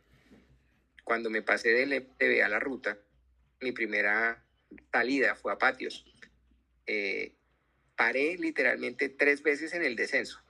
Cuando 1.04 1.30
me 1.30 1.42
pasé 1.42 1.70
del 1.70 2.00
MTV 2.00 2.42
a 2.42 2.48
la 2.48 2.58
ruta, 2.58 2.98
mi 3.60 3.72
primera 3.72 4.42
salida 4.92 5.34
fue 5.34 5.52
a 5.52 5.58
patios. 5.58 6.04
Eh, 6.86 7.32
paré 7.96 8.36
literalmente 8.36 9.08
tres 9.08 9.42
veces 9.42 9.72
en 9.74 9.82
el 9.82 9.96
descenso 9.96 10.40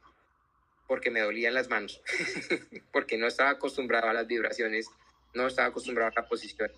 porque 0.86 1.10
me 1.10 1.20
dolían 1.20 1.54
las 1.54 1.70
manos, 1.70 2.02
porque 2.92 3.16
no 3.16 3.26
estaba 3.26 3.50
acostumbrado 3.50 4.08
a 4.10 4.12
las 4.12 4.26
vibraciones 4.26 4.90
no 5.34 5.46
estaba 5.46 5.68
acostumbrado 5.68 6.10
a 6.10 6.20
la 6.20 6.28
posición 6.28 6.70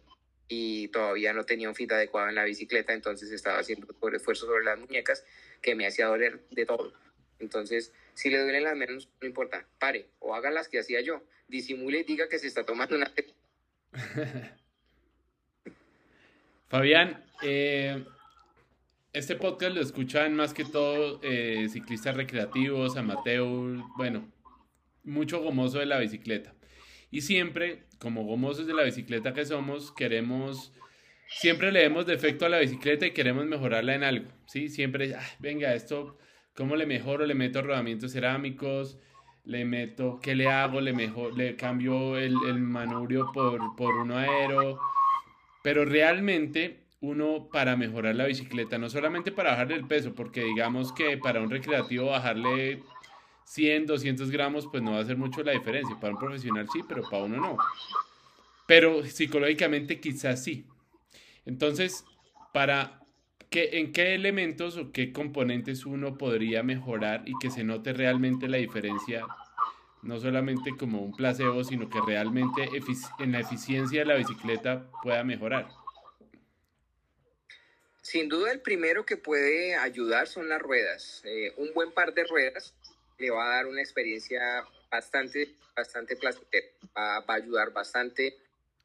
y 0.49 0.89
todavía 0.89 1.33
no 1.33 1.45
tenía 1.45 1.69
un 1.69 1.75
fit 1.75 1.93
adecuado 1.93 2.29
en 2.29 2.35
la 2.35 2.45
bicicleta, 2.45 2.93
entonces 2.93 3.31
estaba 3.31 3.59
haciendo 3.59 3.87
por 3.87 4.15
esfuerzo 4.15 4.47
sobre 4.47 4.65
las 4.65 4.79
muñecas 4.79 5.25
que 5.61 5.75
me 5.75 5.87
hacía 5.87 6.07
doler 6.07 6.47
de 6.51 6.67
todo. 6.67 6.93
Entonces, 7.39 7.93
si 8.15 8.31
le 8.31 8.41
duelen 8.41 8.65
las 8.65 8.77
manos, 8.77 9.09
no 9.21 9.27
importa, 9.27 9.67
pare 9.79 10.09
o 10.19 10.35
haga 10.35 10.51
las 10.51 10.69
que 10.69 10.79
hacía 10.79 11.01
yo, 11.01 11.23
disimule 11.49 12.01
y 12.01 12.05
diga 12.05 12.29
que 12.29 12.39
se 12.39 12.47
está 12.47 12.65
tomando 12.65 12.97
una... 12.97 13.13
Fabián, 16.69 17.25
eh, 17.43 18.05
este 19.13 19.37
podcast 19.37 19.75
lo 19.75 19.81
escuchan 19.81 20.35
más 20.35 20.53
que 20.53 20.65
todo 20.65 21.21
eh, 21.23 21.69
ciclistas 21.71 22.17
recreativos, 22.17 22.97
amateurs, 22.97 23.83
bueno, 23.97 24.31
mucho 25.05 25.41
gomoso 25.41 25.79
de 25.79 25.87
la 25.87 25.99
bicicleta. 25.99 26.53
Y 27.11 27.23
siempre, 27.23 27.85
como 27.99 28.25
gomosos 28.25 28.67
de 28.67 28.75
la 28.75 28.83
bicicleta 28.83 29.33
que 29.33 29.47
somos, 29.47 29.93
queremos, 29.93 30.73
siempre 31.29 31.73
le 31.73 31.81
demos 31.81 32.07
defecto 32.07 32.45
a 32.45 32.49
la 32.49 32.59
bicicleta 32.59 33.07
y 33.07 33.13
queremos 33.13 33.47
mejorarla 33.47 33.95
en 33.95 34.05
algo, 34.05 34.31
¿sí? 34.47 34.69
Siempre, 34.69 35.15
ah, 35.15 35.27
venga, 35.39 35.73
esto, 35.73 36.19
¿cómo 36.57 36.77
le 36.77 36.87
mejoro? 36.87 37.27
Le 37.27 37.35
meto 37.35 37.63
rodamientos 37.63 38.13
cerámicos, 38.13 38.99
le 39.45 39.65
meto, 39.65 40.19
¿qué 40.21 40.35
le 40.35 40.49
hago? 40.49 40.81
Le, 40.81 40.93
mejor, 40.93 41.37
le 41.37 41.57
cambio 41.57 42.17
el, 42.17 42.35
el 42.49 42.59
manubrio 42.59 43.31
por, 43.33 43.77
por 43.77 43.95
uno 43.97 44.17
aero, 44.17 44.81
pero 45.63 45.85
realmente 45.85 46.87
uno 47.01 47.49
para 47.53 47.77
mejorar 47.77 48.17
la 48.17 48.27
bicicleta, 48.27 48.79
no 48.79 48.89
solamente 48.89 49.31
para 49.33 49.51
bajarle 49.51 49.77
el 49.77 49.87
peso, 49.87 50.15
porque 50.15 50.43
digamos 50.43 50.93
que 50.93 51.19
para 51.19 51.41
un 51.41 51.51
recreativo 51.51 52.07
bajarle 52.07 52.83
100, 53.45 53.87
200 53.87 54.31
gramos, 54.31 54.67
pues 54.67 54.83
no 54.83 54.93
va 54.93 54.99
a 54.99 55.03
hacer 55.03 55.17
mucho 55.17 55.43
la 55.43 55.53
diferencia. 55.53 55.99
Para 56.01 56.15
un 56.15 56.19
profesional 56.19 56.69
sí, 56.73 56.81
pero 56.89 57.03
para 57.09 57.25
uno 57.25 57.37
no. 57.37 57.57
Pero 58.67 59.05
psicológicamente 59.05 60.01
quizás 60.01 60.43
sí. 60.43 60.67
Entonces, 61.45 62.05
para 62.53 63.06
qué, 63.51 63.79
en 63.79 63.93
qué 63.93 64.15
elementos 64.15 64.77
o 64.77 64.93
qué 64.93 65.13
componentes 65.13 65.87
uno 65.87 66.19
podría 66.19 66.63
mejorar 66.63 67.23
y 67.27 67.33
que 67.41 67.51
se 67.51 67.65
note 67.65 67.93
realmente 67.93 68.49
la 68.49 68.59
diferencia, 68.59 69.25
no 70.03 70.19
solamente 70.21 70.77
como 70.77 71.03
un 71.03 71.13
placebo, 71.13 71.65
sino 71.65 71.89
que 71.89 72.01
realmente 72.01 72.69
en 73.19 73.33
la 73.33 73.41
eficiencia 73.41 74.01
de 74.01 74.07
la 74.07 74.17
bicicleta 74.17 74.91
pueda 75.03 75.25
mejorar. 75.25 75.69
Sin 78.03 78.29
duda 78.29 78.53
el 78.53 78.61
primero 78.61 79.05
que 79.05 79.17
puede 79.17 79.75
ayudar 79.75 80.29
son 80.29 80.49
las 80.49 80.63
ruedas. 80.63 81.23
Eh, 81.25 81.53
un 81.57 81.73
buen 81.75 81.91
par 81.91 82.15
de 82.15 82.25
ruedas 82.25 82.73
le 83.19 83.31
va 83.31 83.45
a 83.45 83.57
dar 83.57 83.67
una 83.67 83.81
experiencia 83.81 84.65
bastante, 84.91 85.57
bastante 85.75 86.17
placentera. 86.17 86.69
Va, 86.97 87.17
a 87.27 87.35
ayudar 87.35 87.73
bastante. 87.73 88.37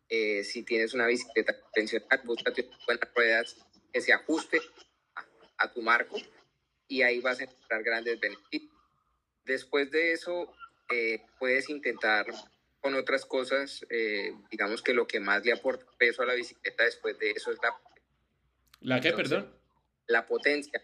Eh, 0.10 0.44
si 0.44 0.64
tienes 0.64 0.96
una 0.96 1.06
bicicleta 1.06 1.58
convencional, 1.62 2.20
búscate 2.26 2.68
buenas 2.88 3.08
ruedas 3.14 3.56
que 3.92 4.02
se 4.02 4.14
ajuste 4.14 4.62
a, 5.58 5.72
tu 5.74 5.82
marco 5.82 6.18
y 6.88 7.04
ahí 7.04 7.20
vas 7.20 7.40
a 7.40 7.44
encontrar 7.44 7.84
grandes 7.84 8.20
beneficios. 8.20 8.72
Después 9.46 9.92
de 9.92 10.14
eso, 10.14 10.52
eh, 10.90 11.22
puedes 11.38 11.70
intentar 11.70 12.26
con 12.80 12.96
otras 12.96 13.26
cosas, 13.26 13.86
digamos 14.50 14.82
que 14.82 14.96
lo 14.96 15.06
que 15.06 15.20
más 15.20 15.46
le 15.46 15.54
aporta 15.54 15.86
peso 16.00 16.24
a 16.24 16.26
la 16.26 16.34
bicicleta 16.34 16.84
después 16.84 17.16
de 17.20 17.30
eso 17.30 17.52
es 17.52 17.60
la 17.62 17.78
¿La 18.82 19.00
qué, 19.00 19.14
perdón? 19.14 19.48
La 20.08 20.26
potencia, 20.26 20.82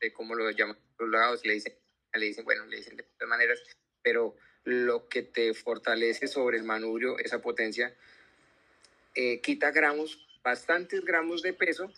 de 0.00 0.12
cómo 0.12 0.34
lo 0.34 0.48
llaman 0.50 0.78
los 0.98 1.10
lados, 1.10 1.44
le 1.44 1.54
dicen, 1.54 1.74
le 2.14 2.26
dicen, 2.26 2.44
bueno, 2.44 2.64
le 2.66 2.76
dicen 2.76 2.96
de 2.96 3.02
muchas 3.02 3.28
maneras, 3.28 3.62
pero 4.02 4.36
lo 4.64 5.08
que 5.08 5.22
te 5.22 5.52
fortalece 5.52 6.28
sobre 6.28 6.56
el 6.56 6.64
manubrio, 6.64 7.18
esa 7.18 7.40
potencia, 7.42 7.94
eh, 9.14 9.40
quita 9.40 9.72
gramos, 9.72 10.24
bastantes 10.42 11.04
gramos 11.04 11.42
de 11.42 11.52
peso, 11.52 11.92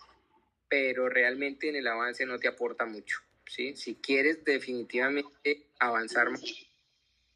pero 0.72 1.10
realmente 1.10 1.68
en 1.68 1.76
el 1.76 1.86
avance 1.86 2.24
no 2.24 2.38
te 2.38 2.48
aporta 2.48 2.86
mucho. 2.86 3.18
¿sí? 3.46 3.76
Si 3.76 3.96
quieres 3.96 4.42
definitivamente 4.42 5.66
avanzar 5.78 6.30
más, 6.30 6.42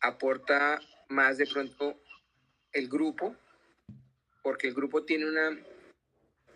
aporta 0.00 0.80
más 1.10 1.36
de 1.36 1.46
pronto 1.46 2.00
el 2.72 2.88
grupo, 2.88 3.36
porque 4.42 4.68
el 4.68 4.74
grupo 4.74 5.04
tiene 5.04 5.28
una 5.28 5.54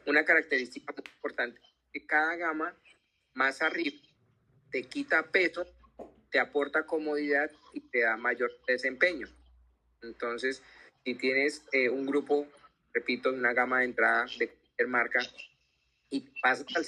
una 0.06 0.24
característica 0.24 0.94
muy 0.94 1.04
importante, 1.14 1.60
que 1.92 2.06
cada 2.06 2.34
gama 2.36 2.74
más 3.34 3.60
arriba 3.60 3.98
te 4.70 4.84
quita 4.84 5.22
peso, 5.30 5.66
te 6.30 6.38
aporta 6.38 6.86
comodidad 6.86 7.50
y 7.74 7.80
te 7.80 8.00
da 8.00 8.16
mayor 8.16 8.52
desempeño. 8.66 9.28
Entonces, 10.00 10.62
si 11.04 11.14
tienes 11.14 11.62
eh, 11.72 11.90
un 11.90 12.06
grupo, 12.06 12.46
repito, 12.94 13.30
una 13.30 13.52
gama 13.52 13.80
de 13.80 13.84
entrada 13.84 14.24
de 14.38 14.48
cualquier 14.48 14.88
marca 14.88 15.20
y 16.11 16.20
pasas 16.42 16.66
al 16.74 16.84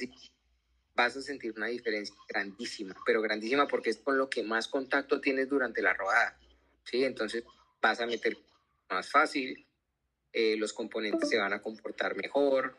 vas 0.95 1.17
a 1.17 1.23
sentir 1.23 1.55
una 1.57 1.69
diferencia 1.69 2.15
grandísima, 2.29 2.95
pero 3.07 3.23
grandísima 3.23 3.67
porque 3.67 3.91
es 3.91 3.99
con 3.99 4.19
lo 4.19 4.29
que 4.29 4.43
más 4.43 4.69
contacto 4.69 5.21
tienes 5.21 5.49
durante 5.49 5.81
la 5.81 5.95
rodada. 5.95 6.39
¿sí? 6.85 7.05
Entonces 7.05 7.45
vas 7.81 8.01
a 8.01 8.07
meter 8.07 8.37
más 8.91 9.11
fácil, 9.11 9.67
eh, 10.33 10.57
los 10.57 10.73
componentes 10.73 11.29
se 11.29 11.39
van 11.39 11.53
a 11.53 11.63
comportar 11.63 12.15
mejor, 12.15 12.77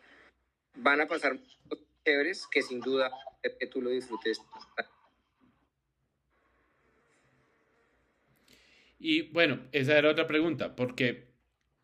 van 0.76 1.02
a 1.02 1.08
pasar 1.08 1.39
chéveres 2.06 2.48
que 2.48 2.62
sin 2.62 2.80
duda 2.80 3.12
que 3.60 3.68
tú 3.68 3.82
lo 3.82 3.89
disfrutes. 3.89 4.41
Y 9.00 9.24
bueno, 9.34 9.68
esa 9.74 9.98
era 9.98 10.12
otra 10.12 10.28
pregunta, 10.28 10.76
porque 10.76 11.33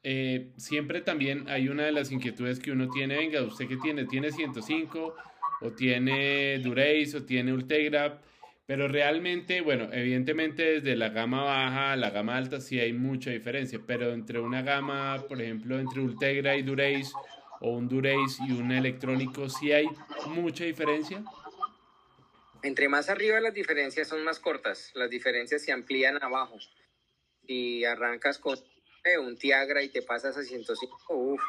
eh, 0.03 0.51
siempre 0.57 1.01
también 1.01 1.49
hay 1.49 1.67
una 1.67 1.85
de 1.85 1.91
las 1.91 2.11
inquietudes 2.11 2.59
que 2.59 2.71
uno 2.71 2.89
tiene, 2.89 3.17
venga, 3.17 3.41
usted 3.43 3.67
que 3.67 3.77
tiene, 3.77 4.05
tiene 4.05 4.31
105 4.31 5.15
o 5.61 5.71
tiene 5.71 6.59
Durace 6.59 7.17
o 7.17 7.23
tiene 7.23 7.51
Ultegra, 7.51 8.21
pero 8.65 8.87
realmente, 8.87 9.61
bueno, 9.61 9.89
evidentemente 9.91 10.63
desde 10.79 10.95
la 10.95 11.09
gama 11.09 11.43
baja 11.43 11.91
a 11.93 11.95
la 11.97 12.11
gama 12.11 12.37
alta 12.37 12.61
sí 12.61 12.79
hay 12.79 12.93
mucha 12.93 13.31
diferencia, 13.31 13.79
pero 13.85 14.13
entre 14.13 14.39
una 14.39 14.61
gama, 14.61 15.25
por 15.27 15.41
ejemplo, 15.41 15.79
entre 15.79 16.01
Ultegra 16.01 16.55
y 16.55 16.61
Durace 16.61 17.11
o 17.59 17.71
un 17.71 17.89
Durace 17.89 18.41
y 18.47 18.51
un 18.53 18.71
electrónico, 18.71 19.49
¿sí 19.49 19.73
hay 19.73 19.87
mucha 20.27 20.63
diferencia? 20.63 21.23
Entre 22.61 22.87
más 22.87 23.09
arriba 23.09 23.39
las 23.41 23.53
diferencias 23.53 24.07
son 24.07 24.23
más 24.23 24.39
cortas, 24.39 24.91
las 24.93 25.09
diferencias 25.09 25.61
se 25.61 25.71
amplían 25.71 26.21
abajo. 26.21 26.57
Si 27.47 27.83
arrancas 27.83 28.37
con 28.37 28.57
un 29.19 29.37
Tiagra 29.37 29.81
y 29.81 29.89
te 29.89 30.01
pasas 30.01 30.37
a 30.37 30.43
105, 30.43 31.13
uff, 31.13 31.41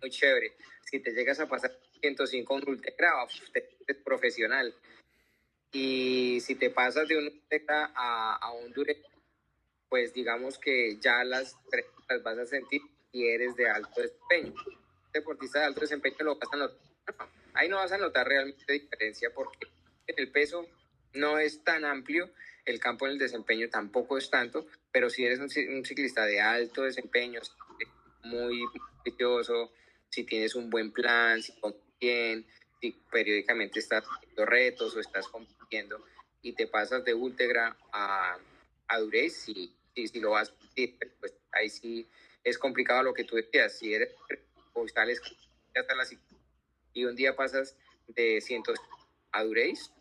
muy 0.00 0.10
chévere. 0.10 0.56
Si 0.84 1.00
te 1.00 1.12
llegas 1.12 1.40
a 1.40 1.48
pasar 1.48 1.70
a 1.70 2.00
105 2.00 2.54
un 2.54 2.68
Ultegra, 2.68 3.12
te 3.52 3.76
es 3.86 3.96
profesional. 3.98 4.74
Y 5.72 6.40
si 6.40 6.54
te 6.54 6.70
pasas 6.70 7.08
de 7.08 7.16
un 7.16 7.26
Ultegra 7.26 7.92
a, 7.94 8.36
a 8.36 8.52
un 8.52 8.72
Durace, 8.72 9.02
pues 9.88 10.12
digamos 10.12 10.58
que 10.58 10.96
ya 10.98 11.24
las, 11.24 11.56
las 12.08 12.22
vas 12.22 12.38
a 12.38 12.46
sentir 12.46 12.82
y 13.12 13.26
eres 13.26 13.56
de 13.56 13.68
alto 13.68 14.00
desempeño 14.00 14.54
deportista 15.12 15.60
de 15.60 15.66
alto 15.66 15.80
desempeño 15.80 16.16
lo 16.20 16.36
vas 16.36 16.48
a 16.52 16.56
notar. 16.56 16.78
ahí 17.54 17.68
no 17.68 17.76
vas 17.76 17.92
a 17.92 17.98
notar 17.98 18.26
realmente 18.26 18.72
diferencia 18.72 19.30
porque 19.34 19.66
el 20.06 20.30
peso 20.30 20.66
no 21.14 21.38
es 21.38 21.62
tan 21.64 21.84
amplio, 21.84 22.30
el 22.64 22.78
campo 22.78 23.06
en 23.06 23.12
el 23.12 23.18
desempeño 23.18 23.68
tampoco 23.68 24.18
es 24.18 24.30
tanto, 24.30 24.66
pero 24.92 25.10
si 25.10 25.24
eres 25.24 25.38
un, 25.38 25.50
ciclista 25.50 26.24
de 26.24 26.40
alto 26.40 26.82
desempeño, 26.82 27.40
muy 28.24 28.64
ambicioso, 28.98 29.72
si 30.08 30.24
tienes 30.24 30.54
un 30.54 30.70
buen 30.70 30.92
plan, 30.92 31.42
si 31.42 31.54
bien, 32.00 32.46
si 32.80 32.92
periódicamente 33.10 33.78
estás 33.78 34.04
haciendo 34.04 34.46
retos 34.46 34.96
o 34.96 35.00
estás 35.00 35.28
compitiendo 35.28 36.04
y 36.42 36.54
te 36.54 36.66
pasas 36.66 37.04
de 37.04 37.14
Ultegra 37.14 37.76
a, 37.92 38.38
a 38.88 38.98
Durace, 38.98 39.30
si, 39.30 39.74
si, 39.94 40.20
lo 40.20 40.30
vas, 40.30 40.52
pues 41.20 41.34
ahí 41.52 41.68
sí 41.68 42.08
es 42.42 42.58
complicado 42.58 43.02
lo 43.02 43.14
que 43.14 43.24
tú 43.24 43.36
decías. 43.36 43.78
Si 43.78 43.94
eres 43.94 44.14
postales 44.72 45.20
y 46.92 47.04
un 47.04 47.14
día 47.14 47.36
pasas 47.36 47.76
de 48.08 48.40
cientos 48.40 48.78
a 49.32 49.44
Dureis, 49.44 49.92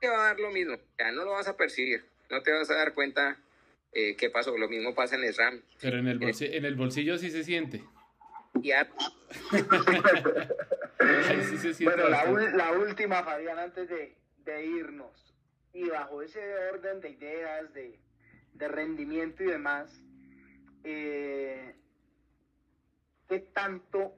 te 0.00 0.08
va 0.08 0.24
a 0.24 0.26
dar 0.28 0.40
lo 0.40 0.50
mismo, 0.50 0.78
ya 0.98 1.12
no 1.12 1.24
lo 1.24 1.32
vas 1.32 1.48
a 1.48 1.56
percibir, 1.56 2.04
no 2.30 2.42
te 2.42 2.52
vas 2.52 2.70
a 2.70 2.74
dar 2.74 2.94
cuenta 2.94 3.38
eh, 3.92 4.16
qué 4.16 4.30
pasó, 4.30 4.56
lo 4.56 4.68
mismo 4.68 4.94
pasa 4.94 5.16
en 5.16 5.24
el 5.24 5.34
RAM. 5.34 5.62
Pero 5.80 5.98
en 5.98 6.06
el, 6.06 6.22
eh, 6.22 6.26
bolsillo, 6.26 6.52
en 6.52 6.64
el 6.64 6.74
bolsillo 6.76 7.18
sí 7.18 7.30
se 7.30 7.42
siente. 7.44 7.84
Ya. 8.54 8.88
bueno, 11.80 12.08
la, 12.08 12.72
última, 12.72 13.22
Fabián, 13.22 13.58
antes 13.58 13.88
de, 13.88 14.16
irnos, 14.64 15.34
y 15.72 15.88
bajo 15.88 16.22
ese 16.22 16.40
orden 16.72 17.00
de 17.00 17.10
ideas, 17.10 17.72
de, 17.72 18.00
de 18.54 18.68
rendimiento 18.68 19.42
y 19.44 19.46
demás, 19.46 20.02
eh, 20.84 21.74
¿qué 23.28 23.38
tanto 23.38 24.16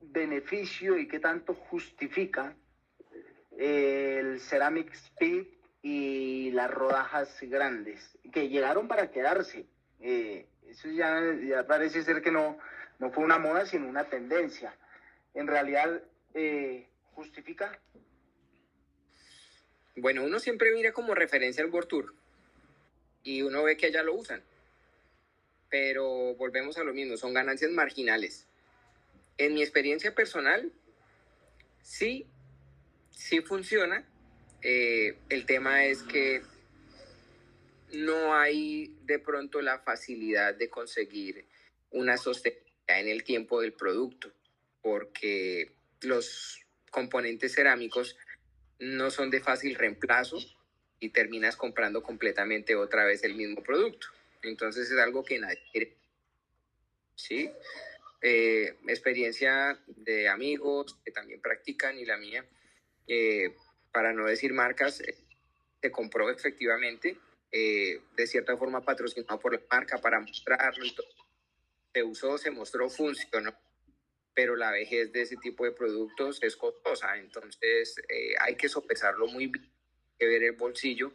beneficio 0.00 0.98
y 0.98 1.08
qué 1.08 1.18
tanto 1.18 1.54
justifica 1.54 2.54
el 3.56 4.40
Ceramic 4.40 4.92
Speed 4.92 5.46
y 5.84 6.50
las 6.52 6.70
rodajas 6.70 7.36
grandes, 7.42 8.00
que 8.32 8.48
llegaron 8.48 8.88
para 8.88 9.10
quedarse. 9.10 9.66
Eh, 10.00 10.46
Eso 10.66 10.88
ya, 10.88 11.66
parece 11.68 12.02
ser 12.02 12.22
que 12.22 12.30
no, 12.30 12.56
no 12.98 13.10
fue 13.10 13.22
una 13.22 13.38
moda, 13.38 13.66
sino 13.66 13.86
una 13.86 14.04
tendencia. 14.08 14.74
En 15.34 15.46
realidad, 15.46 16.02
eh, 16.32 16.88
¿justifica? 17.12 17.78
Bueno, 19.94 20.24
uno 20.24 20.40
siempre 20.40 20.72
mira 20.72 20.92
como 20.92 21.14
referencia 21.14 21.62
al 21.62 21.70
World 21.70 22.12
y 23.22 23.42
uno 23.42 23.62
ve 23.62 23.76
que 23.76 23.86
allá 23.86 24.02
lo 24.02 24.14
usan. 24.14 24.42
Pero 25.68 26.34
volvemos 26.36 26.78
a 26.78 26.84
lo 26.84 26.94
mismo, 26.94 27.18
son 27.18 27.34
ganancias 27.34 27.70
marginales. 27.70 28.46
En 29.36 29.52
mi 29.52 29.60
experiencia 29.60 30.14
personal, 30.14 30.72
sí, 31.82 32.26
sí 33.10 33.42
funciona. 33.42 34.06
Eh, 34.64 35.18
el 35.28 35.44
tema 35.44 35.84
es 35.84 36.02
que 36.02 36.42
no 37.92 38.34
hay 38.34 38.96
de 39.02 39.18
pronto 39.18 39.60
la 39.60 39.78
facilidad 39.78 40.54
de 40.54 40.70
conseguir 40.70 41.44
una 41.90 42.16
sostenibilidad 42.16 42.64
en 42.88 43.08
el 43.08 43.24
tiempo 43.24 43.60
del 43.60 43.74
producto, 43.74 44.32
porque 44.80 45.72
los 46.00 46.60
componentes 46.90 47.54
cerámicos 47.54 48.16
no 48.78 49.10
son 49.10 49.30
de 49.30 49.40
fácil 49.40 49.74
reemplazo 49.74 50.38
y 50.98 51.10
terminas 51.10 51.56
comprando 51.56 52.02
completamente 52.02 52.74
otra 52.74 53.04
vez 53.04 53.22
el 53.22 53.34
mismo 53.34 53.62
producto. 53.62 54.06
Entonces 54.42 54.90
es 54.90 54.98
algo 54.98 55.24
que 55.24 55.38
nadie 55.38 55.62
quiere. 55.70 55.96
¿Sí? 57.16 57.50
Eh, 58.22 58.78
experiencia 58.88 59.78
de 59.86 60.28
amigos 60.28 60.98
que 61.04 61.10
también 61.10 61.42
practican 61.42 61.98
y 61.98 62.06
la 62.06 62.16
mía, 62.16 62.44
eh, 63.06 63.54
para 63.94 64.12
no 64.12 64.26
decir 64.26 64.52
marcas, 64.52 65.00
eh, 65.00 65.16
se 65.80 65.90
compró 65.90 66.28
efectivamente, 66.28 67.18
de 67.52 68.26
cierta 68.26 68.56
forma 68.56 68.84
patrocinado 68.84 69.38
por 69.38 69.52
la 69.52 69.62
marca 69.70 69.98
para 69.98 70.18
mostrarlo 70.18 70.84
y 70.84 70.92
todo. 70.92 71.06
Se 71.92 72.02
usó, 72.02 72.36
se 72.36 72.50
mostró, 72.50 72.90
funcionó 72.90 73.56
pero 74.34 74.56
la 74.56 74.72
vejez 74.72 75.12
de 75.12 75.22
ese 75.22 75.36
tipo 75.36 75.64
de 75.64 75.72
productos 75.72 76.42
es 76.42 76.56
costosa, 76.56 77.16
entonces 77.16 77.96
eh, 78.08 78.34
hay 78.40 78.56
que 78.56 78.68
sopesarlo 78.68 79.28
muy 79.28 79.46
bien, 79.46 79.64
hay 79.64 80.18
que 80.18 80.26
ver 80.26 80.42
el 80.42 80.52
bolsillo. 80.52 81.12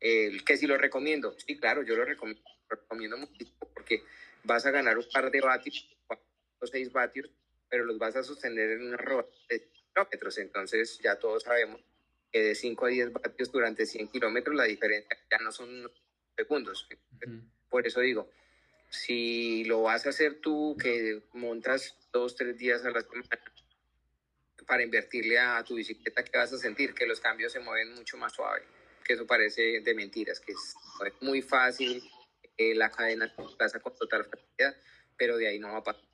El 0.00 0.44
que 0.44 0.56
si 0.56 0.66
lo 0.66 0.76
recomiendo, 0.76 1.34
sí, 1.38 1.56
claro, 1.56 1.82
yo 1.82 1.96
lo 1.96 2.04
recomiendo, 2.04 2.42
lo 2.68 2.76
recomiendo 2.76 3.16
muchísimo 3.16 3.70
porque 3.72 4.02
vas 4.44 4.66
a 4.66 4.70
ganar 4.70 4.98
un 4.98 5.06
par 5.10 5.30
de 5.30 5.40
vatios, 5.40 5.88
o 6.58 6.66
seis 6.66 6.92
vatios, 6.92 7.30
pero 7.70 7.84
los 7.84 7.98
vas 7.98 8.16
a 8.16 8.22
sostener 8.22 8.72
en 8.72 8.88
una 8.88 8.96
rueda 8.96 9.26
de 9.48 9.70
kilómetros, 9.70 10.38
entonces 10.38 10.98
ya 11.02 11.18
todos 11.18 11.44
sabemos 11.44 11.80
que 12.32 12.40
de 12.40 12.54
5 12.54 12.86
a 12.86 12.88
10 12.88 13.12
vatios 13.12 13.52
durante 13.52 13.86
100 13.86 14.08
kilómetros 14.08 14.56
la 14.56 14.64
diferencia 14.64 15.16
ya 15.30 15.38
no 15.38 15.52
son 15.52 15.90
segundos. 16.36 16.88
Por 17.68 17.86
eso 17.86 18.00
digo, 18.00 18.30
si 18.90 19.64
lo 19.64 19.82
vas 19.82 20.06
a 20.06 20.10
hacer 20.10 20.40
tú, 20.40 20.76
que 20.80 21.22
montas 21.32 21.96
dos, 22.12 22.36
tres 22.36 22.56
días 22.56 22.84
a 22.84 22.90
la 22.90 23.00
semana 23.00 23.28
para 24.66 24.82
invertirle 24.82 25.38
a 25.38 25.62
tu 25.64 25.76
bicicleta, 25.76 26.24
¿qué 26.24 26.38
vas 26.38 26.52
a 26.52 26.58
sentir? 26.58 26.94
Que 26.94 27.06
los 27.06 27.20
cambios 27.20 27.52
se 27.52 27.60
mueven 27.60 27.94
mucho 27.94 28.16
más 28.16 28.32
suave, 28.32 28.62
que 29.04 29.12
eso 29.12 29.26
parece 29.26 29.80
de 29.80 29.94
mentiras, 29.94 30.40
que 30.40 30.52
es 30.52 30.74
muy 31.20 31.42
fácil, 31.42 32.02
eh, 32.56 32.74
la 32.74 32.90
cadena 32.90 33.28
se 33.28 33.56
pasa 33.56 33.80
con 33.80 33.94
total 33.94 34.24
facilidad, 34.24 34.76
pero 35.16 35.36
de 35.36 35.48
ahí 35.48 35.58
no 35.58 35.72
va 35.72 35.78
a 35.78 35.84
pasar. 35.84 36.05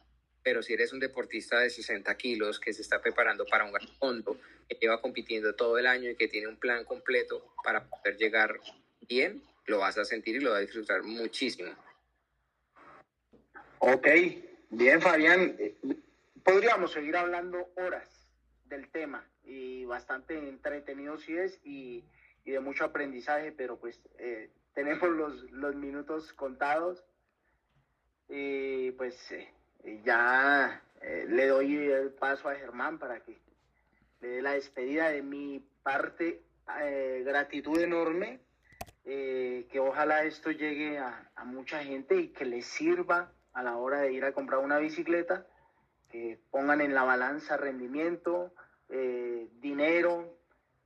Pero 0.42 0.62
si 0.62 0.72
eres 0.72 0.92
un 0.92 1.00
deportista 1.00 1.60
de 1.60 1.70
60 1.70 2.16
kilos 2.16 2.58
que 2.58 2.72
se 2.72 2.82
está 2.82 3.00
preparando 3.00 3.44
para 3.46 3.64
un 3.64 3.72
gran 3.72 3.88
fondo, 3.98 4.38
que 4.68 4.76
lleva 4.80 5.00
compitiendo 5.00 5.54
todo 5.54 5.78
el 5.78 5.86
año 5.86 6.10
y 6.10 6.16
que 6.16 6.28
tiene 6.28 6.48
un 6.48 6.56
plan 6.56 6.84
completo 6.84 7.54
para 7.62 7.88
poder 7.88 8.16
llegar 8.16 8.58
bien, 9.08 9.42
lo 9.66 9.78
vas 9.78 9.98
a 9.98 10.04
sentir 10.04 10.36
y 10.36 10.40
lo 10.40 10.50
vas 10.50 10.58
a 10.58 10.62
disfrutar 10.62 11.02
muchísimo. 11.02 11.72
Ok, 13.78 14.06
bien 14.70 15.00
Fabián, 15.00 15.56
podríamos 16.44 16.92
seguir 16.92 17.16
hablando 17.16 17.72
horas 17.76 18.08
del 18.66 18.88
tema 18.90 19.28
y 19.44 19.84
bastante 19.84 20.36
entretenido 20.36 21.18
si 21.18 21.36
es 21.36 21.60
y, 21.64 22.04
de 22.44 22.60
mucho 22.60 22.84
aprendizaje, 22.84 23.52
pero 23.52 23.78
pues 23.78 24.00
eh, 24.18 24.50
tenemos 24.74 25.08
los, 25.10 25.50
los, 25.52 25.76
minutos 25.76 26.32
contados 26.32 27.04
y 28.28 28.90
pues 28.92 29.30
eh, 29.30 29.48
ya 30.04 30.82
eh, 31.00 31.26
le 31.28 31.46
doy 31.46 31.76
el 31.76 32.10
paso 32.10 32.48
a 32.48 32.54
Germán 32.54 32.98
para 32.98 33.20
que 33.20 33.38
le 34.20 34.28
dé 34.28 34.42
la 34.42 34.52
despedida 34.52 35.10
de 35.10 35.22
mi 35.22 35.64
parte, 35.82 36.42
gratitud 37.24 37.80
enorme, 37.80 38.38
que 39.04 39.80
ojalá 39.80 40.22
esto 40.22 40.52
llegue 40.52 40.98
a, 40.98 41.28
mucha 41.44 41.82
gente 41.82 42.14
y 42.14 42.28
que 42.28 42.44
le 42.44 42.62
sirva 42.62 43.32
a 43.52 43.62
la 43.62 43.76
hora 43.76 44.00
de 44.00 44.12
ir 44.12 44.24
a 44.24 44.32
comprar 44.32 44.60
una 44.60 44.78
bicicleta, 44.78 45.44
que 46.12 46.38
pongan 46.50 46.80
en 46.80 46.94
la 46.94 47.04
balanza 47.04 47.56
rendimiento, 47.56 48.52
eh, 48.90 49.48
dinero 49.60 50.36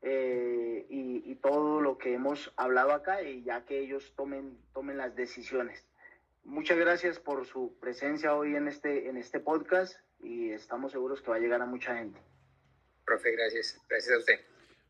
eh, 0.00 0.86
y, 0.88 1.34
todo 1.42 1.80
lo 1.80 1.96
que 1.96 2.14
hemos 2.14 2.52
hablado 2.56 2.92
acá 2.92 3.22
y 3.22 3.44
ya 3.44 3.64
que 3.64 3.78
ellos 3.78 4.14
tomen, 4.16 4.58
tomen 4.72 4.96
las 4.96 5.14
decisiones. 5.14 5.86
Muchas 6.46 6.78
gracias 6.78 7.18
por 7.18 7.44
su 7.44 7.76
presencia 7.80 8.34
hoy 8.34 8.54
en 8.54 8.68
este, 8.68 9.08
en 9.08 9.16
este 9.16 9.40
podcast 9.40 9.96
y 10.22 10.50
estamos 10.50 10.92
seguros 10.92 11.20
que 11.20 11.30
va 11.30 11.36
a 11.36 11.40
llegar 11.40 11.60
a 11.60 11.66
mucha 11.66 11.96
gente. 11.96 12.20
Profe, 13.04 13.32
gracias. 13.32 13.80
Gracias 13.88 14.14
a 14.14 14.18
usted. 14.18 14.40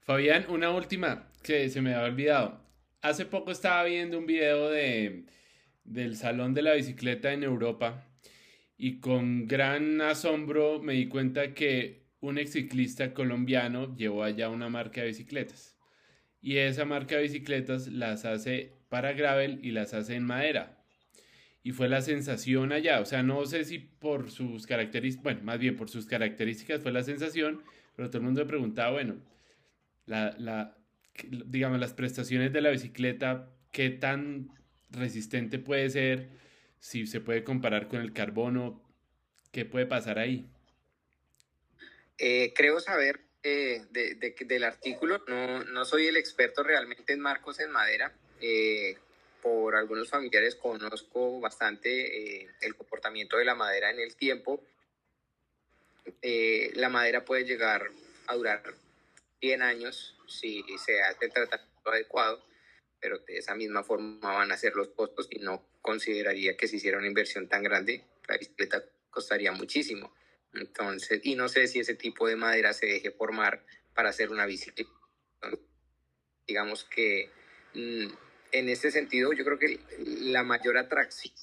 Fabián, 0.00 0.44
una 0.50 0.70
última 0.70 1.32
que 1.42 1.68
se 1.70 1.80
me 1.80 1.94
había 1.94 2.12
olvidado. 2.12 2.60
Hace 3.00 3.24
poco 3.24 3.52
estaba 3.52 3.84
viendo 3.84 4.18
un 4.18 4.26
video 4.26 4.68
de 4.68 5.24
del 5.82 6.16
Salón 6.16 6.52
de 6.52 6.62
la 6.62 6.74
Bicicleta 6.74 7.32
en 7.32 7.42
Europa 7.42 8.04
y 8.76 9.00
con 9.00 9.46
gran 9.46 10.00
asombro 10.02 10.82
me 10.82 10.92
di 10.92 11.08
cuenta 11.08 11.54
que 11.54 12.06
un 12.20 12.38
ex 12.38 12.52
ciclista 12.52 13.14
colombiano 13.14 13.96
llevó 13.96 14.24
allá 14.24 14.50
una 14.50 14.68
marca 14.68 15.00
de 15.00 15.08
bicicletas. 15.08 15.78
Y 16.42 16.58
esa 16.58 16.84
marca 16.84 17.16
de 17.16 17.22
bicicletas 17.22 17.88
las 17.88 18.26
hace 18.26 18.76
para 18.90 19.14
gravel 19.14 19.58
y 19.64 19.70
las 19.70 19.94
hace 19.94 20.16
en 20.16 20.24
madera. 20.24 20.76
Y 21.66 21.72
fue 21.72 21.88
la 21.88 22.00
sensación 22.00 22.70
allá. 22.70 23.00
O 23.00 23.04
sea, 23.04 23.24
no 23.24 23.44
sé 23.44 23.64
si 23.64 23.80
por 23.80 24.30
sus 24.30 24.68
características, 24.68 25.24
bueno, 25.24 25.40
más 25.42 25.58
bien 25.58 25.76
por 25.76 25.90
sus 25.90 26.06
características 26.06 26.80
fue 26.80 26.92
la 26.92 27.02
sensación, 27.02 27.64
pero 27.96 28.08
todo 28.08 28.18
el 28.18 28.24
mundo 28.24 28.40
me 28.42 28.46
preguntaba, 28.46 28.92
bueno, 28.92 29.16
la, 30.04 30.36
la, 30.38 30.76
digamos, 31.24 31.80
las 31.80 31.92
prestaciones 31.92 32.52
de 32.52 32.60
la 32.60 32.70
bicicleta, 32.70 33.50
qué 33.72 33.90
tan 33.90 34.48
resistente 34.90 35.58
puede 35.58 35.90
ser, 35.90 36.28
si 36.78 37.04
se 37.08 37.20
puede 37.20 37.42
comparar 37.42 37.88
con 37.88 38.00
el 38.00 38.12
carbono, 38.12 38.80
¿qué 39.50 39.64
puede 39.64 39.86
pasar 39.86 40.20
ahí? 40.20 40.48
Eh, 42.16 42.52
creo 42.54 42.78
saber 42.78 43.22
eh, 43.42 43.82
del 43.90 44.62
artículo, 44.62 45.20
no, 45.26 45.64
no, 45.64 45.84
soy 45.84 46.06
el 46.06 46.16
experto 46.16 46.62
realmente 46.62 47.12
en 47.12 47.18
marcos 47.18 47.58
en 47.58 47.72
madera. 47.72 48.14
Eh, 48.40 48.96
por 49.46 49.76
algunos 49.76 50.08
familiares 50.08 50.56
conozco 50.56 51.38
bastante 51.38 52.48
el 52.60 52.74
comportamiento 52.74 53.36
de 53.36 53.44
la 53.44 53.54
madera 53.54 53.90
en 53.90 54.00
el 54.00 54.16
tiempo. 54.16 54.60
la 56.74 56.88
madera 56.88 57.24
puede 57.24 57.44
llegar 57.44 57.88
a 58.26 58.34
durar 58.34 58.74
100 59.38 59.62
años 59.62 60.18
si 60.26 60.64
se 60.84 61.00
hace 61.00 61.26
el 61.26 61.32
tratamiento 61.32 61.90
adecuado 61.90 62.42
pero 63.00 63.20
de 63.20 63.38
esa 63.38 63.54
misma 63.54 63.84
forma 63.84 64.32
van 64.32 64.50
a 64.50 64.56
ser 64.56 64.74
los 64.74 64.88
costos 64.88 65.28
y 65.30 65.38
no 65.38 65.64
consideraría 65.80 66.56
que 66.56 66.66
si 66.66 66.76
hiciera 66.76 66.98
una 66.98 67.06
inversión 67.06 67.46
tan 67.46 67.62
grande, 67.62 68.02
la 68.26 68.36
bicicleta 68.36 68.82
costaría 69.10 69.52
muchísimo. 69.52 70.12
Entonces, 70.54 71.20
y 71.22 71.36
no 71.36 71.48
sé 71.48 71.68
si 71.68 71.78
ese 71.78 71.94
tipo 71.94 72.26
de 72.26 72.34
madera 72.34 72.72
se 72.72 72.86
deje 72.86 73.12
formar 73.12 73.64
para 73.94 74.08
hacer 74.08 74.30
una 74.30 74.46
bicicleta. 74.46 74.90
digamos 76.48 76.82
que 76.84 77.30
mm, 77.74 78.25
en 78.58 78.68
este 78.68 78.90
sentido, 78.90 79.32
yo 79.32 79.44
creo 79.44 79.58
que 79.58 79.80
la 79.98 80.42
mayor 80.42 80.78
atracción 80.78 81.34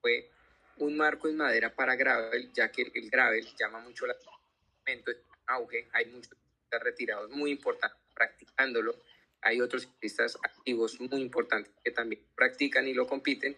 fue 0.00 0.30
un 0.78 0.96
marco 0.96 1.28
en 1.28 1.36
madera 1.36 1.74
para 1.74 1.96
gravel, 1.96 2.52
ya 2.52 2.70
que 2.70 2.90
el 2.94 3.10
gravel 3.10 3.46
llama 3.58 3.80
mucho 3.80 4.06
la 4.06 4.14
atención, 4.14 5.16
auge, 5.46 5.88
hay 5.92 6.06
muchos 6.06 6.36
retirados 6.70 7.30
muy 7.30 7.50
importantes 7.50 7.98
practicándolo 8.14 8.94
hay 9.42 9.60
otros 9.60 9.82
ciclistas 9.82 10.38
activos 10.42 10.98
muy 11.00 11.20
importantes 11.20 11.72
que 11.84 11.90
también 11.90 12.22
practican 12.34 12.86
y 12.86 12.94
lo 12.94 13.06
compiten 13.06 13.56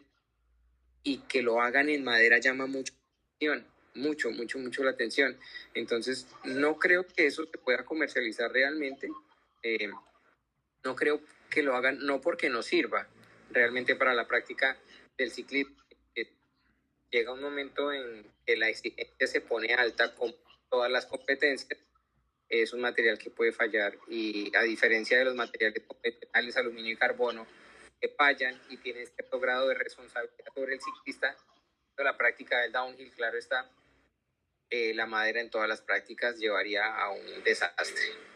y 1.02 1.18
que 1.18 1.42
lo 1.42 1.60
hagan 1.60 1.90
en 1.90 2.02
madera 2.02 2.38
llama 2.38 2.66
mucho 2.66 2.94
atención, 3.36 3.66
mucho, 3.94 4.30
mucho, 4.30 4.58
mucho 4.58 4.82
la 4.82 4.92
atención. 4.92 5.38
Entonces, 5.74 6.26
no 6.44 6.78
creo 6.78 7.06
que 7.06 7.26
eso 7.26 7.44
se 7.44 7.58
pueda 7.58 7.84
comercializar 7.84 8.50
realmente. 8.50 9.10
Eh, 9.62 9.90
no 10.82 10.96
creo 10.96 11.20
que 11.50 11.62
lo 11.62 11.74
hagan, 11.76 11.98
no 12.04 12.20
porque 12.20 12.50
no 12.50 12.62
sirva 12.62 13.08
realmente 13.50 13.96
para 13.96 14.14
la 14.14 14.26
práctica 14.26 14.76
del 15.16 15.30
ciclismo. 15.30 15.76
llega 17.10 17.32
un 17.32 17.40
momento 17.40 17.92
en 17.92 18.26
que 18.44 18.56
la 18.56 18.68
exigencia 18.68 19.26
se 19.26 19.40
pone 19.40 19.72
alta 19.74 20.14
con 20.14 20.34
todas 20.68 20.90
las 20.90 21.06
competencias 21.06 21.78
es 22.48 22.72
un 22.72 22.80
material 22.80 23.18
que 23.18 23.30
puede 23.30 23.52
fallar 23.52 23.96
y 24.08 24.54
a 24.56 24.62
diferencia 24.62 25.18
de 25.18 25.24
los 25.24 25.34
materiales 25.34 25.82
convencionales, 25.86 26.56
aluminio 26.56 26.92
y 26.92 26.96
carbono, 26.96 27.46
que 28.00 28.08
fallan 28.08 28.60
y 28.68 28.76
tienen 28.76 29.06
cierto 29.06 29.40
grado 29.40 29.68
de 29.68 29.74
responsabilidad 29.74 30.46
sobre 30.54 30.74
el 30.74 30.80
ciclista. 30.80 31.36
La 31.96 32.16
práctica 32.16 32.60
del 32.60 32.72
downhill, 32.72 33.12
claro 33.12 33.38
está, 33.38 33.70
eh, 34.70 34.92
la 34.94 35.06
madera 35.06 35.40
en 35.40 35.50
todas 35.50 35.68
las 35.68 35.80
prácticas 35.80 36.38
llevaría 36.38 36.84
a 36.84 37.10
un 37.10 37.44
desastre. 37.44 38.33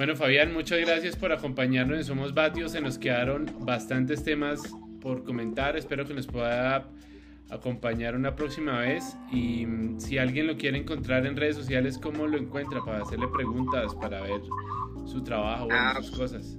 Bueno, 0.00 0.16
Fabián, 0.16 0.54
muchas 0.54 0.80
gracias 0.80 1.14
por 1.14 1.30
acompañarnos 1.30 1.98
en 1.98 2.04
Somos 2.04 2.32
Batios. 2.32 2.72
Se 2.72 2.80
nos 2.80 2.96
quedaron 2.96 3.44
bastantes 3.66 4.24
temas 4.24 4.62
por 5.02 5.24
comentar. 5.24 5.76
Espero 5.76 6.06
que 6.06 6.14
nos 6.14 6.26
pueda 6.26 6.88
acompañar 7.50 8.16
una 8.16 8.34
próxima 8.34 8.78
vez. 8.78 9.14
Y 9.30 9.66
mm, 9.66 10.00
si 10.00 10.16
alguien 10.16 10.46
lo 10.46 10.56
quiere 10.56 10.78
encontrar 10.78 11.26
en 11.26 11.36
redes 11.36 11.56
sociales, 11.56 11.98
¿cómo 11.98 12.26
lo 12.26 12.38
encuentra? 12.38 12.82
Para 12.82 13.02
hacerle 13.02 13.28
preguntas, 13.28 13.94
para 13.96 14.22
ver 14.22 14.40
su 15.04 15.22
trabajo, 15.22 15.68
ah, 15.70 15.98
sus 16.00 16.16
cosas. 16.16 16.56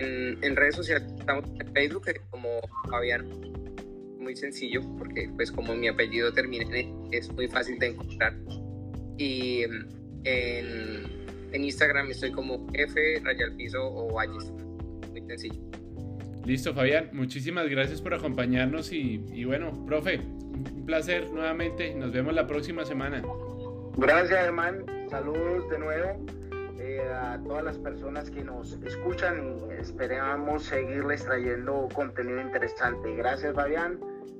En, 0.00 0.56
redes 0.56 0.74
sociales 0.74 1.08
estamos 1.16 1.44
en 1.60 1.72
Facebook 1.74 2.06
como 2.30 2.48
Fabián. 2.90 3.24
Muy 4.18 4.34
sencillo, 4.34 4.80
porque 4.98 5.30
pues 5.36 5.52
como 5.52 5.76
mi 5.76 5.86
apellido 5.86 6.32
termina 6.32 6.64
en 6.76 6.92
es 7.12 7.30
muy 7.32 7.46
fácil 7.46 7.78
de 7.78 7.86
encontrar. 7.86 8.34
Y 9.16 9.62
mm, 9.64 9.86
en 10.24 11.15
en 11.52 11.64
Instagram 11.64 12.10
estoy 12.10 12.32
como 12.32 12.66
F, 12.72 13.20
Rayal 13.22 13.54
Piso 13.56 13.82
o 13.82 14.12
Valles. 14.12 14.52
Muy 15.10 15.22
sencillo. 15.22 15.60
Listo, 16.44 16.72
Fabián. 16.72 17.10
Muchísimas 17.12 17.68
gracias 17.68 18.00
por 18.00 18.14
acompañarnos 18.14 18.92
y, 18.92 19.44
bueno, 19.44 19.84
profe, 19.84 20.18
un 20.18 20.84
placer 20.86 21.28
nuevamente. 21.32 21.92
Nos 21.94 22.12
vemos 22.12 22.34
la 22.34 22.46
próxima 22.46 22.84
semana. 22.84 23.22
Gracias, 23.96 24.44
hermano. 24.44 24.84
Saludos 25.10 25.68
de 25.70 25.78
nuevo 25.78 26.24
eh, 26.78 27.00
a 27.12 27.40
todas 27.42 27.64
las 27.64 27.78
personas 27.78 28.30
que 28.30 28.44
nos 28.44 28.80
escuchan 28.84 29.56
y 29.70 29.72
esperamos 29.80 30.64
seguirles 30.64 31.24
trayendo 31.24 31.88
contenido 31.92 32.40
interesante. 32.40 33.16
Gracias, 33.16 33.54
Fabián, 33.54 33.98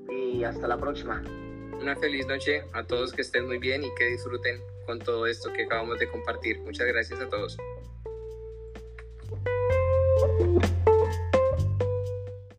y 0.08 0.44
hasta 0.44 0.68
la 0.68 0.78
próxima. 0.78 1.24
Una 1.80 1.96
feliz 1.96 2.26
noche 2.26 2.64
a 2.72 2.82
todos 2.84 3.12
que 3.12 3.22
estén 3.22 3.46
muy 3.46 3.58
bien 3.58 3.84
y 3.84 3.94
que 3.94 4.06
disfruten 4.06 4.60
con 4.86 4.98
todo 4.98 5.26
esto 5.26 5.52
que 5.52 5.64
acabamos 5.64 5.98
de 5.98 6.08
compartir. 6.08 6.58
Muchas 6.60 6.86
gracias 6.86 7.20
a 7.20 7.28
todos. 7.28 7.56